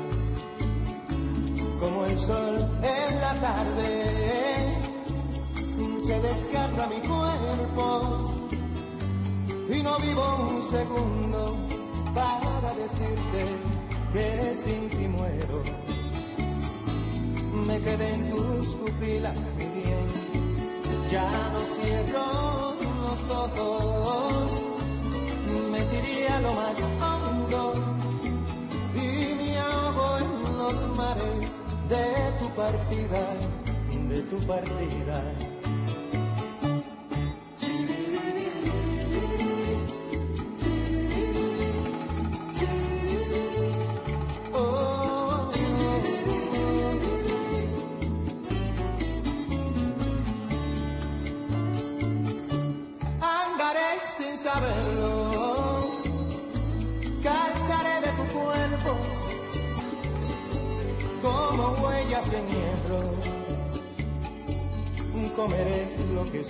como 1.78 2.06
el 2.06 2.18
sol 2.18 2.56
en 2.82 3.20
la 3.20 3.34
tarde. 3.34 3.88
Se 6.06 6.20
desgarra 6.20 6.86
mi 6.86 7.00
cuerpo 7.06 8.32
y 9.68 9.82
no 9.82 9.98
vivo 9.98 10.24
un 10.48 10.70
segundo 10.70 11.56
para 12.14 12.72
decirte 12.74 13.75
que 14.16 14.56
sin 14.64 14.88
ti 14.88 15.06
muero. 15.08 15.58
Me 17.66 17.76
quedé 17.84 18.08
en 18.14 18.30
tus 18.30 18.66
pupilas, 18.80 19.38
mi 19.58 19.66
bien, 19.78 20.06
ya 21.12 21.28
no 21.52 21.60
cierro 21.76 22.28
los 23.04 23.20
ojos. 23.44 24.50
Me 25.72 25.80
tiré 25.90 26.28
a 26.28 26.40
lo 26.40 26.52
más 26.60 26.76
hondo 27.02 27.62
y 28.94 29.34
me 29.38 29.58
ahogo 29.58 30.08
en 30.24 30.58
los 30.60 30.76
mares 30.98 31.48
de 31.92 32.06
tu 32.40 32.46
partida, 32.60 33.22
de 34.10 34.22
tu 34.30 34.38
partida. 34.46 35.55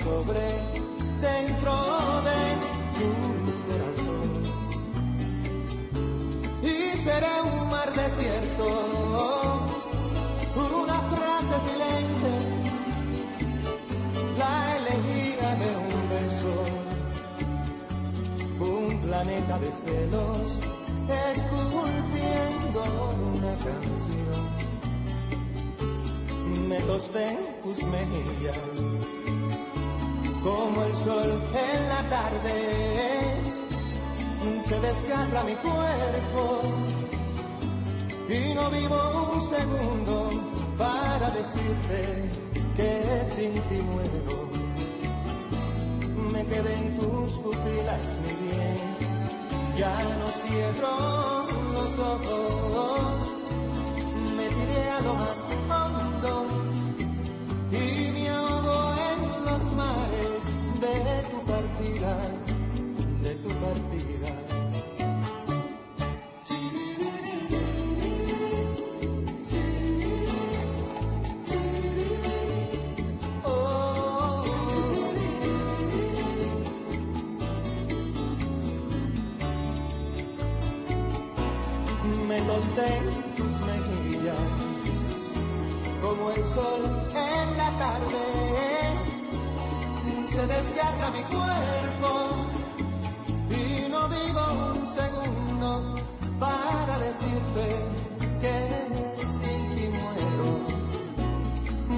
Sobre 0.02 0.44
dentro 1.20 1.74
de 2.28 2.40
tu 2.98 3.10
corazón. 3.66 4.30
Y 6.62 6.74
seré 7.04 7.34
un 7.42 7.56
mar 7.70 7.88
desierto, 7.92 8.66
una 10.82 10.98
frase 11.12 11.56
silente, 11.68 12.32
la 14.38 14.54
elegía 14.76 15.48
de 15.62 15.70
un 15.86 15.96
beso. 16.14 16.54
Un 18.58 18.98
planeta 19.00 19.54
de 19.58 19.70
celos 19.84 20.48
esculpiendo 21.34 22.80
una 23.32 23.52
canción. 23.66 24.40
Me 26.68 26.80
tosté 26.80 27.30
en 27.30 27.38
tus 27.62 27.78
mejillas 27.84 28.56
desgarra 34.96 35.44
mi 35.44 35.54
cuerpo 35.56 36.60
y 38.28 38.54
no 38.54 38.70
vivo 38.70 39.32
un 39.34 39.50
segundo 39.50 40.30
para 40.78 41.30
decirte 41.30 42.30
que 42.76 43.24
sin 43.34 43.54
ti 43.68 43.82
muero 43.82 44.48
me 46.32 46.44
quedé 46.44 46.74
en 46.74 46.96
tus 46.96 47.32
pupilas, 47.38 48.04
mi 48.22 48.46
bien. 48.46 48.96
Ya 49.78 49.94
no 50.18 50.28
cierro 50.42 51.25
en 82.78 83.34
tus 83.34 83.60
mejillas, 83.60 84.38
como 86.02 86.30
el 86.30 86.44
sol 86.54 86.82
en 87.10 87.56
la 87.56 87.70
tarde. 87.78 88.24
se 90.30 90.46
desgarra 90.46 91.10
mi 91.10 91.22
cuerpo 91.22 92.10
y 93.48 93.88
no 93.88 94.08
vivo 94.08 94.44
un 94.74 94.86
segundo 94.94 95.94
para 96.38 96.98
decirte 96.98 97.64
que 98.42 98.56
sin 99.38 99.60
ti 99.74 99.88
muero. 99.96 100.48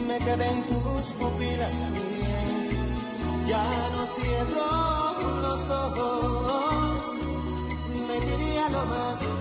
Me 0.06 0.18
quedé 0.18 0.46
en 0.48 0.62
tus 0.62 1.04
pupilas 1.18 1.72
bien, 1.90 3.46
ya 3.48 3.66
no 3.94 4.06
cierro 4.14 5.40
los 5.42 5.70
ojos, 5.70 7.14
me 8.06 8.16
tiré 8.20 8.58
a 8.60 8.68
lo 8.68 8.86
más 8.86 9.37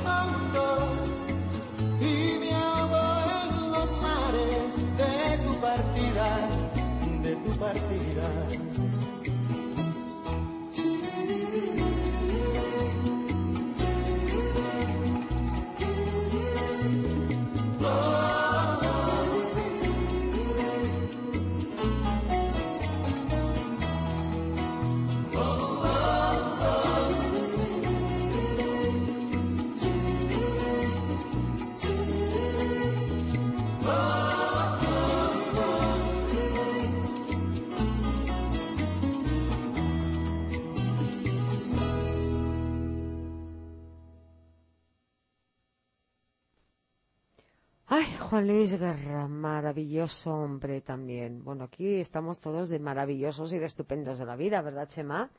Luis 48.67 48.81
Guerra, 48.81 49.29
maravilloso 49.29 50.33
hombre 50.33 50.81
también. 50.81 51.41
Bueno, 51.41 51.63
aquí 51.63 51.95
estamos 52.01 52.41
todos 52.41 52.67
de 52.67 52.79
maravillosos 52.79 53.53
y 53.53 53.59
de 53.59 53.65
estupendos 53.65 54.19
de 54.19 54.25
la 54.25 54.35
vida, 54.35 54.61
¿verdad, 54.61 54.89
Chema? 54.89 55.29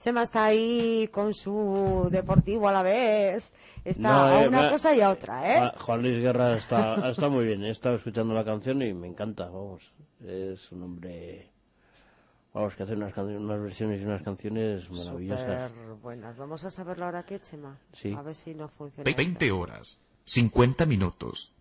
Chema 0.00 0.22
está 0.22 0.46
ahí 0.46 1.08
con 1.12 1.32
su 1.32 2.08
deportivo 2.10 2.68
a 2.68 2.72
la 2.72 2.82
vez. 2.82 3.52
Está 3.84 4.02
No, 4.12 4.18
a 4.24 4.42
eh, 4.44 4.48
una 4.48 4.62
me- 4.62 4.70
cosa 4.70 4.92
y 4.96 5.00
a 5.00 5.10
otra, 5.10 5.48
¿eh? 5.48 5.58
Ah, 5.60 5.74
Juan 5.78 6.02
Luis 6.02 6.20
Guerra 6.20 6.54
está, 6.56 7.08
está 7.08 7.28
muy 7.28 7.44
bien. 7.44 7.62
He 7.62 7.70
estado 7.70 7.94
escuchando 7.94 8.34
la 8.34 8.44
canción 8.44 8.82
y 8.82 8.92
me 8.92 9.06
encanta, 9.06 9.44
vamos. 9.44 9.82
Es 10.26 10.72
un 10.72 10.82
hombre... 10.82 11.48
Vamos, 12.52 12.74
que 12.74 12.82
hace 12.82 12.94
unas, 12.94 13.16
unas 13.16 13.60
versiones 13.62 14.00
y 14.02 14.04
unas 14.06 14.22
canciones 14.24 14.90
maravillosas. 14.90 15.70
Súper 15.70 15.94
buenas. 16.02 16.36
Vamos 16.36 16.64
a 16.64 16.70
saberlo 16.70 17.04
ahora 17.04 17.22
qué, 17.24 17.38
Chema. 17.38 17.78
Sí. 17.92 18.12
A 18.12 18.22
ver 18.22 18.34
si 18.34 18.54
no 18.54 18.66
funciona. 18.68 19.04
Ve- 19.08 19.14
20 19.14 19.52
horas, 19.52 20.00
50 20.24 20.84
minutos. 20.84 21.52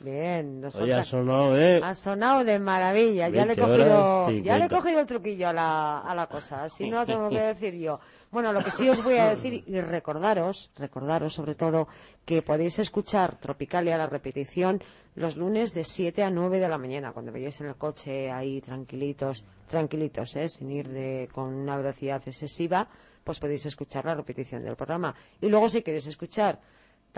Bien, 0.00 0.60
nos 0.60 0.74
Oye, 0.76 0.94
ha 0.94 1.04
sonado, 1.04 1.58
¿eh? 1.58 1.80
Ha 1.82 1.92
sonado 1.92 2.44
de 2.44 2.58
maravilla. 2.60 3.28
Ya 3.28 3.44
le, 3.44 3.54
he 3.54 3.56
20 3.56 3.62
cogido, 3.62 4.30
ya 4.42 4.58
le 4.58 4.64
he 4.64 4.68
50. 4.68 4.76
cogido 4.76 5.00
el 5.00 5.06
truquillo 5.06 5.48
a 5.48 5.52
la, 5.52 5.98
a 6.00 6.14
la 6.14 6.26
cosa. 6.28 6.62
Así 6.64 6.88
no 6.88 7.04
tengo 7.04 7.28
que 7.28 7.40
decir 7.54 7.74
yo. 7.74 7.98
Bueno, 8.30 8.52
lo 8.52 8.62
que 8.62 8.70
sí 8.70 8.88
os 8.88 9.02
voy 9.02 9.16
a 9.16 9.30
decir 9.30 9.64
y 9.66 9.80
recordaros, 9.80 10.70
recordaros 10.76 11.34
sobre 11.34 11.54
todo 11.56 11.88
que 12.24 12.42
podéis 12.42 12.78
escuchar 12.78 13.36
Tropicalia, 13.36 13.98
la 13.98 14.06
repetición, 14.06 14.82
los 15.16 15.36
lunes 15.36 15.74
de 15.74 15.82
7 15.82 16.22
a 16.22 16.30
9 16.30 16.60
de 16.60 16.68
la 16.68 16.78
mañana, 16.78 17.12
cuando 17.12 17.32
vayáis 17.32 17.60
en 17.60 17.68
el 17.68 17.76
coche 17.76 18.30
ahí 18.30 18.60
tranquilitos, 18.60 19.44
tranquilitos, 19.66 20.36
¿eh? 20.36 20.48
sin 20.48 20.70
ir 20.70 20.88
de, 20.88 21.28
con 21.32 21.52
una 21.52 21.76
velocidad 21.76 22.22
excesiva, 22.24 22.86
pues 23.24 23.40
podéis 23.40 23.66
escuchar 23.66 24.04
la 24.04 24.14
repetición 24.14 24.62
del 24.62 24.76
programa. 24.76 25.14
Y 25.40 25.48
luego 25.48 25.68
si 25.68 25.82
queréis 25.82 26.06
escuchar 26.06 26.60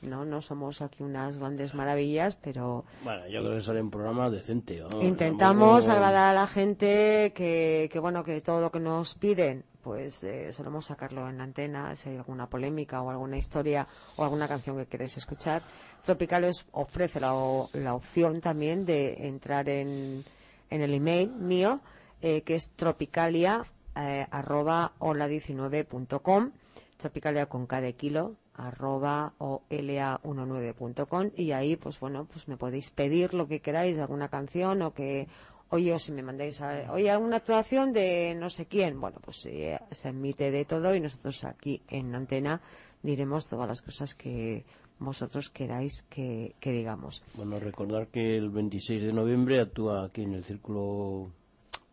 No, 0.00 0.24
no 0.24 0.40
somos 0.40 0.80
aquí 0.80 1.02
unas 1.02 1.38
grandes 1.38 1.74
maravillas, 1.74 2.36
pero 2.36 2.84
Bueno, 3.02 3.26
yo 3.28 3.40
creo 3.42 3.54
que 3.56 3.62
sale 3.62 3.80
un 3.82 3.90
programa 3.90 4.30
decente. 4.30 4.80
¿no? 4.80 5.02
Intentamos 5.02 5.86
Tampoco- 5.86 5.92
agradar 6.06 6.36
a 6.36 6.40
la 6.40 6.46
gente 6.46 7.32
que, 7.34 7.88
que, 7.92 7.98
bueno, 7.98 8.22
que 8.22 8.40
todo 8.40 8.60
lo 8.60 8.70
que 8.70 8.78
nos 8.78 9.16
piden, 9.16 9.64
pues 9.82 10.22
eh, 10.22 10.52
solemos 10.52 10.86
sacarlo 10.86 11.28
en 11.28 11.38
la 11.38 11.44
antena, 11.44 11.96
si 11.96 12.10
hay 12.10 12.16
alguna 12.16 12.46
polémica 12.48 13.02
o 13.02 13.10
alguna 13.10 13.38
historia 13.38 13.88
o 14.16 14.22
alguna 14.22 14.46
canción 14.46 14.76
que 14.76 14.86
queréis 14.86 15.16
escuchar. 15.16 15.62
Tropicales 16.04 16.64
ofrece 16.72 17.18
la, 17.18 17.32
la 17.72 17.94
opción 17.94 18.40
también 18.40 18.84
de 18.86 19.26
entrar 19.26 19.68
en, 19.68 20.22
en 20.70 20.80
el 20.80 20.94
email 20.94 21.30
mío, 21.32 21.80
eh, 22.22 22.42
que 22.42 22.54
es 22.54 22.70
tropicalia 22.70 23.64
eh, 23.96 24.26
arroba 24.30 24.92
hola19.com, 25.00 26.50
tropicalia 26.98 27.46
con 27.46 27.66
de 27.66 27.92
kilo, 27.94 28.34
arroba 28.58 29.32
ola19.com 29.38 31.30
y 31.36 31.52
ahí 31.52 31.76
pues 31.76 31.98
bueno 32.00 32.26
pues 32.30 32.48
me 32.48 32.56
podéis 32.56 32.90
pedir 32.90 33.32
lo 33.32 33.46
que 33.46 33.60
queráis 33.60 33.98
alguna 33.98 34.28
canción 34.28 34.82
o 34.82 34.92
que 34.92 35.28
oye 35.70 35.94
o 35.94 35.98
si 35.98 36.12
me 36.12 36.22
mandáis 36.22 36.60
a, 36.60 36.92
oye 36.92 37.08
alguna 37.10 37.36
actuación 37.36 37.92
de 37.92 38.34
no 38.34 38.50
sé 38.50 38.66
quién. 38.66 39.00
Bueno 39.00 39.18
pues 39.24 39.46
eh, 39.46 39.78
se 39.92 40.08
emite 40.08 40.50
de 40.50 40.64
todo 40.64 40.94
y 40.94 41.00
nosotros 41.00 41.44
aquí 41.44 41.82
en 41.88 42.14
antena 42.14 42.60
diremos 43.02 43.48
todas 43.48 43.68
las 43.68 43.80
cosas 43.80 44.14
que 44.14 44.64
vosotros 44.98 45.50
queráis 45.50 46.02
que, 46.10 46.56
que 46.58 46.72
digamos. 46.72 47.22
Bueno, 47.34 47.60
recordar 47.60 48.08
que 48.08 48.36
el 48.36 48.50
26 48.50 49.04
de 49.04 49.12
noviembre 49.12 49.60
actúa 49.60 50.04
aquí 50.04 50.22
en 50.22 50.34
el 50.34 50.42
Círculo 50.42 51.30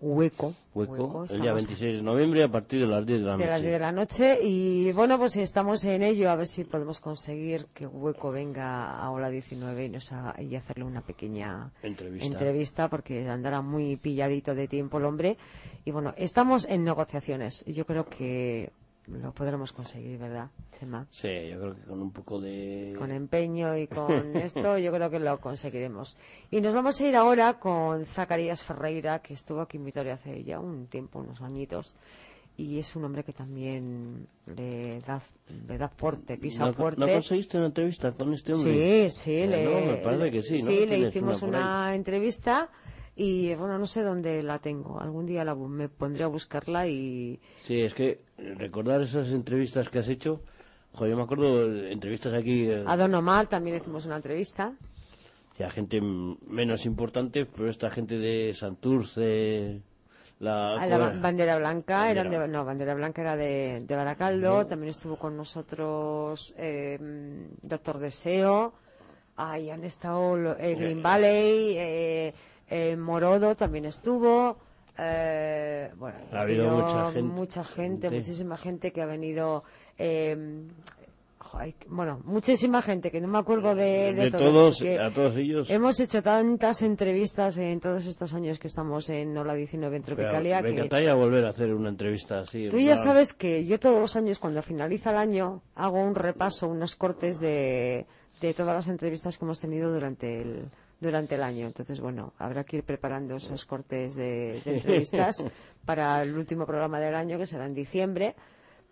hueco 0.05 0.53
Hueco, 0.73 0.91
Hueco, 0.93 1.23
el 1.23 1.29
día 1.41 1.51
estamos 1.51 1.67
26 1.67 1.95
de 1.97 2.01
noviembre 2.03 2.43
a 2.43 2.47
partir 2.49 2.81
de 2.81 2.87
las 2.87 3.05
10 3.05 3.19
de 3.21 3.25
la 3.25 3.31
de 3.31 3.37
noche. 3.37 3.49
las 3.49 3.61
10 3.61 3.73
de 3.73 3.79
la 3.79 3.91
noche 3.91 4.39
y 4.43 4.91
bueno 4.91 5.17
pues 5.17 5.35
estamos 5.37 5.83
en 5.85 6.03
ello 6.03 6.29
a 6.29 6.35
ver 6.35 6.47
si 6.47 6.63
podemos 6.63 6.99
conseguir 6.99 7.65
que 7.73 7.87
Hueco 7.87 8.31
venga 8.31 8.99
a 8.99 9.09
Ola 9.09 9.29
19 9.29 9.85
y, 9.85 9.89
nos 9.89 10.11
ha- 10.11 10.35
y 10.39 10.55
hacerle 10.55 10.83
una 10.83 11.01
pequeña 11.01 11.71
Entrevista. 11.81 12.27
entrevista 12.27 12.89
porque 12.89 13.27
andará 13.27 13.61
muy 13.61 13.95
pilladito 13.95 14.53
de 14.53 14.67
tiempo 14.67 14.97
el 14.99 15.05
hombre 15.05 15.37
y 15.85 15.91
bueno 15.91 16.13
estamos 16.17 16.65
en 16.69 16.83
negociaciones 16.83 17.63
yo 17.65 17.85
creo 17.85 18.05
que 18.05 18.71
lo 19.07 19.31
podremos 19.33 19.71
conseguir 19.71 20.17
verdad 20.17 20.49
Chema 20.71 21.07
Sí, 21.11 21.29
yo 21.49 21.59
creo 21.59 21.75
que 21.75 21.81
con 21.83 22.01
un 22.01 22.11
poco 22.11 22.39
de... 22.39 22.95
con 22.97 23.11
empeño 23.11 23.77
y 23.77 23.87
con 23.87 24.35
esto 24.35 24.77
yo 24.77 24.91
creo 24.91 25.09
que 25.09 25.19
lo 25.19 25.39
conseguiremos. 25.39 26.17
Y 26.51 26.61
nos 26.61 26.73
vamos 26.73 26.99
a 26.99 27.07
ir 27.07 27.15
ahora 27.15 27.59
con 27.59 28.05
Zacarías 28.05 28.61
Ferreira, 28.61 29.19
que 29.19 29.33
estuvo 29.33 29.61
aquí 29.61 29.77
en 29.77 29.85
Vitoria 29.85 30.13
hace 30.15 30.43
ya 30.43 30.59
un 30.59 30.87
tiempo, 30.87 31.19
unos 31.19 31.41
añitos, 31.41 31.95
y 32.57 32.79
es 32.79 32.95
un 32.95 33.05
hombre 33.05 33.23
que 33.23 33.33
también 33.33 34.27
le 34.45 35.01
da, 35.01 35.21
le 35.67 35.77
da 35.77 35.89
fuerte, 35.89 36.37
pisa 36.37 36.65
¿No, 36.65 36.73
fuerte. 36.73 37.01
¿No 37.01 37.07
conseguiste 37.07 37.57
una 37.57 37.67
entrevista 37.67 38.11
con 38.13 38.33
este 38.33 38.53
hombre? 38.53 39.09
Sí, 39.09 39.23
sí, 39.23 39.47
Bueno, 39.47 39.79
le, 39.79 39.85
me 39.85 39.97
parece 39.97 40.31
que 40.31 40.41
sí, 40.41 40.63
¿no? 40.63 40.85
le 40.85 40.99
hicimos 40.99 41.41
una 41.41 41.93
entrevista 41.95 42.69
y 43.15 43.53
bueno, 43.55 43.77
no 43.77 43.85
sé 43.87 44.01
dónde 44.03 44.43
la 44.43 44.59
tengo. 44.59 44.99
Algún 44.99 45.25
día 45.25 45.43
la 45.45 45.55
me 45.55 45.87
pondré 45.89 46.23
a 46.23 46.27
buscarla 46.27 46.87
y 46.87 47.39
Sí, 47.63 47.81
es 47.81 47.93
que 47.93 48.21
recordar 48.37 49.01
esas 49.01 49.29
entrevistas 49.29 49.89
que 49.89 49.99
has 49.99 50.07
hecho... 50.09 50.41
Joder, 50.93 51.11
yo 51.11 51.17
me 51.17 51.23
acuerdo 51.23 51.65
entrevistas 51.87 52.33
aquí 52.33 52.69
eh, 52.69 52.83
a 52.87 52.95
Don 52.95 53.13
Omar 53.15 53.47
también 53.47 53.75
hicimos 53.77 54.05
una 54.05 54.15
entrevista. 54.15 54.73
y 55.59 55.63
a 55.63 55.69
gente 55.69 55.99
menos 56.01 56.85
importante, 56.85 57.45
pero 57.45 57.69
esta 57.69 57.89
gente 57.89 58.17
de 58.17 58.53
Santurce, 58.53 59.81
La, 60.39 60.75
Ah, 60.75 60.85
la 60.87 60.97
ba- 60.97 61.13
bandera 61.19 61.57
blanca, 61.57 61.99
Bandera 61.99 62.21
eran 62.29 62.41
de, 62.41 62.47
no, 62.47 62.63
bandera 62.65 62.93
blanca 62.93 63.21
era 63.21 63.35
de, 63.37 63.83
de 63.85 63.95
Baracaldo, 63.95 64.65
también 64.67 64.89
estuvo 64.91 65.17
con 65.17 65.35
nosotros 65.37 66.53
eh, 66.57 66.97
Doctor 67.61 67.99
Deseo, 67.99 68.73
ahí 69.37 69.69
han 69.69 69.83
estado 69.85 70.57
eh, 70.57 70.75
Green 70.75 71.01
Valley, 71.03 71.75
eh, 71.77 72.33
eh, 72.69 72.95
Morodo 72.95 73.55
también 73.55 73.85
estuvo, 73.85 74.57
eh, 74.97 75.91
bueno, 75.97 76.17
Ha 76.31 76.41
habido 76.41 76.69
mucha 76.71 77.11
gente. 77.11 77.21
mucha 77.23 77.63
gente, 77.63 78.09
Sí. 78.09 78.15
muchísima 78.15 78.57
gente 78.57 78.91
que 78.91 79.01
ha 79.01 79.05
venido, 79.05 79.63
eh, 79.97 80.63
que- 81.79 81.87
bueno, 81.87 82.19
muchísima 82.25 82.81
gente 82.81 83.09
que 83.11 83.21
no 83.21 83.29
me 83.29 83.37
acuerdo 83.37 83.75
de, 83.75 84.13
de 84.13 84.31
todos, 84.31 84.81
a 84.81 85.09
todos 85.11 85.37
ellos. 85.37 85.69
Hemos 85.69 85.97
hecho 86.01 86.21
tantas 86.21 86.81
entrevistas 86.81 87.57
en 87.57 87.79
todos 87.79 88.05
estos 88.07 88.33
años 88.33 88.59
que 88.59 88.67
estamos 88.67 89.09
en 89.09 89.37
Ola 89.37 89.53
19 89.53 89.95
en 89.97 90.03
Pero 90.03 90.15
Tropicalia 90.17 90.61
me 90.61 90.69
que 90.69 90.75
encantaría 90.75 91.13
volver 91.13 91.45
a 91.45 91.49
hacer 91.49 91.73
una 91.73 91.89
entrevista 91.89 92.39
así. 92.39 92.67
tú 92.69 92.77
ya 92.79 92.97
sabes 92.97 93.33
que 93.33 93.65
yo 93.65 93.79
todos 93.79 93.99
los 94.01 94.15
años 94.17 94.39
cuando 94.39 94.61
finaliza 94.61 95.11
el 95.11 95.17
año 95.17 95.61
hago 95.75 96.01
un 96.01 96.15
repaso, 96.15 96.67
unos 96.67 96.95
cortes 96.97 97.39
de, 97.39 98.05
de 98.41 98.53
todas 98.53 98.75
las 98.75 98.87
entrevistas 98.89 99.37
que 99.37 99.45
hemos 99.45 99.61
tenido 99.61 99.93
durante 99.93 100.41
el 100.41 100.65
durante 101.05 101.35
el 101.35 101.43
año. 101.43 101.67
Entonces, 101.67 101.99
bueno, 101.99 102.33
habrá 102.37 102.63
que 102.63 102.77
ir 102.77 102.83
preparando 102.83 103.35
esos 103.35 103.65
cortes 103.65 104.15
de, 104.15 104.61
de 104.65 104.75
entrevistas 104.77 105.45
para 105.85 106.21
el 106.21 106.35
último 106.35 106.65
programa 106.65 106.99
del 106.99 107.15
año 107.15 107.37
que 107.37 107.45
será 107.45 107.65
en 107.65 107.73
diciembre, 107.73 108.35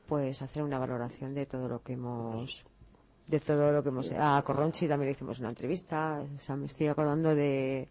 pues 0.08 0.42
hacer 0.42 0.64
una 0.64 0.80
valoración 0.80 1.34
de 1.34 1.46
todo 1.46 1.68
lo 1.68 1.82
que 1.82 1.94
hemos 1.94 2.64
de 3.28 3.40
todo 3.40 3.72
lo 3.72 3.82
que 3.84 3.90
hemos 3.90 4.12
a 4.18 4.42
Corronchi 4.46 4.88
también 4.88 5.08
le 5.08 5.12
hicimos 5.14 5.40
una 5.40 5.50
entrevista 5.50 6.22
o 6.36 6.40
sea 6.40 6.56
me 6.56 6.66
estoy 6.66 6.88
acordando 6.88 7.34
de, 7.34 7.88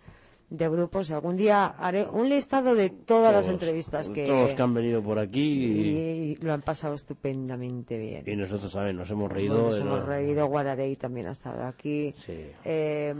de 0.51 0.69
grupos 0.69 1.11
algún 1.11 1.37
día 1.37 1.67
haré 1.79 2.07
un 2.07 2.29
listado 2.29 2.75
de 2.75 2.91
todas 2.91 3.33
las 3.33 3.49
entrevistas 3.49 4.11
que 4.11 4.27
Todos 4.27 4.53
que 4.53 4.63
han 4.63 4.75
venido 4.75 5.03
por 5.03 5.19
aquí 5.19 5.41
y, 5.41 5.99
y 6.33 6.37
lo 6.37 6.53
han 6.53 6.61
pasado 6.61 6.95
estupendamente 6.95 7.97
bien 7.97 8.25
y 8.27 8.37
nosotros 8.37 8.73
también 8.73 8.97
nos 8.97 9.11
hemos 9.11 9.33
reído. 9.33 9.55
Bueno, 9.55 9.71
nos 9.71 9.81
hemos 9.81 10.05
reído 10.05 10.47
Guararey 10.47 10.97
también 10.97 11.29
ha 11.29 11.33
estado 11.33 11.65
aquí 11.65 12.15
Sí. 12.19 12.51
Eh, 12.65 13.15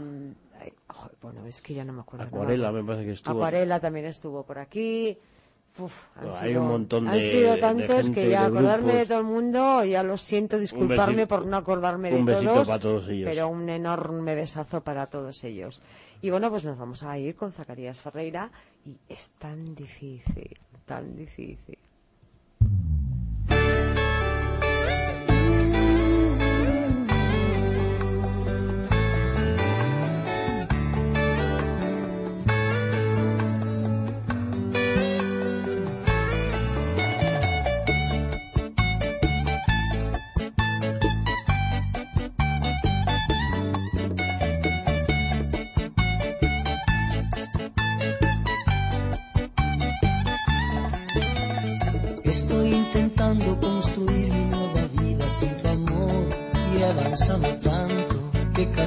bueno 1.21 1.45
es 1.45 1.61
que 1.61 1.73
ya 1.73 1.83
no 1.83 1.93
me 1.93 2.01
acuerdo 2.01 2.25
Acuarela 2.25 2.67
acuerdo. 2.69 2.83
me 2.83 2.87
parece 2.93 3.05
que 3.07 3.13
estuvo. 3.13 3.33
Acuarela 3.33 3.79
también 3.79 4.05
estuvo 4.05 4.43
por 4.43 4.59
aquí 4.59 5.17
Uf, 5.79 6.05
han 6.17 6.25
Hay 6.29 6.49
sido- 6.49 6.61
un 6.61 6.67
montón 6.67 7.07
han 7.07 7.15
de- 7.15 7.21
sido 7.21 7.53
de 7.53 7.59
tantos 7.59 8.03
gente, 8.05 8.13
que 8.21 8.29
ya 8.29 8.41
de 8.41 8.45
acordarme 8.45 8.87
de 8.93 8.93
grupos. 8.99 9.07
todo 9.07 9.17
el 9.17 9.23
mundo 9.25 9.83
ya 9.85 10.03
lo 10.03 10.17
siento 10.17 10.59
disculparme 10.59 11.15
besito- 11.23 11.27
por 11.29 11.45
no 11.47 11.57
acordarme 11.57 12.11
de 12.11 12.23
todos, 12.43 12.67
para 12.67 12.79
todos 12.79 13.07
ellos. 13.09 13.25
pero 13.27 13.47
un 13.49 13.67
enorme 13.67 14.35
besazo 14.35 14.81
para 14.81 15.07
todos 15.07 15.43
ellos 15.43 15.81
y 16.21 16.29
bueno 16.29 16.51
pues 16.51 16.63
nos 16.63 16.77
vamos 16.77 17.01
a 17.01 17.17
ir 17.17 17.35
con 17.35 17.51
Zacarías 17.53 17.99
Ferreira 17.99 18.51
y 18.85 18.95
es 19.09 19.31
tan 19.39 19.73
difícil 19.73 20.55
tan 20.85 21.15
difícil 21.15 21.79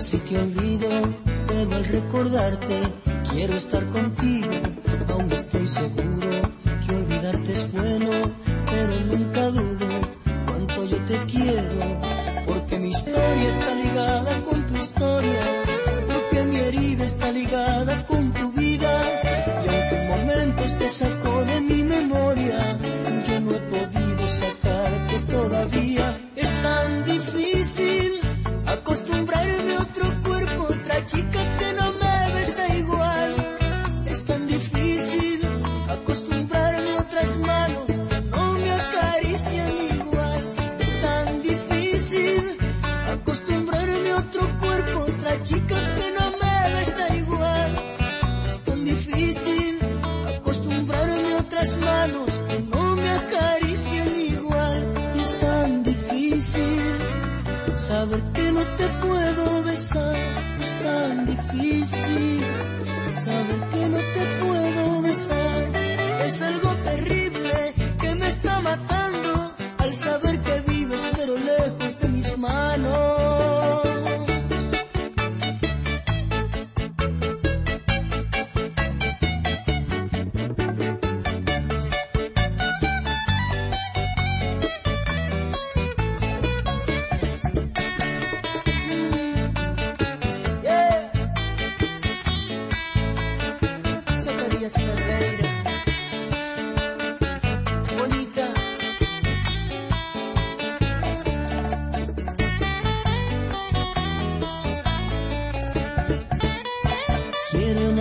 casi 0.06 0.18
te 0.18 0.38
olvido, 0.38 0.88
pero 1.48 1.74
al 1.74 1.84
recordarte 1.84 2.80
quiero 3.28 3.54
estar 3.54 3.84
contigo, 3.88 4.46
aún 5.08 5.32
estoy 5.32 5.66
seguro 5.66 6.05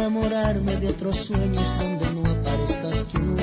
enamorarme 0.05 0.75
de 0.75 0.89
otros 0.89 1.15
sueños 1.15 1.65
donde 1.79 2.11
no 2.11 2.21
aparezcas 2.29 3.05
tú, 3.11 3.35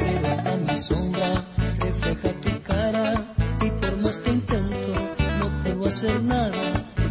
pero 0.00 0.26
está 0.26 0.56
mi 0.56 0.76
sombra, 0.76 1.46
refleja 1.78 2.40
tu 2.40 2.62
cara 2.64 3.12
y 3.60 3.70
por 3.70 3.96
más 3.98 4.18
que 4.18 4.30
intento 4.30 4.94
no 5.38 5.62
puedo 5.62 5.86
hacer 5.86 6.20
nada. 6.22 6.58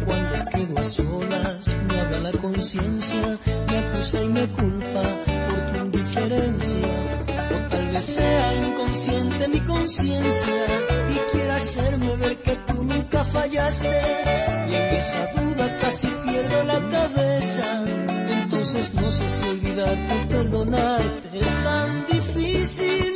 Cuando 0.04 0.42
quedo 0.52 0.78
a 0.78 0.84
solas 0.84 1.74
me 1.88 2.00
habla 2.00 2.18
la 2.18 2.32
conciencia, 2.32 3.38
me 3.70 3.78
acusa 3.78 4.22
y 4.22 4.28
me 4.28 4.46
culpa 4.48 5.02
por 5.48 5.72
tu 5.72 5.78
indiferencia. 5.86 6.88
O 7.50 7.68
tal 7.70 7.88
vez 7.92 8.04
sea 8.04 8.54
inconsciente 8.66 9.48
mi 9.48 9.60
conciencia 9.60 10.66
y 11.08 11.32
quiera 11.32 11.54
hacerme 11.54 12.14
ver 12.16 12.36
que 12.42 12.56
tú 12.66 12.84
nunca 12.84 13.24
fallaste. 13.24 14.02
Y 14.68 14.74
en 14.74 14.94
esa 14.96 15.32
duda 15.40 15.78
casi 15.78 16.08
pierdo 16.26 16.62
la 16.64 16.90
cabeza. 16.90 18.01
No 18.72 19.10
sé 19.10 19.28
si 19.28 19.44
olvidarte 19.44 20.26
perdonarte. 20.30 21.38
Es 21.38 21.62
tan 21.62 22.06
difícil 22.06 23.11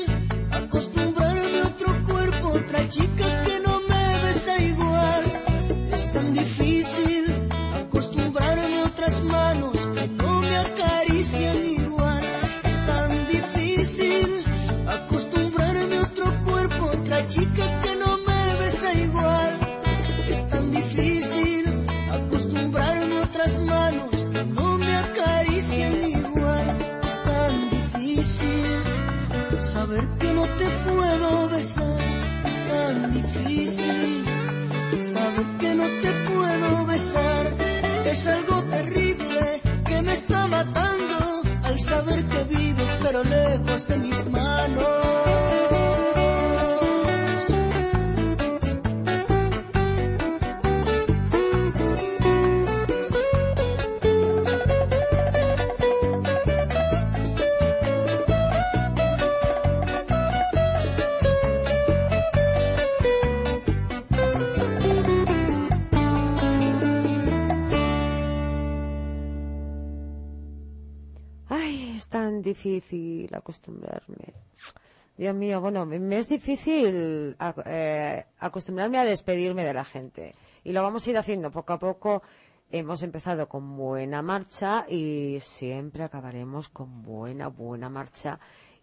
Dios 75.16 75.34
mío, 75.34 75.60
bueno, 75.62 75.86
me 75.86 76.18
es 76.18 76.28
difícil 76.28 77.36
eh, 77.64 78.24
acostumbrarme 78.38 78.98
a 78.98 79.05
despedirme 79.05 79.64
de 79.64 79.72
la 79.72 79.84
gente. 79.84 80.34
Y 80.62 80.72
lo 80.72 80.82
vamos 80.82 81.06
a 81.06 81.10
ir 81.10 81.16
haciendo 81.16 81.51
poco 81.51 81.72
a 81.72 81.78
poco. 81.78 82.22
Hemos 82.70 83.02
empezado 83.02 83.48
con 83.48 83.76
buena 83.76 84.20
marcha 84.20 84.84
y 84.88 85.38
siempre 85.40 86.05
acabaremos 86.05 86.68
con 86.68 87.02
buena, 87.02 87.48
buena 87.48 87.88
marcha. 87.88 88.38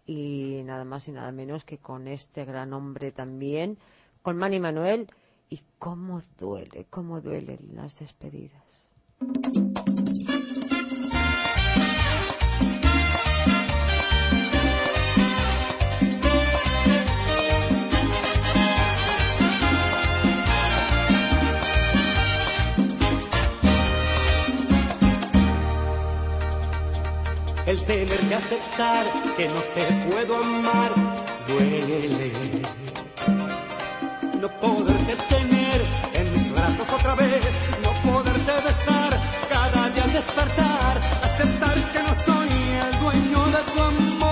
Y 0.06 0.62
nada 0.64 0.84
más 0.84 1.06
y 1.06 1.12
nada 1.12 1.30
menos 1.30 1.64
que 1.64 1.78
con 1.78 2.08
este 2.08 2.44
gran 2.44 2.72
hombre 2.72 3.12
también, 3.12 3.78
con 4.22 4.36
Manny 4.36 4.58
Manuel. 4.58 5.08
Y 5.48 5.62
cómo 5.78 6.20
duele, 6.36 6.86
cómo 6.90 7.20
duelen 7.20 7.60
las 7.74 8.00
despedidas. 8.00 8.88
El 27.66 27.82
tener 27.84 28.20
que 28.28 28.34
aceptar 28.34 29.06
que 29.36 29.48
no 29.48 29.60
te 29.74 29.84
puedo 30.06 30.36
amar 30.36 30.92
duele. 31.48 32.10
No 34.38 34.48
poderte 34.60 35.16
tener 35.16 35.80
en 36.12 36.32
mis 36.32 36.52
brazos 36.52 36.92
otra 36.92 37.14
vez, 37.14 37.42
no 37.82 38.12
poderte 38.12 38.52
besar 38.52 39.18
cada 39.48 39.88
día 39.88 40.04
al 40.04 40.12
despertar, 40.12 40.98
aceptar 41.22 41.74
que 41.92 42.02
no 42.02 42.14
soy 42.26 42.48
el 42.84 43.00
dueño 43.00 43.46
de 43.46 43.72
tu 43.72 43.80
amor 43.80 44.23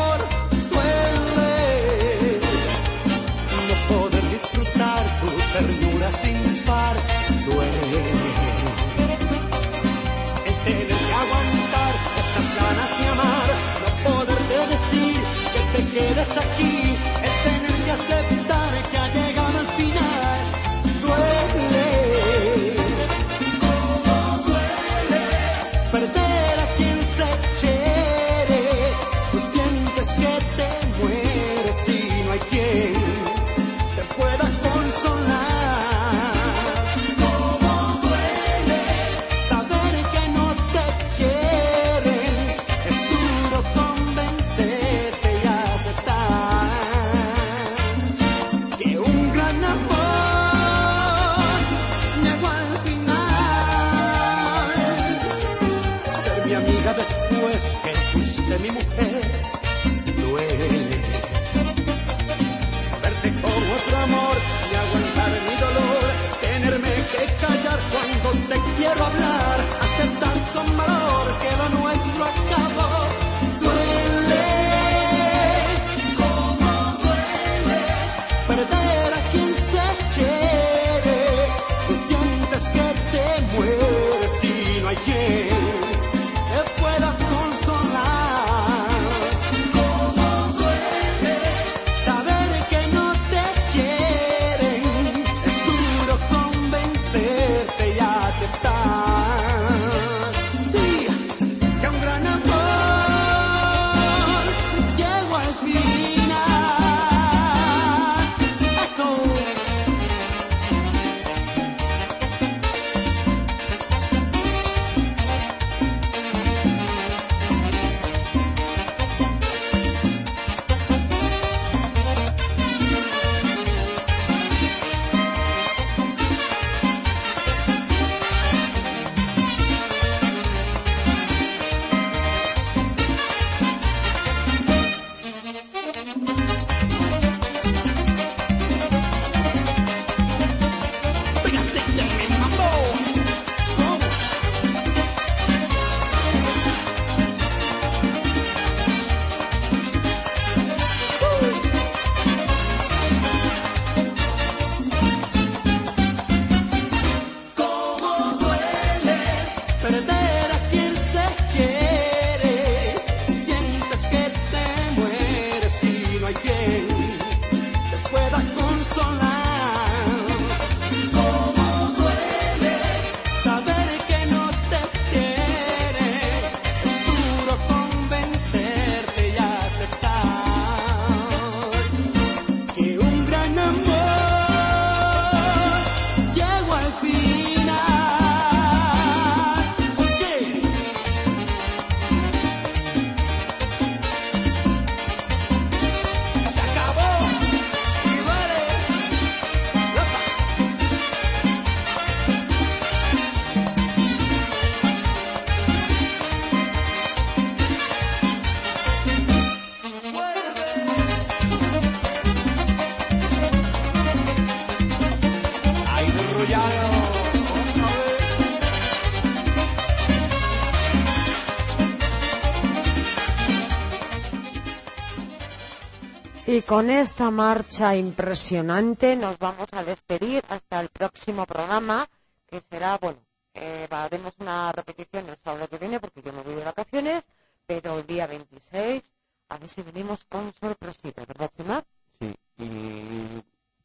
con 226.72 226.88
esta 226.88 227.30
marcha 227.30 227.94
impresionante 227.94 229.14
nos 229.14 229.38
vamos 229.38 229.68
a 229.72 229.84
despedir 229.84 230.42
hasta 230.48 230.80
el 230.80 230.88
próximo 230.88 231.44
programa, 231.44 232.08
que 232.46 232.62
será, 232.62 232.96
bueno, 232.96 233.18
eh, 233.52 233.86
haremos 233.90 234.32
una 234.38 234.72
repetición 234.72 235.28
el 235.28 235.36
sábado 235.36 235.68
que 235.68 235.76
viene 235.76 236.00
porque 236.00 236.22
yo 236.22 236.32
me 236.32 236.40
voy 236.40 236.54
de 236.54 236.64
vacaciones, 236.64 237.24
pero 237.66 237.98
el 237.98 238.06
día 238.06 238.26
26 238.26 239.12
a 239.50 239.58
ver 239.58 239.68
si 239.68 239.82
venimos 239.82 240.24
con 240.24 240.50
sorpresita, 240.54 241.26
¿verdad, 241.26 241.50
Chema? 241.54 241.84
Sí, 242.18 242.34
y 242.56 243.42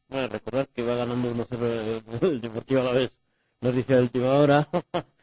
bueno, 0.08 0.28
recordad 0.28 0.66
que 0.74 0.82
va 0.82 0.94
ganando 0.94 1.30
1-0 1.30 2.22
el, 2.22 2.40
Deportivo 2.40 2.80
a 2.80 2.84
la 2.84 2.92
vez. 2.92 3.12
Nos 3.60 3.74
dice 3.74 3.98
a 3.98 4.00
última 4.00 4.32
hora 4.32 4.66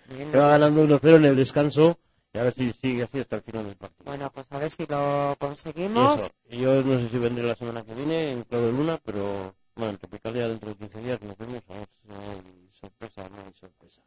que 0.07 0.37
va 0.37 0.49
ganando 0.49 0.83
1-0 0.83 1.15
en 1.15 1.25
el 1.25 1.35
descanso 1.35 1.97
a 2.39 2.43
ver 2.43 2.53
si 2.53 2.73
sigue 2.73 3.03
así 3.03 3.19
hasta 3.19 3.37
el 3.37 3.41
final 3.43 3.65
del 3.65 3.75
partido. 3.75 4.05
Bueno, 4.05 4.31
pues 4.31 4.51
a 4.51 4.59
ver 4.59 4.71
si 4.71 4.85
lo 4.85 5.35
conseguimos. 5.39 6.17
Eso. 6.17 6.31
Y 6.49 6.59
yo 6.59 6.81
no 6.83 6.99
sé 6.99 7.09
si 7.09 7.17
vendré 7.17 7.43
la 7.43 7.55
semana 7.55 7.83
que 7.83 7.93
viene 7.93 8.31
en 8.31 8.43
Claudio 8.43 8.71
Luna, 8.71 8.99
pero 9.03 9.55
bueno, 9.75 9.91
en 9.91 9.97
Tropicalia 9.97 10.47
dentro 10.47 10.69
de 10.69 10.75
15 10.75 11.01
días 11.01 11.21
nos 11.21 11.37
vemos 11.37 11.63
a 11.69 11.73
ver 11.73 11.87
si 12.01 12.11
hay 12.13 12.69
sorpresa 12.79 13.29
no 13.29 13.37
hay 13.45 13.53
sorpresa. 13.59 14.01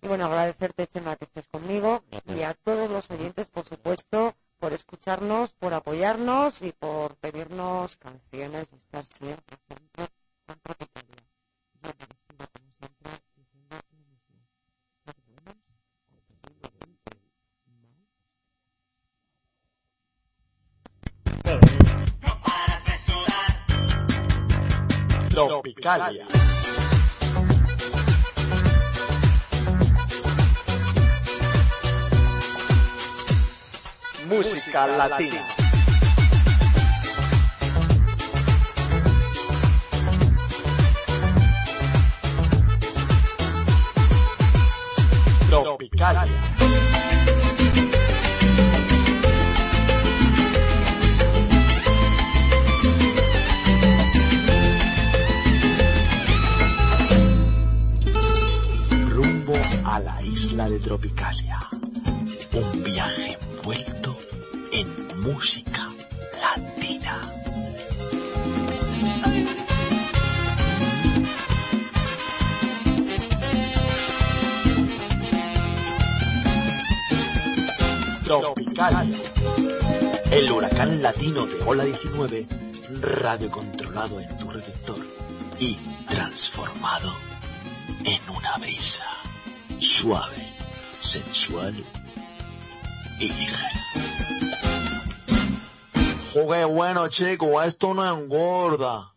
Y 0.00 0.08
bueno, 0.08 0.26
agradecerte, 0.26 0.86
Chema, 0.88 1.16
que 1.16 1.26
estés 1.26 1.46
conmigo 1.46 2.02
y 2.26 2.42
a 2.42 2.54
todos 2.54 2.90
los 2.90 3.10
oyentes, 3.10 3.48
por 3.50 3.64
supuesto, 3.64 4.34
por 4.58 4.72
escucharnos, 4.72 5.52
por 5.52 5.74
apoyarnos 5.74 6.62
y 6.62 6.72
por 6.72 7.16
pedirnos 7.16 7.96
canciones 7.96 8.72
y 8.72 8.76
estar 8.76 9.04
siempre, 9.04 9.56
siempre 9.66 10.08
tan 10.46 10.58
tropicales. 10.60 11.22
Yo 11.82 11.90
me 11.98 12.06
despido, 12.06 12.48
como 12.52 12.72
siempre, 12.72 13.12
Tropicalia. 25.32 26.26
Música 34.28 34.84
latina. 34.84 35.42
Tropicalia. 45.48 46.81
Isla 60.44 60.68
de 60.68 60.78
Tropicalia. 60.80 61.58
Un 62.52 62.82
viaje 62.82 63.38
envuelto 63.40 64.18
en 64.72 64.86
música 65.20 65.88
latina. 66.42 67.20
Tropicalia. 78.24 79.16
El 80.32 80.50
huracán 80.50 81.02
latino 81.02 81.46
de 81.46 81.54
Ola 81.66 81.84
19, 81.84 82.46
radio 83.00 83.50
controlado 83.50 84.18
en 84.18 84.36
tu 84.38 84.50
receptor 84.50 84.98
y 85.60 85.76
transformado 86.08 87.12
en 88.04 88.20
una 88.36 88.58
brisa 88.58 89.11
suave, 90.02 90.42
sensual 91.00 91.72
y 93.20 93.28
ligera. 93.28 93.70
Joder, 96.34 96.66
bueno, 96.66 97.06
chico, 97.06 97.62
esto 97.62 97.94
no 97.94 98.18
engorda. 98.18 99.11